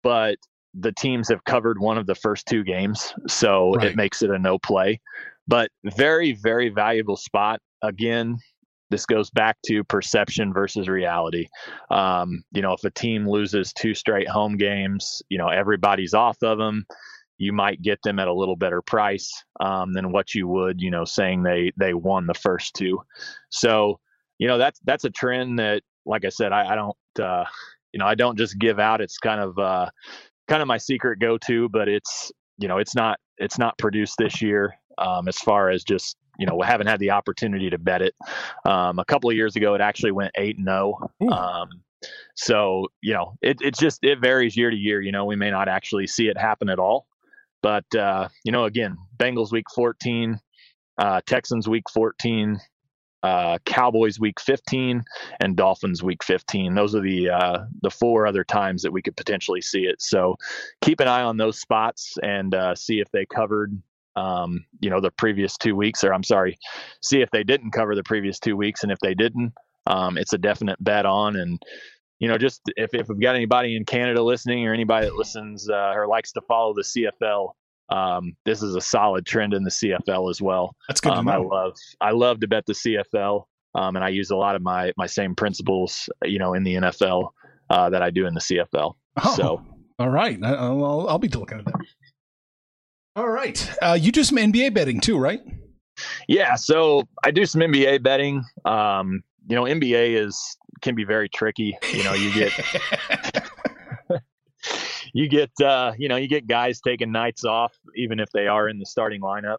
but 0.01 0.37
the 0.73 0.91
teams 0.91 1.29
have 1.29 1.43
covered 1.43 1.79
one 1.79 1.99
of 1.99 2.07
the 2.07 2.15
first 2.15 2.47
two 2.47 2.63
games, 2.63 3.13
so 3.27 3.75
right. 3.75 3.89
it 3.89 3.95
makes 3.95 4.23
it 4.23 4.31
a 4.31 4.39
no 4.39 4.57
play. 4.57 4.99
But 5.47 5.69
very, 5.95 6.31
very 6.31 6.69
valuable 6.69 7.15
spot. 7.15 7.59
Again, 7.83 8.39
this 8.89 9.05
goes 9.05 9.29
back 9.29 9.57
to 9.67 9.83
perception 9.83 10.51
versus 10.51 10.89
reality. 10.89 11.45
Um, 11.91 12.43
you 12.53 12.63
know, 12.63 12.73
if 12.73 12.83
a 12.85 12.89
team 12.89 13.29
loses 13.29 13.71
two 13.71 13.93
straight 13.93 14.27
home 14.27 14.57
games, 14.57 15.21
you 15.29 15.37
know, 15.37 15.49
everybody's 15.49 16.15
off 16.15 16.37
of 16.41 16.57
them. 16.57 16.87
You 17.37 17.53
might 17.53 17.83
get 17.83 17.99
them 18.03 18.17
at 18.17 18.27
a 18.27 18.33
little 18.33 18.55
better 18.55 18.81
price 18.81 19.31
um, 19.59 19.93
than 19.93 20.11
what 20.11 20.33
you 20.33 20.47
would, 20.47 20.81
you 20.81 20.89
know, 20.89 21.05
saying 21.05 21.43
they 21.43 21.71
they 21.77 21.93
won 21.93 22.25
the 22.25 22.33
first 22.33 22.73
two. 22.73 23.03
So, 23.51 23.99
you 24.39 24.47
know, 24.47 24.57
that's 24.57 24.79
that's 24.85 25.05
a 25.05 25.11
trend 25.11 25.59
that, 25.59 25.83
like 26.05 26.25
I 26.25 26.29
said, 26.29 26.51
I, 26.51 26.73
I 26.73 26.75
don't, 26.75 26.97
uh, 27.19 27.45
you 27.91 27.99
know, 27.99 28.05
I 28.05 28.15
don't 28.15 28.37
just 28.37 28.57
give 28.57 28.79
out. 28.79 29.01
It's 29.01 29.17
kind 29.17 29.39
of 29.39 29.57
uh, 29.57 29.89
kind 30.47 30.61
of 30.61 30.67
my 30.67 30.77
secret 30.77 31.19
go 31.19 31.37
to, 31.39 31.69
but 31.69 31.87
it's 31.87 32.31
you 32.57 32.67
know, 32.67 32.77
it's 32.77 32.95
not 32.95 33.19
it's 33.37 33.57
not 33.57 33.77
produced 33.77 34.15
this 34.17 34.41
year 34.41 34.73
um, 34.97 35.27
as 35.27 35.37
far 35.37 35.69
as 35.69 35.83
just 35.83 36.17
you 36.39 36.47
know, 36.47 36.55
we 36.55 36.65
haven't 36.65 36.87
had 36.87 36.99
the 36.99 37.11
opportunity 37.11 37.69
to 37.69 37.77
bet 37.77 38.01
it. 38.01 38.15
Um, 38.65 38.97
a 38.99 39.05
couple 39.05 39.29
of 39.29 39.35
years 39.35 39.55
ago, 39.55 39.75
it 39.75 39.81
actually 39.81 40.11
went 40.11 40.31
eight 40.35 40.57
and 40.57 40.67
zero. 40.67 40.97
Oh. 41.21 41.29
Um, 41.29 41.69
so 42.35 42.87
you 43.01 43.13
know, 43.13 43.35
it 43.41 43.57
it 43.61 43.75
just 43.75 43.99
it 44.03 44.19
varies 44.19 44.57
year 44.57 44.69
to 44.69 44.75
year. 44.75 45.01
You 45.01 45.11
know, 45.11 45.25
we 45.25 45.35
may 45.35 45.51
not 45.51 45.67
actually 45.67 46.07
see 46.07 46.27
it 46.27 46.37
happen 46.37 46.69
at 46.69 46.79
all, 46.79 47.07
but 47.61 47.85
uh, 47.95 48.27
you 48.43 48.51
know, 48.51 48.65
again, 48.65 48.97
Bengals 49.17 49.51
week 49.51 49.65
14, 49.73 50.39
uh, 50.97 51.21
Texans 51.25 51.67
week 51.67 51.85
14. 51.93 52.59
Uh, 53.23 53.57
Cowboys 53.65 54.19
week 54.19 54.39
15 54.39 55.01
and 55.39 55.55
Dolphins 55.55 56.03
week 56.03 56.23
15. 56.23 56.75
Those 56.75 56.93
are 56.93 57.01
the 57.01 57.29
uh, 57.29 57.59
the 57.81 57.89
four 57.89 58.27
other 58.27 58.43
times 58.43 58.81
that 58.81 58.91
we 58.91 59.01
could 59.01 59.15
potentially 59.15 59.61
see 59.61 59.83
it. 59.83 60.01
So 60.01 60.35
keep 60.81 60.99
an 60.99 61.07
eye 61.07 61.23
on 61.23 61.37
those 61.37 61.59
spots 61.59 62.17
and 62.21 62.53
uh, 62.53 62.75
see 62.75 62.99
if 62.99 63.09
they 63.11 63.25
covered 63.25 63.81
um, 64.15 64.65
you 64.79 64.89
know, 64.89 64.99
the 64.99 65.11
previous 65.11 65.57
two 65.57 65.75
weeks, 65.75 66.03
or 66.03 66.13
I'm 66.13 66.23
sorry, 66.23 66.57
see 67.01 67.21
if 67.21 67.31
they 67.31 67.43
didn't 67.43 67.71
cover 67.71 67.95
the 67.95 68.03
previous 68.03 68.39
two 68.39 68.55
weeks, 68.55 68.83
and 68.83 68.91
if 68.91 68.99
they 68.99 69.13
didn't, 69.13 69.53
um, 69.87 70.17
it's 70.17 70.33
a 70.33 70.37
definite 70.37 70.81
bet 70.83 71.05
on. 71.05 71.35
And 71.35 71.61
you 72.19 72.27
know, 72.27 72.37
just 72.37 72.61
if 72.77 72.93
if 72.93 73.09
we've 73.09 73.19
got 73.19 73.35
anybody 73.35 73.75
in 73.75 73.85
Canada 73.85 74.21
listening, 74.21 74.67
or 74.67 74.73
anybody 74.73 75.07
that 75.07 75.15
listens 75.15 75.69
uh, 75.69 75.93
or 75.95 76.07
likes 76.07 76.31
to 76.33 76.41
follow 76.41 76.73
the 76.73 76.81
CFL, 76.81 77.53
um, 77.93 78.35
this 78.43 78.63
is 78.63 78.75
a 78.75 78.81
solid 78.81 79.25
trend 79.25 79.53
in 79.53 79.63
the 79.63 79.69
CFL 79.69 80.29
as 80.31 80.41
well. 80.41 80.75
That's 80.87 80.99
good. 80.99 81.13
Um, 81.13 81.27
I 81.27 81.37
love 81.37 81.77
I 82.01 82.11
love 82.11 82.39
to 82.39 82.47
bet 82.47 82.65
the 82.65 82.73
CFL, 82.73 83.45
um, 83.75 83.95
and 83.95 84.03
I 84.03 84.09
use 84.09 84.31
a 84.31 84.35
lot 84.35 84.55
of 84.55 84.63
my 84.63 84.91
my 84.97 85.05
same 85.05 85.35
principles, 85.35 86.09
you 86.23 86.39
know, 86.39 86.55
in 86.55 86.63
the 86.63 86.75
NFL 86.75 87.29
uh, 87.69 87.91
that 87.91 88.01
I 88.01 88.09
do 88.09 88.25
in 88.25 88.33
the 88.33 88.39
CFL. 88.39 88.95
Oh, 89.23 89.35
so, 89.35 89.63
all 89.99 90.09
right, 90.09 90.39
I'll, 90.43 91.07
I'll 91.07 91.19
be 91.19 91.27
looking 91.27 91.59
at 91.59 91.65
that. 91.65 91.75
All 93.15 93.29
right. 93.29 93.71
Uh, 93.79 93.97
you 93.99 94.11
do 94.11 94.23
some 94.23 94.39
NBA 94.39 94.73
betting 94.73 94.99
too, 94.99 95.19
right? 95.19 95.41
Yeah. 96.27 96.55
So 96.55 97.07
I 97.23 97.29
do 97.29 97.45
some 97.45 97.61
NBA 97.61 98.01
betting. 98.01 98.43
Um, 98.65 99.23
you 99.47 99.55
know, 99.55 99.65
NBA 99.65 100.19
is 100.19 100.57
can 100.81 100.95
be 100.95 101.03
very 101.03 101.29
tricky. 101.29 101.77
You 101.93 102.03
know, 102.03 102.13
you 102.13 102.33
get 102.33 102.51
you 105.13 105.29
get 105.29 105.51
uh, 105.63 105.93
you 105.97 106.09
know 106.09 106.15
you 106.15 106.27
get 106.27 106.47
guys 106.47 106.81
taking 106.81 107.11
nights 107.11 107.45
off 107.45 107.73
even 107.95 108.19
if 108.19 108.29
they 108.33 108.47
are 108.47 108.67
in 108.67 108.79
the 108.79 108.85
starting 108.85 109.21
lineup. 109.21 109.57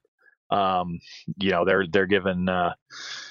Um, 0.51 1.01
you 1.40 1.51
know, 1.51 1.64
they're 1.64 1.87
they're 1.90 2.07
given 2.07 2.49
uh, 2.49 2.75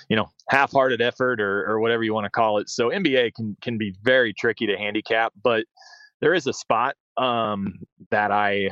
you 0.10 0.16
know 0.16 0.30
half-hearted 0.50 1.02
effort 1.02 1.40
or 1.40 1.66
or 1.70 1.80
whatever 1.80 2.04
you 2.04 2.14
want 2.14 2.26
to 2.26 2.32
call 2.32 2.58
it. 2.58 2.70
So 2.70 2.90
NBA 2.90 3.34
can 3.36 3.56
can 3.62 3.78
be 3.78 3.94
very 4.02 4.34
tricky 4.34 4.66
to 4.68 4.78
handicap, 4.78 5.34
but 5.44 5.66
there 6.22 6.34
is 6.34 6.48
a 6.48 6.54
spot 6.54 6.96
um, 7.18 7.80
that 8.10 8.32
I 8.32 8.70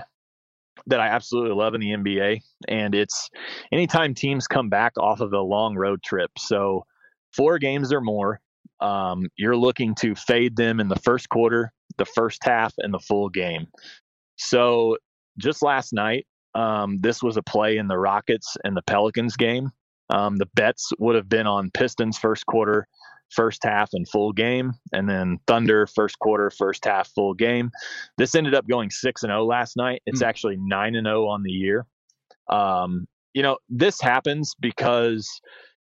that 0.88 1.00
I 1.00 1.08
absolutely 1.08 1.56
love 1.56 1.76
in 1.76 1.82
the 1.82 1.92
NBA, 1.92 2.40
and 2.68 2.96
it's 2.96 3.30
anytime 3.72 4.16
teams 4.16 4.48
come 4.48 4.70
back 4.70 4.94
off 4.98 5.20
of 5.20 5.34
a 5.34 5.42
long 5.42 5.76
road 5.76 6.02
trip. 6.04 6.32
So 6.38 6.86
four 7.34 7.60
games 7.60 7.94
or 7.94 8.02
more, 8.02 8.40
um, 8.80 9.28
you're 9.36 9.56
looking 9.56 9.94
to 9.96 10.16
fade 10.16 10.56
them 10.56 10.80
in 10.80 10.88
the 10.88 10.96
first 10.98 11.30
quarter, 11.30 11.72
the 12.02 12.06
first 12.06 12.44
half, 12.44 12.74
and 12.80 12.92
the 12.92 13.00
full 13.00 13.30
game. 13.30 13.68
So 14.38 14.98
just 15.38 15.62
last 15.62 15.94
night, 15.94 16.26
um, 16.56 16.98
this 17.00 17.22
was 17.22 17.38
a 17.38 17.44
play 17.44 17.78
in 17.78 17.88
the 17.88 17.98
Rockets 17.98 18.58
and 18.64 18.76
the 18.76 18.82
Pelicans 18.82 19.38
game. 19.38 19.70
Um, 20.10 20.38
the 20.38 20.48
bets 20.56 20.92
would 20.98 21.16
have 21.16 21.30
been 21.30 21.46
on 21.46 21.70
Pistons 21.72 22.18
first 22.18 22.48
quarter, 22.48 22.88
first 23.30 23.64
half 23.64 23.92
and 23.94 24.10
full 24.10 24.34
game, 24.34 24.74
and 24.92 25.08
then 25.08 25.38
Thunder 25.46 25.86
first 25.86 26.18
quarter, 26.18 26.50
first 26.50 26.84
half, 26.86 27.08
full 27.14 27.36
game. 27.36 27.70
This 28.18 28.34
ended 28.34 28.56
up 28.56 28.68
going 28.68 28.90
six 28.90 29.22
and 29.22 29.30
zero 29.30 29.44
oh 29.44 29.46
last 29.46 29.78
night. 29.78 30.02
It's 30.08 30.24
mm. 30.24 30.28
actually 30.28 30.58
nine 30.58 30.96
and 30.96 31.06
zero 31.06 31.26
oh 31.26 31.30
on 31.30 31.44
the 31.44 31.52
year. 31.52 31.86
Um, 32.50 33.08
you 33.36 33.44
know, 33.44 33.58
this 33.70 34.02
happens 34.02 34.56
because 34.60 35.30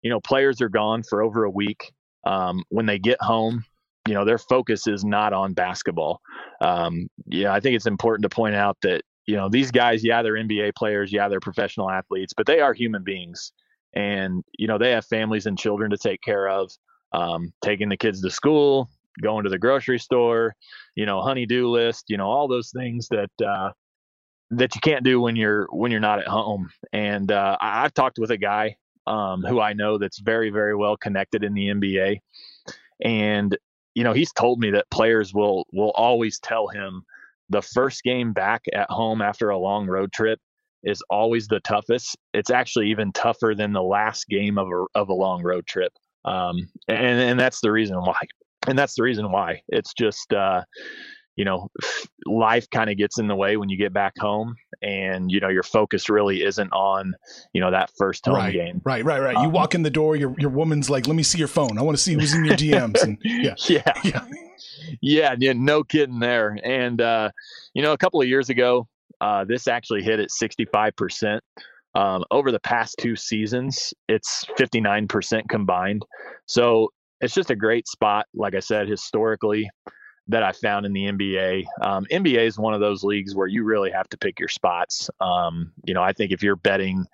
you 0.01 0.11
know 0.11 0.21
players 0.21 0.63
are 0.63 0.71
gone 0.71 1.03
for 1.03 1.23
over 1.23 1.45
a 1.45 1.51
week. 1.51 1.93
Um, 2.25 2.65
when 2.71 2.87
they 2.87 2.99
get 2.99 3.21
home, 3.21 3.65
you 4.07 4.15
know 4.15 4.25
their 4.25 4.39
focus 4.39 4.87
is 4.87 5.05
not 5.05 5.33
on 5.33 5.53
basketball. 5.53 6.21
Um, 6.61 7.09
yeah, 7.27 7.53
I 7.53 7.61
think 7.61 7.77
it's 7.77 7.87
important 7.87 8.23
to 8.23 8.35
point 8.35 8.55
out 8.55 8.77
that 8.83 9.03
you 9.27 9.37
know 9.37 9.49
these 9.49 9.71
guys, 9.71 10.05
yeah, 10.05 10.23
they're 10.23 10.35
NBA 10.35 10.75
players, 10.77 11.13
yeah, 11.13 11.29
they're 11.29 11.41
professional 11.41 11.91
athletes, 11.91 12.33
but 12.37 12.47
they 12.47 12.61
are 12.61 12.73
human 12.73 13.03
beings, 13.03 13.53
and 13.95 14.45
you 14.59 14.67
know 14.67 14.79
they 14.79 14.93
have 14.93 15.07
families 15.07 15.47
and 15.47 15.59
children 15.59 15.91
to 15.91 15.99
take 15.99 16.21
care 16.23 16.49
of 16.49 16.71
um, 17.13 17.53
taking 17.63 17.89
the 17.89 17.97
kids 17.97 18.21
to 18.23 18.31
school, 18.31 18.91
going 19.21 19.45
to 19.45 19.51
the 19.51 19.59
grocery 19.59 19.99
store, 19.99 20.55
you 20.95 21.07
know, 21.07 21.21
honey-do 21.23 21.69
list, 21.69 22.05
you 22.09 22.17
know, 22.17 22.27
all 22.27 22.49
those 22.49 22.71
things 22.71 23.09
that 23.09 23.31
uh, 23.45 23.71
that 24.51 24.75
you 24.75 24.81
can't 24.81 25.05
do 25.05 25.21
when 25.21 25.37
you're 25.37 25.67
when 25.71 25.91
you're 25.91 26.01
not 26.01 26.19
at 26.19 26.29
home. 26.29 26.69
And 26.93 27.31
uh, 27.33 27.57
I've 27.61 27.95
talked 27.95 28.19
with 28.19 28.31
a 28.31 28.37
guy 28.37 28.77
um, 29.07 29.43
who 29.43 29.61
I 29.61 29.73
know 29.73 29.99
that's 29.99 30.19
very 30.19 30.51
very 30.51 30.75
well 30.75 30.97
connected 30.97 31.43
in 31.45 31.55
the 31.55 31.69
NBA, 31.69 32.19
and 33.03 33.57
you 33.97 34.05
know, 34.05 34.13
he's 34.13 34.33
told 34.33 34.61
me 34.61 34.71
that 34.73 34.91
players 34.91 35.33
will 35.33 35.67
will 35.73 35.91
always 35.93 36.39
tell 36.39 36.69
him 36.69 37.03
the 37.49 37.63
first 37.63 38.03
game 38.03 38.35
back 38.35 38.63
at 38.75 38.91
home 38.91 39.23
after 39.23 39.49
a 39.49 39.59
long 39.59 39.87
road 39.87 40.13
trip 40.13 40.39
is 40.85 41.03
always 41.09 41.49
the 41.49 41.61
toughest. 41.61 42.15
It's 42.35 42.51
actually 42.51 42.91
even 42.91 43.11
tougher 43.13 43.55
than 43.57 43.73
the 43.73 43.83
last 43.83 44.29
game 44.29 44.59
of 44.59 44.69
a 44.69 44.85
of 44.95 45.09
a 45.09 45.15
long 45.15 45.43
road 45.43 45.67
trip. 45.67 45.93
Um, 46.27 46.69
and 46.89 47.21
and 47.21 47.41
that's 47.41 47.61
the 47.63 47.73
reason 47.73 47.97
why. 47.97 48.19
And 48.69 48.79
that's 48.79 48.97
the 48.97 49.03
reason 49.03 49.33
why. 49.33 49.63
It's 49.69 49.95
just 49.95 50.31
uh, 50.31 50.63
you 51.37 51.45
know, 51.45 51.71
life 52.25 52.69
kind 52.71 52.91
of 52.91 52.97
gets 52.97 53.19
in 53.19 53.29
the 53.29 53.37
way 53.37 53.57
when 53.57 53.69
you 53.69 53.77
get 53.77 53.93
back 53.93 54.15
home, 54.19 54.57
and 54.83 55.31
you 55.31 55.39
know 55.39 55.49
your 55.49 55.63
focus 55.63 56.09
really 56.09 56.43
isn't 56.43 56.73
on 56.73 57.15
you 57.53 57.61
know 57.61 57.71
that 57.71 57.91
first 57.97 58.25
home 58.25 58.37
right, 58.37 58.53
game. 58.53 58.81
Right, 58.85 59.05
right, 59.05 59.21
right. 59.21 59.37
Um, 59.37 59.45
you 59.45 59.51
walk 59.51 59.75
in 59.75 59.83
the 59.83 59.91
door, 59.91 60.17
your 60.17 60.35
your 60.39 60.51
woman's 60.51 60.89
like, 60.91 61.07
"Let 61.07 61.15
me 61.15 61.23
see 61.23 61.39
your 61.39 61.49
phone. 61.49 61.79
I 61.79 61.83
want 61.83 61.97
to 61.97 62.03
see 62.03 62.15
who's 62.15 62.35
in 62.35 62.45
your 62.45 62.57
DMs." 62.57 63.03
And 63.03 63.19
yeah, 63.25 63.55
yeah, 63.69 63.93
yeah, 64.03 64.25
yeah, 65.01 65.35
yeah. 65.39 65.53
No 65.55 65.85
kidding 65.85 66.19
there. 66.19 66.59
And 66.65 67.01
uh, 67.01 67.31
you 67.75 67.83
know, 67.83 67.93
a 67.93 67.99
couple 67.99 68.21
of 68.21 68.29
years 68.29 68.49
ago, 68.49 68.89
uh, 69.21 69.45
this 69.45 69.69
actually 69.69 70.03
hit 70.03 70.19
at 70.19 70.31
sixty 70.31 70.65
five 70.73 70.97
percent. 70.97 71.43
Um, 71.95 72.25
over 72.31 72.53
the 72.53 72.61
past 72.61 72.97
two 73.01 73.17
seasons, 73.17 73.95
it's 74.07 74.45
59% 74.59 75.43
combined. 75.49 76.05
So 76.45 76.91
it's 77.23 77.33
just 77.33 77.51
a 77.51 77.57
great 77.57 77.89
spot. 77.89 78.27
Like 78.35 78.55
I 78.55 78.61
said, 78.61 78.87
historically, 78.87 79.71
that 80.29 80.43
I 80.43 80.53
found 80.53 80.87
in 80.87 80.93
the 80.93 81.05
NBA. 81.05 81.65
Um, 81.83 82.07
NBA 82.11 82.47
is 82.47 82.59
one 82.59 82.75
of 82.75 82.81
those 82.81 83.05
leagues 83.05 83.35
where 83.35 83.47
you 83.47 83.65
really 83.65 83.91
have 83.91 84.09
to 84.09 84.19
pick 84.19 84.41
your 84.41 84.49
spots. 84.49 85.09
Um, 85.21 85.73
you 85.85 85.95
know, 85.95 86.03
I 86.03 86.13
think 86.13 86.33
if 86.33 86.43
you're 86.43 86.57
betting 86.57 87.05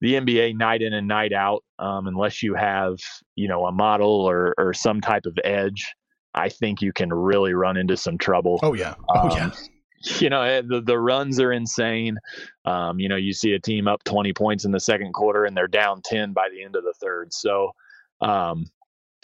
the 0.00 0.14
NBA 0.14 0.56
night 0.56 0.82
in 0.82 0.92
and 0.92 1.06
night 1.06 1.32
out, 1.32 1.64
um, 1.78 2.06
unless 2.06 2.42
you 2.42 2.54
have, 2.54 2.98
you 3.36 3.48
know, 3.48 3.66
a 3.66 3.72
model 3.72 4.08
or, 4.08 4.54
or 4.58 4.74
some 4.74 5.00
type 5.00 5.26
of 5.26 5.38
edge, 5.44 5.94
I 6.34 6.48
think 6.48 6.82
you 6.82 6.92
can 6.92 7.12
really 7.12 7.54
run 7.54 7.76
into 7.76 7.96
some 7.96 8.18
trouble. 8.18 8.58
Oh, 8.62 8.74
yeah. 8.74 8.94
Oh, 9.08 9.34
yeah. 9.34 9.46
Um, 9.46 9.52
you 10.20 10.30
know, 10.30 10.42
eh, 10.42 10.62
the, 10.66 10.80
the 10.80 10.98
runs 10.98 11.40
are 11.40 11.52
insane. 11.52 12.18
Um, 12.64 13.00
you 13.00 13.08
know, 13.08 13.16
you 13.16 13.32
see 13.32 13.52
a 13.52 13.60
team 13.60 13.88
up 13.88 14.02
20 14.04 14.32
points 14.32 14.64
in 14.64 14.70
the 14.70 14.80
second 14.80 15.12
quarter 15.12 15.44
and 15.44 15.56
they're 15.56 15.68
down 15.68 16.02
10 16.04 16.32
by 16.32 16.48
the 16.52 16.62
end 16.62 16.76
of 16.76 16.84
the 16.84 16.94
third. 17.00 17.32
So, 17.32 17.72
um, 18.20 18.66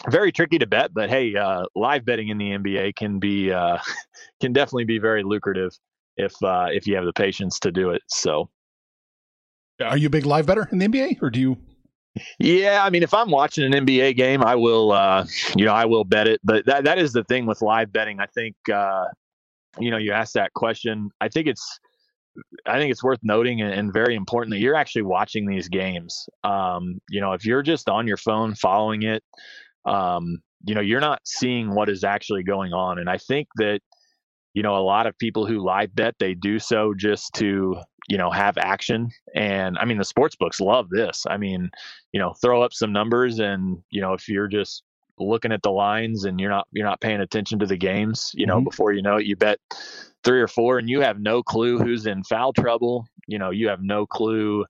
very 0.09 0.31
tricky 0.31 0.57
to 0.59 0.67
bet, 0.67 0.93
but 0.93 1.09
hey, 1.09 1.35
uh, 1.35 1.63
live 1.75 2.05
betting 2.05 2.29
in 2.29 2.37
the 2.37 2.51
NBA 2.51 2.95
can 2.95 3.19
be 3.19 3.51
uh, 3.51 3.77
can 4.41 4.53
definitely 4.53 4.85
be 4.85 4.99
very 4.99 5.23
lucrative 5.23 5.71
if 6.17 6.33
uh, 6.43 6.67
if 6.71 6.87
you 6.87 6.95
have 6.95 7.05
the 7.05 7.13
patience 7.13 7.59
to 7.59 7.71
do 7.71 7.91
it. 7.91 8.01
So, 8.07 8.49
are 9.81 9.97
you 9.97 10.07
a 10.07 10.11
big 10.11 10.25
live 10.25 10.45
better 10.45 10.67
in 10.71 10.77
the 10.77 10.87
NBA, 10.87 11.21
or 11.21 11.29
do 11.29 11.39
you? 11.39 11.57
Yeah, 12.39 12.83
I 12.83 12.89
mean, 12.89 13.03
if 13.03 13.13
I'm 13.13 13.29
watching 13.29 13.65
an 13.65 13.85
NBA 13.85 14.15
game, 14.15 14.41
I 14.41 14.55
will, 14.55 14.93
uh, 14.93 15.25
you 15.55 15.65
know, 15.65 15.73
I 15.73 15.83
will 15.83 16.05
bet 16.05 16.27
it. 16.27 16.39
But 16.43 16.65
that 16.65 16.85
that 16.85 16.97
is 16.97 17.11
the 17.11 17.23
thing 17.25 17.45
with 17.45 17.61
live 17.61 17.91
betting. 17.91 18.19
I 18.19 18.25
think, 18.27 18.55
uh, 18.73 19.05
you 19.79 19.91
know, 19.91 19.97
you 19.97 20.13
asked 20.13 20.33
that 20.35 20.53
question. 20.53 21.09
I 21.19 21.27
think 21.27 21.47
it's 21.47 21.79
I 22.65 22.77
think 22.79 22.91
it's 22.91 23.03
worth 23.03 23.19
noting 23.23 23.61
and, 23.61 23.73
and, 23.73 23.93
very 23.93 24.15
important 24.15 24.51
that 24.51 24.59
you're 24.59 24.75
actually 24.75 25.03
watching 25.03 25.45
these 25.45 25.69
games. 25.69 26.27
Um, 26.43 26.99
you 27.09 27.21
know, 27.21 27.31
if 27.31 27.45
you're 27.45 27.61
just 27.61 27.87
on 27.87 28.07
your 28.07 28.17
phone 28.17 28.55
following 28.55 29.03
it, 29.03 29.23
um, 29.85 30.37
you 30.65 30.73
know, 30.73 30.81
you're 30.81 31.01
not 31.01 31.21
seeing 31.25 31.73
what 31.73 31.89
is 31.89 32.03
actually 32.03 32.43
going 32.43 32.73
on. 32.73 32.99
And 32.99 33.09
I 33.09 33.17
think 33.17 33.47
that, 33.57 33.79
you 34.53 34.63
know, 34.63 34.75
a 34.75 34.79
lot 34.79 35.05
of 35.05 35.17
people 35.17 35.45
who 35.45 35.59
live 35.59 35.93
bet, 35.95 36.15
they 36.19 36.33
do 36.33 36.59
so 36.59 36.93
just 36.95 37.33
to, 37.35 37.75
you 38.07 38.17
know, 38.17 38.31
have 38.31 38.57
action. 38.57 39.09
And 39.35 39.77
I 39.77 39.85
mean, 39.85 39.97
the 39.97 40.05
sports 40.05 40.35
books 40.35 40.59
love 40.59 40.89
this. 40.89 41.25
I 41.29 41.37
mean, 41.37 41.69
you 42.13 42.19
know, 42.19 42.33
throw 42.33 42.61
up 42.61 42.73
some 42.73 42.91
numbers 42.91 43.39
and, 43.39 43.77
you 43.91 44.01
know, 44.01 44.13
if 44.13 44.27
you're 44.27 44.47
just 44.47 44.83
looking 45.19 45.51
at 45.51 45.61
the 45.63 45.71
lines 45.71 46.25
and 46.25 46.39
you're 46.39 46.49
not 46.49 46.67
you're 46.71 46.85
not 46.85 46.99
paying 46.99 47.21
attention 47.21 47.57
to 47.57 47.65
the 47.65 47.77
games 47.77 48.31
you 48.33 48.45
know 48.45 48.57
mm-hmm. 48.57 48.65
before 48.65 48.91
you 48.91 49.01
know 49.01 49.15
it 49.15 49.25
you 49.25 49.35
bet 49.35 49.59
three 50.23 50.41
or 50.41 50.47
four 50.47 50.77
and 50.77 50.89
you 50.89 50.99
have 51.01 51.19
no 51.19 51.41
clue 51.41 51.79
who's 51.79 52.05
in 52.05 52.23
foul 52.23 52.51
trouble 52.51 53.07
you 53.27 53.39
know 53.39 53.49
you 53.49 53.67
have 53.69 53.81
no 53.81 54.05
clue 54.05 54.65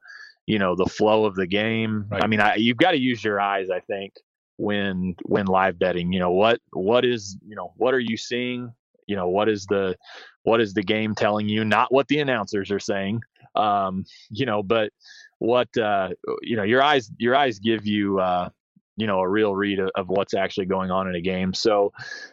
you 0.45 0.59
know 0.59 0.75
the 0.75 0.85
flow 0.85 1.25
of 1.25 1.35
the 1.35 1.47
game 1.47 2.05
right. 2.11 2.23
i 2.23 2.27
mean 2.27 2.39
I, 2.39 2.55
you've 2.55 2.77
got 2.77 2.91
to 2.91 2.99
use 2.99 3.23
your 3.23 3.39
eyes 3.41 3.69
i 3.71 3.79
think 3.79 4.13
when 4.57 5.15
when 5.23 5.45
live 5.45 5.77
betting 5.77 6.13
you 6.13 6.19
know 6.19 6.31
what 6.31 6.59
what 6.71 7.03
is 7.03 7.37
you 7.45 7.55
know 7.55 7.73
what 7.77 7.93
are 7.93 7.99
you 7.99 8.17
seeing? 8.17 8.73
You 9.07 9.15
know 9.15 9.29
what 9.29 9.49
is 9.49 9.65
the 9.65 9.95
what 10.43 10.61
is 10.61 10.73
the 10.73 10.83
game 10.83 11.13
telling 11.15 11.47
you? 11.47 11.65
Not 11.65 11.91
what 11.91 12.07
the 12.07 12.19
announcers 12.19 12.71
are 12.71 12.79
saying 12.79 13.21
um 13.55 14.03
you 14.29 14.45
know 14.45 14.61
but 14.61 14.91
what 15.39 15.67
uh 15.77 16.09
you 16.41 16.55
know 16.55 16.63
your 16.63 16.83
eyes 16.83 17.11
your 17.17 17.35
eyes 17.35 17.59
give 17.59 17.85
you 17.85 18.19
uh 18.19 18.49
you 18.97 19.07
know 19.07 19.19
a 19.19 19.27
real 19.27 19.55
read 19.55 19.79
of, 19.79 19.89
of 19.95 20.07
what's 20.09 20.33
actually 20.33 20.65
going 20.65 20.91
on 20.91 21.07
in 21.07 21.15
a 21.15 21.21
game. 21.21 21.53
So 21.53 21.91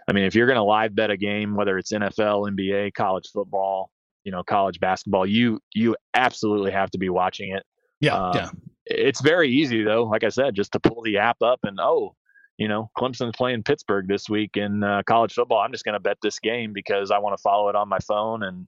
i 0.09 0.13
mean 0.13 0.25
if 0.25 0.35
you're 0.35 0.47
going 0.47 0.57
to 0.57 0.63
live 0.63 0.95
bet 0.95 1.11
a 1.11 1.17
game 1.17 1.55
whether 1.55 1.79
it's 1.79 1.93
nfl 1.93 2.51
nba 2.51 2.93
college 2.95 3.29
football 3.33 3.91
you 4.25 4.33
know 4.33 4.43
college 4.43 4.79
basketball 4.81 5.27
you 5.27 5.61
you 5.75 5.97
absolutely 6.15 6.71
have 6.71 6.91
to 6.91 6.99
be 6.99 7.09
watching 7.09 7.53
it. 7.53 7.63
Yeah 8.01 8.15
um, 8.15 8.33
yeah 8.35 8.51
it's 8.87 9.21
very 9.21 9.51
easy 9.51 9.83
though, 9.83 10.05
like 10.05 10.25
I 10.25 10.29
said, 10.29 10.55
just 10.55 10.73
to 10.73 10.81
pull 10.81 11.03
the 11.03 11.19
app 11.19 11.41
up 11.43 11.61
and 11.63 11.79
oh, 11.81 12.15
you 12.59 12.69
know, 12.69 12.91
Clemson's 12.97 13.37
playing 13.37 13.63
Pittsburgh 13.63 14.07
this 14.07 14.29
week 14.29 14.57
in 14.57 14.85
uh, 14.85 15.03
college 15.07 15.33
football. 15.33 15.59
I'm 15.59 15.73
just 15.73 15.85
going 15.85 15.95
to 15.95 16.01
bet 16.01 16.19
this 16.23 16.39
game 16.39 16.73
because 16.73 17.11
I 17.11 17.19
want 17.19 17.37
to 17.37 17.43
follow 17.43 17.69
it 17.69 17.75
on 17.75 17.89
my 17.89 17.99
phone 18.01 18.43
and 18.43 18.67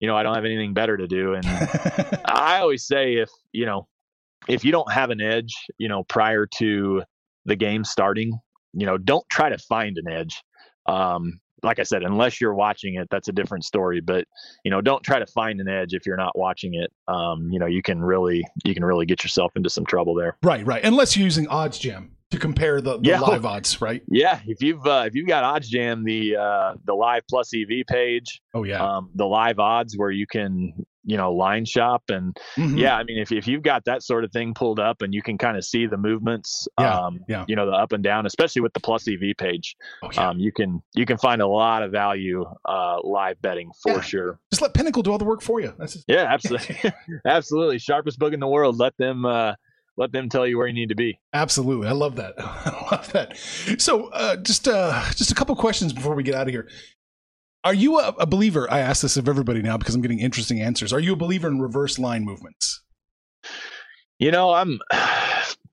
you 0.00 0.08
know, 0.08 0.16
I 0.16 0.22
don't 0.24 0.34
have 0.34 0.44
anything 0.44 0.74
better 0.74 0.96
to 0.96 1.06
do 1.06 1.34
and 1.34 1.46
I 2.24 2.58
always 2.60 2.84
say 2.86 3.14
if, 3.14 3.30
you 3.52 3.66
know, 3.66 3.86
if 4.48 4.64
you 4.64 4.72
don't 4.72 4.90
have 4.90 5.10
an 5.10 5.20
edge, 5.20 5.54
you 5.78 5.88
know, 5.88 6.02
prior 6.04 6.46
to 6.58 7.02
the 7.44 7.56
game 7.56 7.84
starting, 7.84 8.38
you 8.72 8.86
know, 8.86 8.98
don't 8.98 9.28
try 9.28 9.48
to 9.48 9.58
find 9.58 9.96
an 9.98 10.12
edge. 10.12 10.42
Um, 10.86 11.40
like 11.62 11.78
I 11.78 11.82
said, 11.82 12.02
unless 12.02 12.40
you're 12.40 12.54
watching 12.54 12.96
it, 12.96 13.08
that's 13.10 13.28
a 13.28 13.32
different 13.32 13.64
story. 13.64 14.00
But 14.00 14.26
you 14.64 14.70
know, 14.70 14.80
don't 14.80 15.02
try 15.02 15.18
to 15.18 15.26
find 15.26 15.60
an 15.60 15.68
edge 15.68 15.94
if 15.94 16.06
you're 16.06 16.16
not 16.16 16.36
watching 16.36 16.74
it. 16.74 16.92
Um, 17.08 17.48
you 17.50 17.58
know, 17.58 17.66
you 17.66 17.82
can 17.82 18.02
really 18.02 18.44
you 18.64 18.74
can 18.74 18.84
really 18.84 19.06
get 19.06 19.22
yourself 19.22 19.52
into 19.56 19.70
some 19.70 19.84
trouble 19.84 20.14
there. 20.14 20.36
Right, 20.42 20.66
right. 20.66 20.84
Unless 20.84 21.16
you're 21.16 21.24
using 21.24 21.46
OddsJam 21.46 22.10
to 22.32 22.38
compare 22.38 22.80
the, 22.80 22.98
the 22.98 23.10
yeah. 23.10 23.20
live 23.20 23.44
odds, 23.44 23.80
right? 23.80 24.02
Yeah, 24.08 24.40
if 24.46 24.62
you've 24.62 24.84
uh, 24.86 25.04
if 25.06 25.14
you've 25.14 25.28
got 25.28 25.44
OddsJam, 25.44 26.04
the 26.04 26.36
uh, 26.36 26.74
the 26.84 26.94
live 26.94 27.22
plus 27.28 27.52
EV 27.54 27.86
page, 27.86 28.40
oh 28.54 28.64
yeah, 28.64 28.82
um, 28.82 29.10
the 29.14 29.26
live 29.26 29.58
odds 29.58 29.96
where 29.96 30.10
you 30.10 30.26
can 30.26 30.72
you 31.04 31.16
know 31.16 31.32
line 31.32 31.64
shop 31.64 32.02
and 32.08 32.36
mm-hmm. 32.56 32.76
yeah 32.76 32.96
i 32.96 33.02
mean 33.04 33.18
if, 33.18 33.32
if 33.32 33.46
you've 33.46 33.62
got 33.62 33.84
that 33.84 34.02
sort 34.02 34.24
of 34.24 34.32
thing 34.32 34.54
pulled 34.54 34.78
up 34.78 35.02
and 35.02 35.12
you 35.12 35.22
can 35.22 35.36
kind 35.36 35.56
of 35.56 35.64
see 35.64 35.86
the 35.86 35.96
movements 35.96 36.68
yeah, 36.78 36.98
um 36.98 37.20
yeah. 37.28 37.44
you 37.48 37.56
know 37.56 37.66
the 37.66 37.72
up 37.72 37.92
and 37.92 38.04
down 38.04 38.26
especially 38.26 38.62
with 38.62 38.72
the 38.72 38.80
plus 38.80 39.06
ev 39.08 39.20
page 39.38 39.76
oh, 40.02 40.10
yeah. 40.12 40.28
um 40.28 40.38
you 40.38 40.52
can 40.52 40.82
you 40.94 41.04
can 41.04 41.18
find 41.18 41.42
a 41.42 41.46
lot 41.46 41.82
of 41.82 41.90
value 41.90 42.44
uh 42.68 42.98
live 43.02 43.40
betting 43.42 43.70
for 43.82 43.94
yeah. 43.94 44.00
sure 44.00 44.38
just 44.50 44.62
let 44.62 44.74
pinnacle 44.74 45.02
do 45.02 45.10
all 45.10 45.18
the 45.18 45.24
work 45.24 45.42
for 45.42 45.60
you 45.60 45.72
that's 45.78 45.94
just... 45.94 46.04
yeah 46.08 46.26
absolutely 46.28 46.76
absolutely 47.26 47.78
sharpest 47.78 48.18
book 48.18 48.32
in 48.32 48.40
the 48.40 48.48
world 48.48 48.78
let 48.78 48.96
them 48.96 49.26
uh 49.26 49.52
let 49.96 50.12
them 50.12 50.28
tell 50.28 50.46
you 50.46 50.56
where 50.56 50.66
you 50.66 50.72
need 50.72 50.88
to 50.88 50.94
be. 50.94 51.18
Absolutely, 51.34 51.88
I 51.88 51.92
love 51.92 52.16
that. 52.16 52.34
I 52.38 52.86
love 52.90 53.12
that. 53.12 53.36
So, 53.36 54.06
uh, 54.06 54.36
just 54.36 54.66
uh, 54.66 55.04
just 55.14 55.30
a 55.30 55.34
couple 55.34 55.54
questions 55.56 55.92
before 55.92 56.14
we 56.14 56.22
get 56.22 56.34
out 56.34 56.46
of 56.46 56.52
here. 56.52 56.68
Are 57.64 57.74
you 57.74 58.00
a, 58.00 58.08
a, 58.18 58.26
believer? 58.26 58.70
I 58.70 58.80
ask 58.80 59.02
this 59.02 59.16
of 59.16 59.28
everybody 59.28 59.62
now 59.62 59.76
because 59.76 59.94
I'm 59.94 60.02
getting 60.02 60.18
interesting 60.18 60.60
answers. 60.60 60.92
Are 60.92 60.98
you 60.98 61.12
a 61.12 61.16
believer 61.16 61.46
in 61.46 61.60
reverse 61.60 61.98
line 61.98 62.24
movements? 62.24 62.82
You 64.18 64.30
know, 64.30 64.52
I'm. 64.52 64.80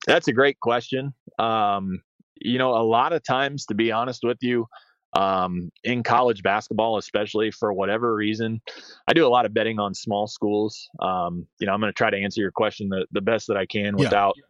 That's 0.08 0.28
a 0.28 0.34
great 0.34 0.60
question. 0.60 1.14
Um, 1.40 2.02
you 2.40 2.58
know, 2.58 2.74
a 2.74 2.82
lot 2.82 3.12
of 3.12 3.22
times, 3.24 3.66
to 3.66 3.76
be 3.76 3.92
honest 3.92 4.22
with 4.24 4.38
you, 4.42 4.66
um, 5.14 5.72
in 5.84 6.04
college 6.04 6.42
basketball, 6.42 6.98
especially 6.98 7.52
for 7.52 7.74
whatever 7.74 8.16
reason, 8.16 8.62
I 9.08 9.14
do 9.14 9.26
a 9.26 9.30
lot 9.30 9.46
of 9.46 9.54
betting 9.54 9.78
on 9.80 9.94
small 9.94 10.28
schools. 10.28 10.90
Um, 11.02 11.48
you 11.60 11.68
know, 11.68 11.74
I'm 11.74 11.80
going 11.80 11.92
to 11.92 11.98
try 11.98 12.10
to 12.10 12.18
answer 12.18 12.42
your 12.42 12.52
question 12.52 12.90
the, 12.90 13.06
the 13.12 13.22
best 13.22 13.48
that 13.48 13.58
I 13.58 13.66
can 13.66 13.98
without 13.98 14.36
yeah. 14.38 14.44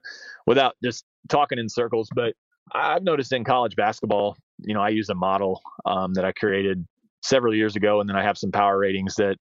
without 0.45 0.75
just 0.84 1.06
talking 1.30 1.58
in 1.58 1.67
circles. 1.67 2.10
But 2.13 2.36
I've 2.73 3.04
noticed 3.04 3.34
in 3.34 3.43
college 3.43 3.75
basketball, 3.75 4.38
you 4.60 4.73
know, 4.73 4.82
I 4.82 4.89
use 4.89 5.10
a 5.10 5.15
model 5.15 5.62
um, 5.86 6.13
that 6.13 6.25
I 6.25 6.32
created 6.34 6.86
several 7.21 7.55
years 7.55 7.75
ago, 7.75 7.99
and 7.99 8.10
then 8.10 8.15
I 8.15 8.23
have 8.23 8.38
some 8.38 8.51
power 8.51 8.77
ratings 8.77 9.15
that 9.15 9.38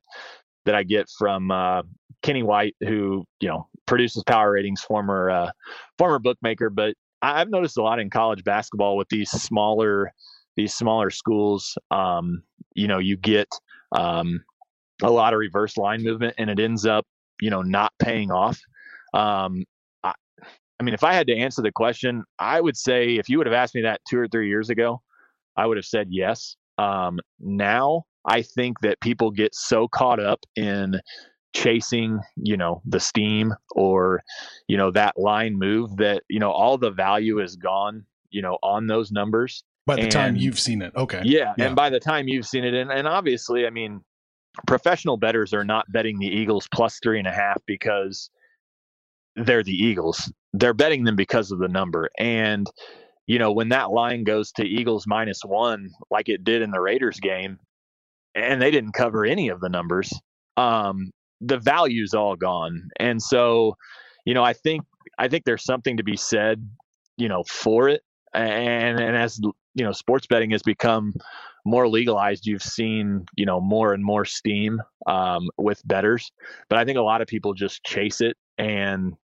that 0.64 0.74
I 0.74 0.82
get 0.82 1.08
from 1.18 1.50
uh, 1.50 1.82
Kenny 2.22 2.42
White, 2.42 2.76
who 2.80 3.24
you 3.40 3.48
know 3.48 3.68
produces 3.86 4.22
power 4.24 4.52
ratings, 4.52 4.82
former 4.82 5.30
uh, 5.30 5.50
former 5.98 6.18
bookmaker. 6.18 6.70
But 6.70 6.94
I've 7.22 7.50
noticed 7.50 7.78
a 7.78 7.82
lot 7.82 7.98
in 7.98 8.10
college 8.10 8.44
basketball 8.44 8.96
with 8.96 9.08
these 9.08 9.30
smaller 9.30 10.12
these 10.56 10.74
smaller 10.74 11.10
schools. 11.10 11.76
Um, 11.90 12.42
you 12.74 12.86
know, 12.88 12.98
you 12.98 13.16
get 13.16 13.48
um, 13.92 14.44
a 15.02 15.10
lot 15.10 15.32
of 15.32 15.38
reverse 15.38 15.76
line 15.76 16.02
movement, 16.02 16.34
and 16.38 16.50
it 16.50 16.60
ends 16.60 16.86
up 16.86 17.06
you 17.40 17.50
know 17.50 17.62
not 17.62 17.92
paying 17.98 18.30
off. 18.30 18.60
Um, 19.14 19.64
I, 20.04 20.12
I 20.80 20.82
mean, 20.82 20.94
if 20.94 21.04
I 21.04 21.12
had 21.12 21.26
to 21.28 21.36
answer 21.36 21.62
the 21.62 21.72
question, 21.72 22.24
I 22.38 22.60
would 22.60 22.76
say 22.76 23.16
if 23.16 23.28
you 23.28 23.38
would 23.38 23.46
have 23.46 23.54
asked 23.54 23.74
me 23.74 23.82
that 23.82 24.00
two 24.08 24.18
or 24.18 24.28
three 24.28 24.48
years 24.48 24.70
ago, 24.70 25.00
I 25.56 25.66
would 25.66 25.76
have 25.76 25.86
said 25.86 26.08
yes. 26.10 26.56
Um, 26.78 27.18
now 27.40 28.04
I 28.24 28.42
think 28.42 28.80
that 28.80 29.00
people 29.00 29.30
get 29.30 29.54
so 29.54 29.88
caught 29.88 30.20
up 30.20 30.40
in 30.56 31.00
chasing, 31.54 32.20
you 32.36 32.56
know, 32.56 32.82
the 32.84 33.00
steam 33.00 33.52
or, 33.74 34.22
you 34.68 34.76
know, 34.76 34.90
that 34.92 35.18
line 35.18 35.58
move 35.58 35.96
that, 35.96 36.22
you 36.28 36.38
know, 36.38 36.50
all 36.50 36.78
the 36.78 36.90
value 36.90 37.40
is 37.40 37.56
gone, 37.56 38.04
you 38.30 38.42
know, 38.42 38.58
on 38.62 38.86
those 38.86 39.10
numbers. 39.10 39.64
By 39.86 39.96
the 39.96 40.02
and, 40.02 40.12
time 40.12 40.36
you've 40.36 40.58
seen 40.58 40.82
it, 40.82 40.92
okay. 40.94 41.22
Yeah, 41.24 41.54
yeah, 41.56 41.66
and 41.66 41.76
by 41.76 41.88
the 41.90 41.98
time 41.98 42.28
you've 42.28 42.46
seen 42.46 42.64
it, 42.64 42.74
and, 42.74 42.92
and 42.92 43.08
obviously, 43.08 43.66
I 43.66 43.70
mean, 43.70 44.02
professional 44.66 45.16
bettors 45.16 45.54
are 45.54 45.64
not 45.64 45.86
betting 45.90 46.18
the 46.18 46.26
Eagles 46.26 46.68
plus 46.72 46.98
three 47.02 47.18
and 47.18 47.26
a 47.26 47.32
half 47.32 47.56
because 47.66 48.28
they're 49.34 49.62
the 49.62 49.72
Eagles. 49.72 50.30
They're 50.52 50.74
betting 50.74 51.04
them 51.04 51.16
because 51.16 51.50
of 51.50 51.58
the 51.58 51.68
number. 51.68 52.10
And, 52.18 52.70
you 53.28 53.38
know, 53.38 53.52
when 53.52 53.68
that 53.68 53.90
line 53.90 54.24
goes 54.24 54.50
to 54.52 54.64
Eagles 54.64 55.06
minus 55.06 55.42
one, 55.44 55.90
like 56.10 56.30
it 56.30 56.44
did 56.44 56.62
in 56.62 56.70
the 56.70 56.80
Raiders 56.80 57.20
game, 57.20 57.58
and 58.34 58.60
they 58.60 58.70
didn't 58.70 58.92
cover 58.92 59.26
any 59.26 59.50
of 59.50 59.60
the 59.60 59.68
numbers, 59.68 60.10
um, 60.56 61.10
the 61.42 61.58
value's 61.58 62.14
all 62.14 62.36
gone. 62.36 62.88
And 62.98 63.22
so, 63.22 63.76
you 64.24 64.32
know, 64.32 64.42
I 64.42 64.54
think 64.54 64.82
I 65.18 65.28
think 65.28 65.44
there's 65.44 65.64
something 65.64 65.98
to 65.98 66.02
be 66.02 66.16
said, 66.16 66.66
you 67.18 67.28
know, 67.28 67.44
for 67.44 67.90
it. 67.90 68.00
And 68.32 68.98
and 68.98 69.14
as 69.14 69.38
you 69.74 69.84
know, 69.84 69.92
sports 69.92 70.26
betting 70.26 70.50
has 70.52 70.62
become 70.62 71.12
more 71.66 71.86
legalized, 71.86 72.46
you've 72.46 72.62
seen 72.62 73.26
you 73.36 73.44
know 73.44 73.60
more 73.60 73.92
and 73.92 74.02
more 74.02 74.24
steam 74.24 74.80
um, 75.06 75.50
with 75.58 75.86
betters. 75.86 76.32
But 76.70 76.78
I 76.78 76.86
think 76.86 76.96
a 76.96 77.02
lot 77.02 77.20
of 77.20 77.28
people 77.28 77.52
just 77.52 77.84
chase 77.84 78.22
it, 78.22 78.38
and 78.56 79.14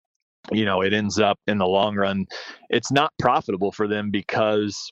you 0.52 0.64
know, 0.64 0.82
it 0.82 0.92
ends 0.92 1.18
up 1.18 1.38
in 1.46 1.58
the 1.58 1.66
long 1.66 1.96
run, 1.96 2.26
it's 2.70 2.90
not 2.90 3.12
profitable 3.18 3.72
for 3.72 3.88
them 3.88 4.10
because 4.10 4.90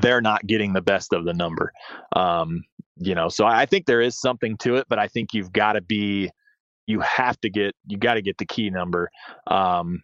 they're 0.00 0.20
not 0.20 0.46
getting 0.46 0.72
the 0.72 0.82
best 0.82 1.12
of 1.12 1.24
the 1.24 1.34
number. 1.34 1.72
Um, 2.14 2.62
you 2.96 3.14
know, 3.14 3.28
so 3.28 3.44
I 3.46 3.66
think 3.66 3.86
there 3.86 4.00
is 4.00 4.20
something 4.20 4.56
to 4.58 4.76
it, 4.76 4.86
but 4.88 4.98
I 4.98 5.08
think 5.08 5.34
you've 5.34 5.52
got 5.52 5.72
to 5.72 5.80
be, 5.80 6.30
you 6.86 7.00
have 7.00 7.40
to 7.40 7.50
get, 7.50 7.74
you 7.86 7.98
got 7.98 8.14
to 8.14 8.22
get 8.22 8.38
the 8.38 8.46
key 8.46 8.70
number. 8.70 9.10
Um, 9.46 10.02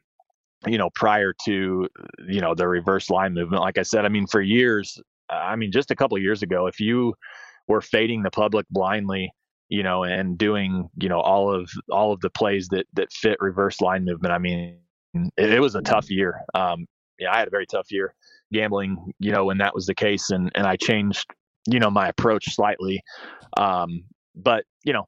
you 0.66 0.76
know, 0.76 0.90
prior 0.94 1.32
to, 1.44 1.88
you 2.26 2.40
know, 2.40 2.54
the 2.54 2.66
reverse 2.66 3.10
line 3.10 3.32
movement. 3.34 3.62
Like 3.62 3.78
I 3.78 3.82
said, 3.82 4.04
I 4.04 4.08
mean, 4.08 4.26
for 4.26 4.40
years, 4.40 4.98
I 5.30 5.54
mean, 5.54 5.70
just 5.70 5.90
a 5.90 5.96
couple 5.96 6.18
years 6.18 6.42
ago, 6.42 6.66
if 6.66 6.80
you 6.80 7.14
were 7.68 7.80
fading 7.80 8.22
the 8.22 8.30
public 8.30 8.66
blindly, 8.70 9.30
you 9.68 9.82
know, 9.82 10.04
and 10.04 10.38
doing, 10.38 10.88
you 11.00 11.08
know, 11.08 11.20
all 11.20 11.52
of 11.52 11.70
all 11.90 12.12
of 12.12 12.20
the 12.20 12.30
plays 12.30 12.68
that 12.68 12.86
that 12.94 13.12
fit 13.12 13.36
reverse 13.40 13.80
line 13.80 14.04
movement, 14.04 14.32
I 14.32 14.38
mean, 14.38 14.78
it, 15.36 15.52
it 15.52 15.60
was 15.60 15.74
a 15.74 15.82
tough 15.82 16.10
year. 16.10 16.40
Um, 16.54 16.86
yeah, 17.18 17.32
I 17.32 17.38
had 17.38 17.48
a 17.48 17.50
very 17.50 17.66
tough 17.66 17.90
year 17.90 18.14
gambling, 18.52 19.12
you 19.18 19.32
know, 19.32 19.44
when 19.44 19.58
that 19.58 19.74
was 19.74 19.86
the 19.86 19.94
case, 19.94 20.30
and 20.30 20.50
and 20.54 20.66
I 20.66 20.76
changed, 20.76 21.26
you 21.66 21.78
know, 21.78 21.90
my 21.90 22.08
approach 22.08 22.54
slightly. 22.54 23.02
Um, 23.56 24.04
but 24.34 24.64
you 24.84 24.92
know, 24.92 25.06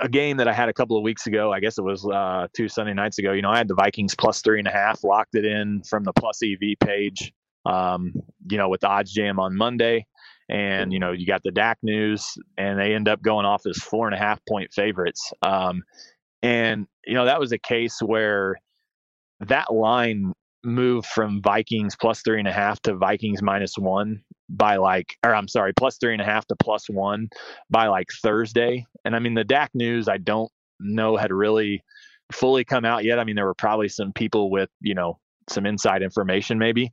a 0.00 0.08
game 0.08 0.36
that 0.36 0.48
I 0.48 0.52
had 0.52 0.68
a 0.68 0.72
couple 0.72 0.96
of 0.96 1.02
weeks 1.02 1.26
ago, 1.26 1.52
I 1.52 1.60
guess 1.60 1.78
it 1.78 1.82
was 1.82 2.06
uh, 2.06 2.48
two 2.54 2.68
Sunday 2.68 2.92
nights 2.92 3.18
ago. 3.18 3.32
You 3.32 3.42
know, 3.42 3.50
I 3.50 3.58
had 3.58 3.68
the 3.68 3.74
Vikings 3.74 4.14
plus 4.14 4.42
three 4.42 4.58
and 4.58 4.68
a 4.68 4.72
half, 4.72 5.04
locked 5.04 5.34
it 5.34 5.44
in 5.44 5.82
from 5.82 6.04
the 6.04 6.12
plus 6.12 6.40
EV 6.42 6.78
page. 6.80 7.32
Um, 7.64 8.12
you 8.48 8.58
know, 8.58 8.68
with 8.68 8.82
the 8.82 8.88
OddsJam 8.88 9.38
on 9.38 9.56
Monday, 9.56 10.06
and 10.48 10.92
you 10.92 10.98
know, 10.98 11.12
you 11.12 11.26
got 11.26 11.42
the 11.42 11.50
Dak 11.50 11.78
news, 11.82 12.36
and 12.56 12.78
they 12.78 12.94
end 12.94 13.08
up 13.08 13.22
going 13.22 13.46
off 13.46 13.66
as 13.66 13.78
four 13.78 14.06
and 14.06 14.14
a 14.14 14.18
half 14.18 14.40
point 14.48 14.72
favorites. 14.72 15.32
Um, 15.42 15.82
and 16.42 16.86
you 17.06 17.14
know, 17.14 17.24
that 17.24 17.40
was 17.40 17.52
a 17.52 17.58
case 17.58 17.98
where 18.00 18.56
that 19.40 19.72
line 19.72 20.32
moved 20.64 21.06
from 21.06 21.40
Vikings 21.42 21.96
plus 21.96 22.22
three 22.22 22.38
and 22.38 22.48
a 22.48 22.52
half 22.52 22.80
to 22.82 22.94
Vikings 22.94 23.42
minus 23.42 23.78
one 23.78 24.22
by 24.48 24.76
like, 24.76 25.16
or 25.24 25.34
I'm 25.34 25.48
sorry, 25.48 25.72
plus 25.72 25.96
three 25.98 26.12
and 26.12 26.22
a 26.22 26.24
half 26.24 26.46
to 26.46 26.56
plus 26.56 26.88
one 26.88 27.28
by 27.70 27.86
like 27.86 28.08
Thursday. 28.22 28.84
And 29.04 29.14
I 29.14 29.18
mean, 29.18 29.34
the 29.34 29.44
Dak 29.44 29.70
news, 29.74 30.08
I 30.08 30.18
don't 30.18 30.50
know 30.80 31.16
had 31.16 31.32
really 31.32 31.82
fully 32.32 32.64
come 32.64 32.84
out 32.84 33.04
yet. 33.04 33.18
I 33.18 33.24
mean, 33.24 33.36
there 33.36 33.46
were 33.46 33.54
probably 33.54 33.88
some 33.88 34.12
people 34.12 34.50
with, 34.50 34.68
you 34.80 34.94
know, 34.94 35.18
some 35.48 35.64
inside 35.66 36.02
information 36.02 36.58
maybe, 36.58 36.90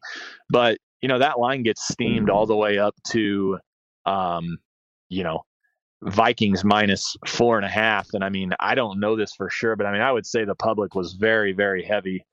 but 0.49 0.77
you 1.03 1.09
know, 1.09 1.19
that 1.19 1.37
line 1.37 1.63
gets 1.63 1.85
steamed 1.85 2.29
all 2.29 2.45
the 2.45 2.55
way 2.55 2.79
up 2.79 2.95
to, 3.09 3.59
um, 4.05 4.57
you 5.09 5.21
know, 5.21 5.41
Vikings 6.01 6.63
minus 6.63 7.17
four 7.27 7.57
and 7.57 7.65
a 7.65 7.69
half. 7.69 8.07
And 8.13 8.23
I 8.23 8.29
mean, 8.29 8.53
I 8.61 8.73
don't 8.73 9.01
know 9.01 9.17
this 9.17 9.33
for 9.35 9.49
sure, 9.49 9.75
but 9.75 9.85
I 9.85 9.91
mean, 9.91 9.99
I 9.99 10.13
would 10.13 10.25
say 10.25 10.45
the 10.45 10.55
public 10.55 10.95
was 10.95 11.13
very, 11.19 11.51
very 11.51 11.83
heavy 11.83 12.25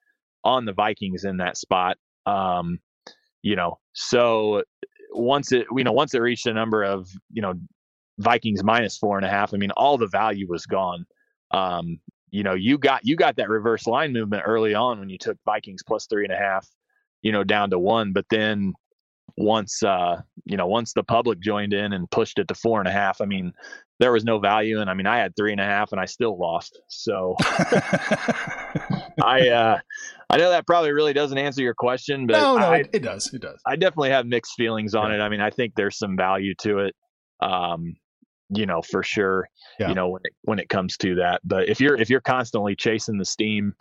on 0.44 0.66
the 0.66 0.72
Vikings 0.72 1.24
in 1.24 1.38
that 1.38 1.56
spot. 1.56 1.96
Um, 2.26 2.78
you 3.42 3.56
know, 3.56 3.80
so 3.92 4.62
once 5.10 5.50
it, 5.50 5.66
you 5.76 5.82
know, 5.82 5.92
once 5.92 6.14
it 6.14 6.20
reached 6.20 6.46
a 6.46 6.54
number 6.54 6.84
of, 6.84 7.08
you 7.32 7.42
know, 7.42 7.54
Vikings 8.18 8.62
minus 8.62 8.96
four 8.96 9.16
and 9.16 9.26
a 9.26 9.30
half, 9.30 9.52
I 9.52 9.56
mean, 9.56 9.72
all 9.72 9.98
the 9.98 10.06
value 10.06 10.46
was 10.48 10.64
gone. 10.66 11.06
Um, 11.50 11.98
you 12.30 12.44
know, 12.44 12.54
you 12.54 12.78
got 12.78 13.04
you 13.04 13.16
got 13.16 13.34
that 13.34 13.48
reverse 13.48 13.88
line 13.88 14.12
movement 14.12 14.44
early 14.46 14.74
on 14.74 15.00
when 15.00 15.08
you 15.08 15.18
took 15.18 15.38
Vikings 15.44 15.82
plus 15.84 16.06
three 16.06 16.22
and 16.22 16.32
a 16.32 16.36
half, 16.36 16.68
you 17.22 17.32
know, 17.32 17.44
down 17.44 17.70
to 17.70 17.78
one. 17.78 18.12
But 18.12 18.26
then 18.30 18.72
once 19.36 19.82
uh, 19.82 20.20
you 20.44 20.56
know, 20.56 20.66
once 20.66 20.92
the 20.92 21.02
public 21.02 21.40
joined 21.40 21.72
in 21.72 21.92
and 21.92 22.10
pushed 22.10 22.38
it 22.38 22.48
to 22.48 22.54
four 22.54 22.80
and 22.80 22.88
a 22.88 22.92
half, 22.92 23.20
I 23.20 23.26
mean, 23.26 23.52
there 24.00 24.12
was 24.12 24.24
no 24.24 24.38
value. 24.38 24.80
And 24.80 24.90
I 24.90 24.94
mean, 24.94 25.06
I 25.06 25.18
had 25.18 25.36
three 25.36 25.52
and 25.52 25.60
a 25.60 25.64
half 25.64 25.92
and 25.92 26.00
I 26.00 26.06
still 26.06 26.38
lost. 26.38 26.80
So 26.88 27.36
I, 29.22 29.48
uh, 29.52 29.78
I 30.30 30.36
know 30.38 30.50
that 30.50 30.66
probably 30.66 30.92
really 30.92 31.12
doesn't 31.12 31.36
answer 31.36 31.62
your 31.62 31.74
question, 31.74 32.26
but 32.26 32.32
no, 32.32 32.56
no, 32.56 32.72
I, 32.72 32.84
it 32.92 33.02
does. 33.02 33.32
It 33.32 33.42
does. 33.42 33.60
I 33.66 33.76
definitely 33.76 34.10
have 34.10 34.26
mixed 34.26 34.54
feelings 34.54 34.94
on 34.94 35.10
yeah. 35.10 35.18
it. 35.18 35.20
I 35.20 35.28
mean, 35.28 35.40
I 35.40 35.50
think 35.50 35.74
there's 35.76 35.98
some 35.98 36.16
value 36.16 36.54
to 36.62 36.78
it. 36.78 36.94
Um, 37.40 37.94
you 38.52 38.66
know, 38.66 38.82
for 38.82 39.04
sure, 39.04 39.46
yeah. 39.78 39.88
you 39.88 39.94
know, 39.94 40.08
when 40.08 40.22
it, 40.24 40.32
when 40.42 40.58
it 40.58 40.68
comes 40.68 40.96
to 40.96 41.14
that, 41.14 41.40
but 41.44 41.68
if 41.68 41.80
you're, 41.80 41.96
if 41.96 42.10
you're 42.10 42.20
constantly 42.20 42.74
chasing 42.74 43.16
the 43.16 43.24
steam, 43.24 43.72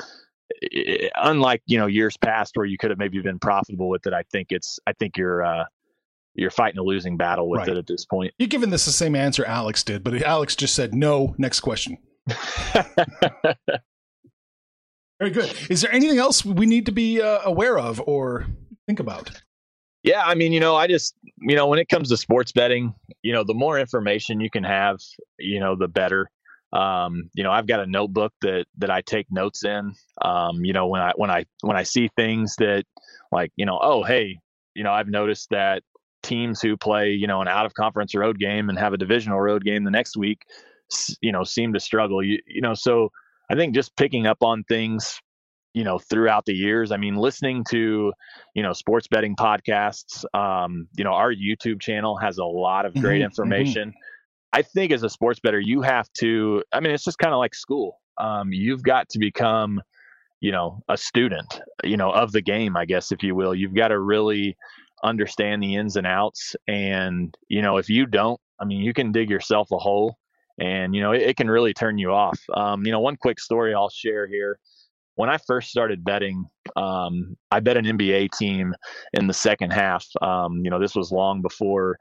it, 0.50 1.12
unlike, 1.16 1.62
you 1.66 1.78
know, 1.78 1.88
years 1.88 2.18
past 2.18 2.56
where 2.56 2.66
you 2.66 2.78
could 2.78 2.89
have 2.89 3.00
maybe 3.00 3.22
been 3.22 3.39
profitable 3.39 3.89
with 3.89 4.06
it, 4.08 4.14
I 4.14 4.24
think 4.32 4.47
it's, 4.52 4.80
I 4.88 4.93
think 4.93 5.18
you're, 5.18 5.43
uh, 5.43 5.66
you're 6.36 6.52
fighting 6.52 6.80
a 6.80 6.84
losing 6.84 7.18
battle 7.18 7.50
with 7.50 7.60
right. 7.60 7.70
it 7.70 7.78
at 7.78 7.88
this 7.88 8.06
point. 8.06 8.34
You're 8.38 8.47
giving 8.47 8.70
this 8.70 8.86
the 8.86 8.91
same 8.91 9.16
answer 9.16 9.45
Alex 9.45 9.84
did, 9.84 10.04
but 10.04 10.22
Alex 10.24 10.56
just 10.56 10.76
said 10.76 10.93
no. 10.93 11.36
Next 11.38 11.60
question. 11.60 11.97
Very 15.20 15.32
good. 15.32 15.54
Is 15.70 15.82
there 15.82 15.91
anything 15.91 16.18
else 16.18 16.45
we 16.45 16.66
need 16.66 16.86
to 16.86 16.93
be 16.93 17.22
uh, 17.22 17.39
aware 17.43 17.78
of 17.78 18.02
or 18.06 18.47
think 18.88 19.00
about? 19.00 19.41
Yeah, 20.04 20.22
I 20.24 20.34
mean, 20.36 20.54
you 20.54 20.62
know, 20.62 20.76
I 20.76 20.88
just, 20.88 21.14
you 21.39 21.58
know, 21.58 21.68
when 21.68 21.78
it 21.78 21.89
comes 21.89 22.08
to 22.10 22.18
sports 22.18 22.54
betting, 22.54 22.93
you 23.22 23.34
know, 23.34 23.43
the 23.43 23.54
more 23.54 23.78
information 23.78 24.39
you 24.39 24.50
can 24.50 24.64
have, 24.64 24.97
you 25.38 25.60
know, 25.60 25.76
the 25.76 25.89
better. 25.89 26.32
Um, 26.72 27.30
you 27.34 27.43
know, 27.43 27.51
I've 27.51 27.67
got 27.67 27.80
a 27.80 27.88
notebook 27.88 28.34
that 28.41 28.65
that 28.78 28.91
I 28.91 29.01
take 29.01 29.28
notes 29.32 29.63
in. 29.63 29.93
Um, 30.22 30.63
you 30.63 30.74
know, 30.74 30.88
when 30.88 31.01
I 31.01 31.13
when 31.15 31.32
I 31.32 31.45
when 31.61 31.78
I 31.78 31.84
see 31.84 32.09
things 32.15 32.55
that 32.57 32.84
like, 33.32 33.51
you 33.55 33.65
know, 33.65 33.80
oh, 33.82 34.03
hey, 34.03 34.38
you 34.76 34.84
know, 34.84 34.91
I've 34.91 35.07
noticed 35.07 35.49
that 35.51 35.84
teams 36.24 36.61
who 36.61 36.78
play, 36.78 37.11
you 37.11 37.28
know, 37.28 37.41
an 37.41 37.47
out 37.47 37.65
of 37.65 37.74
conference 37.74 38.13
road 38.15 38.39
game 38.39 38.70
and 38.70 38.78
have 38.78 38.93
a 38.93 38.97
divisional 38.97 39.39
road 39.39 39.63
game 39.63 39.84
the 39.84 39.91
next 39.91 40.17
week, 40.17 40.43
you 41.22 41.32
know, 41.32 41.43
seem 41.43 41.74
to 41.74 41.80
struggle. 41.80 42.24
You, 42.24 42.39
you 42.45 42.61
know, 42.61 42.74
so 42.74 43.09
I 43.49 43.55
think 43.55 43.74
just 43.74 43.95
picking 43.95 44.28
up 44.28 44.38
on 44.41 44.63
things, 44.65 45.20
you 45.74 45.84
know, 45.84 45.97
throughout 45.97 46.45
the 46.45 46.53
years. 46.53 46.91
I 46.91 46.97
mean, 46.97 47.15
listening 47.15 47.63
to, 47.72 48.13
you 48.53 48.63
know, 48.63 48.74
sports 48.74 49.07
betting 49.07 49.36
podcasts. 49.36 50.24
Um, 50.34 50.88
you 50.97 51.03
know, 51.03 51.13
our 51.13 51.34
YouTube 51.34 51.80
channel 51.82 52.17
has 52.17 52.38
a 52.38 52.45
lot 52.45 52.86
of 52.86 52.93
great 52.93 53.03
mm-hmm, 53.03 53.13
mm-hmm. 53.13 53.24
information. 53.26 53.89
Mm-hmm. 53.89 53.99
I 54.54 54.62
think 54.62 54.91
as 54.91 55.04
a 55.04 55.10
sports 55.10 55.39
better, 55.39 55.60
you 55.60 55.82
have 55.82 56.12
to. 56.20 56.64
I 56.74 56.80
mean, 56.80 56.93
it's 56.93 57.04
just 57.04 57.20
kind 57.20 57.34
of 57.34 57.39
like 57.39 57.54
school. 57.54 58.00
Um, 58.18 58.52
you've 58.52 58.84
got 58.84 59.08
to 59.10 59.20
become, 59.20 59.82
you 60.41 60.52
know, 60.52 60.82
a 60.89 60.97
student, 60.97 61.62
you 61.84 61.97
know, 61.97 62.12
of 62.12 62.32
the 62.32 62.41
game, 62.41 62.76
I 62.76 62.86
guess, 62.86 63.12
if 63.12 63.24
you 63.24 63.36
will. 63.36 63.56
You've 63.56 63.76
got 63.76 63.89
to 63.89 64.00
really 64.00 64.58
understand 65.04 65.64
the 65.64 65.76
ins 65.76 65.95
and 65.95 66.08
outs. 66.08 66.56
And, 66.68 67.36
you 67.47 67.62
know, 67.62 67.78
if 67.78 67.89
you 67.89 68.06
don't, 68.06 68.39
I 68.60 68.66
mean, 68.66 68.82
you 68.82 68.93
can 68.93 69.12
dig 69.12 69.30
yourself 69.30 69.72
a 69.72 69.78
hole 69.78 70.18
and, 70.60 70.93
you 70.93 71.02
know, 71.02 71.12
it, 71.12 71.22
it 71.22 71.38
can 71.38 71.50
really 71.50 71.74
turn 71.74 71.97
you 71.97 72.12
off. 72.12 72.39
Um, 72.54 72.86
you 72.86 72.91
know, 72.91 73.00
one 73.00 73.16
quick 73.16 73.39
story 73.39 73.74
I'll 73.74 73.89
share 73.89 74.28
here. 74.28 74.60
When 75.16 75.30
I 75.30 75.38
first 75.38 75.70
started 75.70 76.04
betting, 76.04 76.45
um, 76.76 77.36
I 77.52 77.60
bet 77.60 77.78
an 77.78 77.86
NBA 77.86 78.32
team 78.38 78.74
in 79.14 79.28
the 79.28 79.34
second 79.34 79.72
half. 79.72 80.06
Um, 80.22 80.62
you 80.64 80.70
know, 80.70 80.80
this 80.80 80.95
was 80.95 81.12
long 81.12 81.41
before 81.41 81.97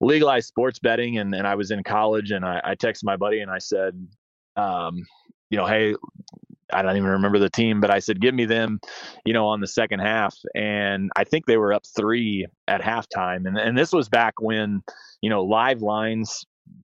legalized 0.00 0.48
sports 0.48 0.78
betting, 0.78 1.18
and, 1.18 1.34
and 1.34 1.46
I 1.46 1.54
was 1.54 1.70
in 1.70 1.82
college, 1.82 2.30
and 2.30 2.44
I, 2.44 2.60
I 2.64 2.74
texted 2.74 3.04
my 3.04 3.16
buddy 3.16 3.40
and 3.40 3.50
I 3.50 3.58
said, 3.58 3.94
um, 4.56 5.04
you 5.50 5.56
know, 5.58 5.66
hey, 5.66 5.94
I 6.72 6.82
don't 6.82 6.96
even 6.96 7.08
remember 7.08 7.38
the 7.38 7.50
team, 7.50 7.80
but 7.80 7.90
I 7.90 8.00
said, 8.00 8.20
give 8.20 8.34
me 8.34 8.44
them, 8.44 8.80
you 9.24 9.32
know, 9.32 9.46
on 9.46 9.60
the 9.60 9.68
second 9.68 10.00
half. 10.00 10.34
And 10.54 11.10
I 11.14 11.22
think 11.22 11.46
they 11.46 11.56
were 11.56 11.72
up 11.72 11.84
three 11.94 12.46
at 12.66 12.80
halftime. 12.80 13.46
And, 13.46 13.56
and 13.56 13.78
this 13.78 13.92
was 13.92 14.08
back 14.08 14.34
when, 14.40 14.82
you 15.22 15.30
know, 15.30 15.44
live 15.44 15.82
lines 15.82 16.44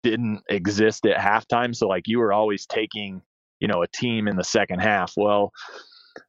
didn't 0.03 0.43
exist 0.51 1.07
at 1.07 1.17
halftime. 1.17 1.75
So, 1.75 1.89
like, 1.89 2.07
you 2.07 2.19
were 2.19 2.35
always 2.35 2.67
taking, 2.67 3.23
you 3.61 3.69
know, 3.69 3.83
a 3.83 3.89
team 3.89 4.29
in 4.29 4.37
the 4.37 4.45
second 4.45 4.81
half. 4.81 5.15
Well, 5.17 5.53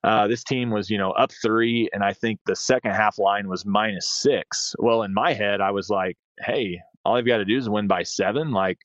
uh, 0.05 0.27
this 0.27 0.45
team 0.45 0.69
was, 0.69 0.89
you 0.89 0.97
know, 0.97 1.11
up 1.11 1.31
three. 1.41 1.89
And 1.91 2.01
I 2.01 2.13
think 2.13 2.39
the 2.45 2.55
second 2.55 2.91
half 2.91 3.19
line 3.19 3.49
was 3.49 3.65
minus 3.65 4.07
six. 4.07 4.73
Well, 4.79 5.03
in 5.03 5.13
my 5.13 5.33
head, 5.33 5.59
I 5.59 5.71
was 5.71 5.89
like, 5.89 6.15
hey, 6.39 6.79
all 7.05 7.15
they've 7.15 7.25
got 7.25 7.37
to 7.37 7.45
do 7.45 7.57
is 7.57 7.69
win 7.69 7.87
by 7.87 8.03
seven. 8.03 8.51
Like, 8.51 8.77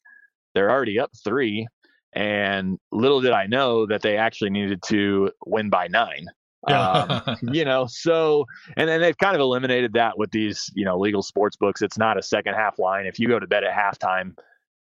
they're 0.54 0.70
already 0.70 0.98
up 0.98 1.10
three 1.24 1.68
and 2.12 2.78
little 2.90 3.20
did 3.20 3.32
I 3.32 3.46
know 3.46 3.86
that 3.86 4.02
they 4.02 4.16
actually 4.16 4.50
needed 4.50 4.82
to 4.88 5.30
win 5.46 5.70
by 5.70 5.88
nine. 5.88 6.26
Um, 6.66 7.22
you 7.52 7.64
know, 7.64 7.86
so 7.88 8.46
and 8.76 8.88
then 8.88 9.00
they've 9.00 9.16
kind 9.16 9.34
of 9.34 9.40
eliminated 9.40 9.92
that 9.94 10.18
with 10.18 10.30
these, 10.30 10.70
you 10.74 10.84
know, 10.84 10.98
legal 10.98 11.22
sports 11.22 11.56
books. 11.56 11.82
It's 11.82 11.98
not 11.98 12.18
a 12.18 12.22
second 12.22 12.54
half 12.54 12.78
line. 12.78 13.06
If 13.06 13.18
you 13.18 13.28
go 13.28 13.38
to 13.38 13.46
bed 13.46 13.64
at 13.64 13.72
halftime, 13.74 14.36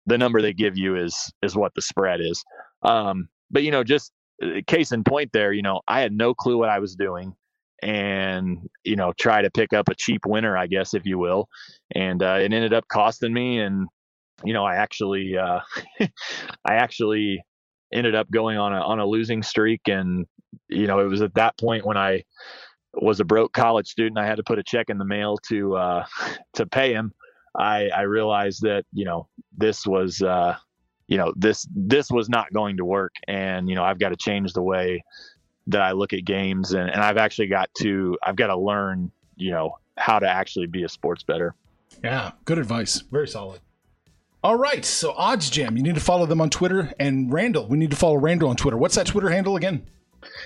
the 0.06 0.18
number 0.18 0.40
they 0.40 0.52
give 0.52 0.76
you 0.76 0.96
is 0.96 1.32
is 1.42 1.56
what 1.56 1.74
the 1.74 1.82
spread 1.82 2.20
is. 2.20 2.44
Um, 2.82 3.28
but 3.50 3.62
you 3.62 3.70
know, 3.70 3.82
just 3.82 4.12
uh, 4.42 4.60
case 4.66 4.92
in 4.92 5.02
point 5.02 5.30
there, 5.32 5.52
you 5.52 5.62
know, 5.62 5.80
I 5.88 6.00
had 6.00 6.12
no 6.12 6.34
clue 6.34 6.58
what 6.58 6.68
I 6.68 6.78
was 6.78 6.94
doing 6.94 7.34
and 7.82 8.58
you 8.84 8.96
know 8.96 9.12
try 9.18 9.42
to 9.42 9.50
pick 9.50 9.72
up 9.72 9.88
a 9.88 9.94
cheap 9.94 10.22
winner 10.26 10.56
i 10.56 10.66
guess 10.66 10.94
if 10.94 11.04
you 11.04 11.18
will 11.18 11.48
and 11.94 12.22
uh, 12.22 12.38
it 12.40 12.52
ended 12.52 12.72
up 12.72 12.86
costing 12.88 13.32
me 13.32 13.60
and 13.60 13.86
you 14.44 14.52
know 14.52 14.64
i 14.64 14.76
actually 14.76 15.36
uh, 15.36 15.60
i 16.00 16.74
actually 16.74 17.42
ended 17.92 18.14
up 18.14 18.30
going 18.30 18.58
on 18.58 18.72
a 18.72 18.80
on 18.80 18.98
a 18.98 19.06
losing 19.06 19.42
streak 19.42 19.80
and 19.88 20.26
you 20.68 20.86
know 20.86 21.00
it 21.00 21.06
was 21.06 21.22
at 21.22 21.34
that 21.34 21.56
point 21.58 21.84
when 21.84 21.96
i 21.96 22.22
was 22.94 23.20
a 23.20 23.24
broke 23.24 23.52
college 23.52 23.86
student 23.86 24.18
i 24.18 24.26
had 24.26 24.36
to 24.36 24.42
put 24.42 24.58
a 24.58 24.62
check 24.62 24.88
in 24.88 24.98
the 24.98 25.04
mail 25.04 25.36
to 25.48 25.76
uh 25.76 26.04
to 26.54 26.66
pay 26.66 26.92
him. 26.92 27.12
I 27.58 27.88
i 27.88 28.02
realized 28.02 28.62
that 28.62 28.84
you 28.92 29.04
know 29.04 29.28
this 29.56 29.86
was 29.86 30.22
uh 30.22 30.56
you 31.08 31.16
know 31.16 31.32
this 31.36 31.66
this 31.74 32.10
was 32.10 32.28
not 32.28 32.52
going 32.52 32.76
to 32.78 32.84
work 32.84 33.12
and 33.28 33.68
you 33.68 33.74
know 33.74 33.84
i've 33.84 33.98
got 33.98 34.10
to 34.10 34.16
change 34.16 34.52
the 34.52 34.62
way 34.62 35.02
that 35.66 35.82
i 35.82 35.92
look 35.92 36.12
at 36.12 36.24
games 36.24 36.72
and, 36.72 36.88
and 36.90 37.00
i've 37.00 37.16
actually 37.16 37.46
got 37.46 37.72
to 37.74 38.16
i've 38.24 38.36
got 38.36 38.48
to 38.48 38.56
learn 38.56 39.10
you 39.36 39.50
know 39.50 39.76
how 39.96 40.18
to 40.18 40.28
actually 40.28 40.66
be 40.66 40.84
a 40.84 40.88
sports 40.88 41.22
better 41.22 41.54
yeah 42.02 42.32
good 42.44 42.58
advice 42.58 43.00
very 43.10 43.28
solid 43.28 43.60
all 44.42 44.56
right 44.56 44.84
so 44.84 45.12
odds 45.12 45.50
jam 45.50 45.76
you 45.76 45.82
need 45.82 45.94
to 45.94 46.00
follow 46.00 46.26
them 46.26 46.40
on 46.40 46.50
twitter 46.50 46.92
and 46.98 47.32
randall 47.32 47.66
we 47.66 47.78
need 47.78 47.90
to 47.90 47.96
follow 47.96 48.16
randall 48.16 48.48
on 48.48 48.56
twitter 48.56 48.76
what's 48.76 48.94
that 48.94 49.06
twitter 49.06 49.30
handle 49.30 49.56
again 49.56 49.84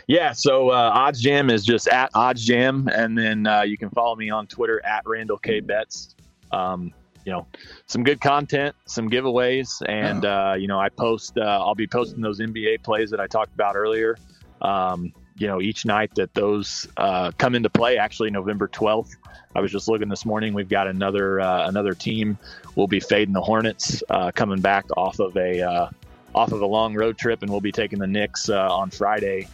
yeah, 0.07 0.33
so 0.33 0.71
uh, 0.71 0.91
Odds 0.95 1.21
Jam 1.21 1.49
is 1.51 1.65
just 1.65 1.89
at 1.89 2.11
Odds 2.15 2.45
Jam, 2.45 2.89
and 2.93 3.17
then 3.17 3.47
uh, 3.47 3.63
you 3.63 3.79
can 3.79 3.91
follow 3.91 4.15
me 4.15 4.29
on 4.29 4.47
Twitter 4.47 4.85
at 4.85 5.03
Randall 5.07 5.39
K 5.39 5.61
Betts. 5.61 6.15
Um, 6.53 6.93
you 7.25 7.33
know 7.33 7.47
some 7.87 8.03
good 8.03 8.21
content, 8.21 8.75
some 8.87 9.11
giveaways, 9.11 9.83
and 9.89 10.25
uh, 10.25 10.55
you 10.59 10.67
know 10.67 10.79
I 10.79 10.89
post. 10.89 11.37
Uh, 11.37 11.43
I'll 11.43 11.75
be 11.75 11.87
posting 11.87 12.21
those 12.21 12.41
NBA 12.41 12.83
plays 12.83 13.11
that 13.11 13.21
I 13.21 13.27
talked 13.27 13.55
about 13.55 13.77
earlier. 13.77 14.17
Um, 14.61 15.13
you 15.37 15.47
know 15.47 15.61
each 15.61 15.87
night 15.87 16.15
that 16.17 16.35
those 16.35 16.87
uh, 16.97 17.33
come 17.39 17.55
into 17.55 17.71
play. 17.71 17.99
Actually, 17.99 18.31
November 18.31 18.69
twelfth. 18.69 19.17
I 19.55 19.61
was 19.61 19.73
just 19.73 19.89
looking 19.89 20.09
this 20.09 20.25
morning. 20.25 20.55
We've 20.55 20.69
got 20.69 20.87
another 20.87 21.41
uh, 21.41 21.69
another 21.69 21.95
team. 21.95 22.39
We'll 22.75 22.87
be 22.87 23.01
fading 23.01 23.35
the 23.35 23.41
Hornets 23.41 24.03
uh, 24.11 24.31
coming 24.33 24.61
back 24.61 24.85
off 24.97 25.19
of 25.19 25.37
a 25.37 25.63
uh, 25.63 25.91
off 26.35 26.53
of 26.53 26.61
a 26.61 26.67
long 26.67 26.95
road 26.95 27.19
trip, 27.19 27.43
and 27.43 27.51
we'll 27.51 27.61
be 27.61 27.73
taking 27.73 27.99
the 27.99 28.07
Knicks 28.07 28.49
on 28.49 28.91
Friday 28.91 29.49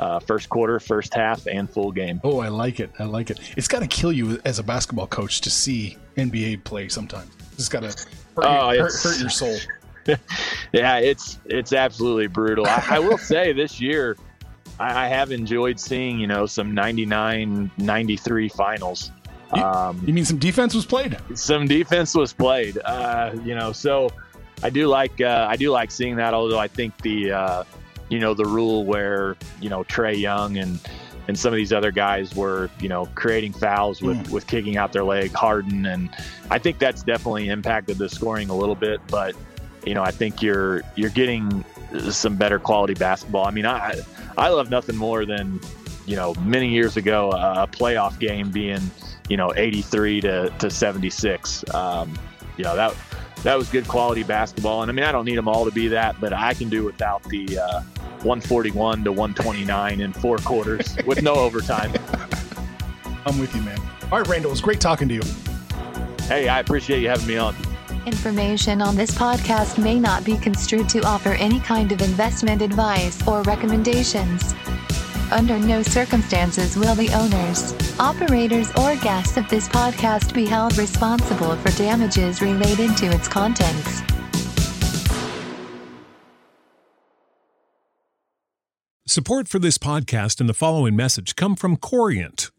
uh, 0.00 0.18
first 0.18 0.48
quarter, 0.48 0.80
first 0.80 1.14
half, 1.14 1.46
and 1.46 1.68
full 1.68 1.92
game. 1.92 2.20
Oh, 2.24 2.40
I 2.40 2.48
like 2.48 2.80
it. 2.80 2.90
I 2.98 3.04
like 3.04 3.30
it. 3.30 3.38
It's 3.56 3.68
got 3.68 3.80
to 3.80 3.86
kill 3.86 4.12
you 4.12 4.40
as 4.44 4.58
a 4.58 4.62
basketball 4.62 5.06
coach 5.06 5.42
to 5.42 5.50
see 5.50 5.96
NBA 6.16 6.64
play 6.64 6.88
sometimes. 6.88 7.30
It's 7.52 7.68
got 7.68 7.80
to 7.80 7.88
hurt, 7.88 8.08
oh, 8.38 8.68
hurt, 8.70 8.92
hurt, 8.92 9.20
your 9.20 9.30
soul. 9.30 9.56
yeah, 10.72 10.96
it's 10.96 11.38
it's 11.44 11.74
absolutely 11.74 12.26
brutal. 12.26 12.66
I, 12.66 12.84
I 12.88 12.98
will 12.98 13.18
say 13.32 13.52
this 13.52 13.80
year, 13.80 14.16
I, 14.80 15.04
I, 15.04 15.08
have 15.08 15.30
enjoyed 15.30 15.78
seeing 15.78 16.18
you 16.18 16.26
know 16.26 16.46
some 16.46 16.74
99, 16.74 17.70
93 17.78 18.48
finals. 18.48 19.12
You, 19.54 19.62
um, 19.62 20.02
you 20.06 20.12
mean 20.12 20.24
some 20.24 20.38
defense 20.38 20.74
was 20.74 20.86
played? 20.86 21.16
Some 21.34 21.66
defense 21.66 22.14
was 22.14 22.32
played. 22.32 22.78
Uh, 22.84 23.36
you 23.44 23.54
know, 23.54 23.72
so 23.72 24.10
I 24.62 24.70
do 24.70 24.88
like 24.88 25.20
uh, 25.20 25.46
I 25.48 25.56
do 25.56 25.70
like 25.70 25.90
seeing 25.90 26.16
that. 26.16 26.34
Although 26.34 26.58
I 26.58 26.68
think 26.68 26.96
the 27.02 27.32
uh, 27.32 27.64
you 28.10 28.18
know, 28.18 28.34
the 28.34 28.44
rule 28.44 28.84
where, 28.84 29.36
you 29.60 29.70
know, 29.70 29.84
Trae 29.84 30.20
Young 30.20 30.58
and 30.58 30.78
and 31.28 31.38
some 31.38 31.52
of 31.52 31.56
these 31.56 31.72
other 31.72 31.92
guys 31.92 32.34
were, 32.34 32.68
you 32.80 32.88
know, 32.88 33.06
creating 33.14 33.52
fouls 33.52 34.02
with, 34.02 34.16
mm. 34.16 34.30
with 34.30 34.48
kicking 34.48 34.76
out 34.76 34.92
their 34.92 35.04
leg, 35.04 35.32
Harden, 35.32 35.86
and 35.86 36.10
I 36.50 36.58
think 36.58 36.80
that's 36.80 37.04
definitely 37.04 37.48
impacted 37.48 37.98
the 37.98 38.08
scoring 38.08 38.50
a 38.50 38.56
little 38.56 38.74
bit. 38.74 39.00
But 39.06 39.36
you 39.86 39.94
know, 39.94 40.02
I 40.02 40.10
think 40.10 40.42
you're 40.42 40.82
you're 40.96 41.10
getting 41.10 41.64
some 42.10 42.36
better 42.36 42.58
quality 42.58 42.94
basketball. 42.94 43.46
I 43.46 43.52
mean, 43.52 43.66
I 43.66 44.00
I 44.36 44.48
love 44.48 44.70
nothing 44.70 44.96
more 44.96 45.24
than 45.24 45.60
you 46.06 46.16
know 46.16 46.34
many 46.42 46.68
years 46.68 46.96
ago 46.96 47.30
a 47.30 47.66
playoff 47.66 48.18
game 48.18 48.50
being 48.50 48.90
you 49.28 49.36
know 49.36 49.52
83 49.54 50.20
to 50.22 50.50
to 50.58 50.70
76. 50.70 51.64
Um, 51.74 52.18
you 52.56 52.64
know 52.64 52.76
that 52.76 52.94
that 53.42 53.56
was 53.56 53.68
good 53.68 53.88
quality 53.88 54.22
basketball, 54.22 54.82
and 54.82 54.90
I 54.90 54.94
mean 54.94 55.04
I 55.04 55.12
don't 55.12 55.24
need 55.24 55.36
them 55.36 55.48
all 55.48 55.64
to 55.64 55.70
be 55.70 55.88
that, 55.88 56.20
but 56.20 56.32
I 56.32 56.54
can 56.54 56.68
do 56.68 56.84
without 56.84 57.22
the 57.24 57.58
uh, 57.58 57.80
141 58.22 59.04
to 59.04 59.12
129 59.12 60.00
in 60.00 60.12
four 60.12 60.36
quarters 60.38 60.96
with 61.06 61.22
no 61.22 61.34
overtime. 61.34 61.92
I'm 63.24 63.38
with 63.38 63.54
you, 63.54 63.62
man. 63.62 63.80
All 64.10 64.18
right, 64.18 64.28
Randall, 64.28 64.50
it 64.50 64.52
was 64.52 64.60
great 64.60 64.80
talking 64.80 65.08
to 65.08 65.14
you. 65.14 65.22
Hey, 66.22 66.48
I 66.48 66.60
appreciate 66.60 67.00
you 67.00 67.08
having 67.08 67.26
me 67.26 67.36
on. 67.36 67.54
Information 68.06 68.80
on 68.80 68.96
this 68.96 69.10
podcast 69.10 69.76
may 69.76 69.98
not 69.98 70.24
be 70.24 70.38
construed 70.38 70.88
to 70.88 71.02
offer 71.02 71.32
any 71.34 71.60
kind 71.60 71.92
of 71.92 72.00
investment 72.00 72.62
advice 72.62 73.26
or 73.28 73.42
recommendations. 73.42 74.54
Under 75.30 75.58
no 75.58 75.82
circumstances 75.82 76.78
will 76.78 76.94
the 76.94 77.10
owners, 77.10 77.74
operators, 78.00 78.70
or 78.76 78.96
guests 78.96 79.36
of 79.36 79.46
this 79.50 79.68
podcast 79.68 80.32
be 80.32 80.46
held 80.46 80.78
responsible 80.78 81.56
for 81.56 81.70
damages 81.76 82.40
related 82.40 82.96
to 82.96 83.06
its 83.06 83.28
contents. 83.28 84.00
Support 89.06 89.46
for 89.48 89.58
this 89.58 89.76
podcast 89.76 90.40
and 90.40 90.48
the 90.48 90.54
following 90.54 90.96
message 90.96 91.36
come 91.36 91.54
from 91.54 91.76
Corient. 91.76 92.50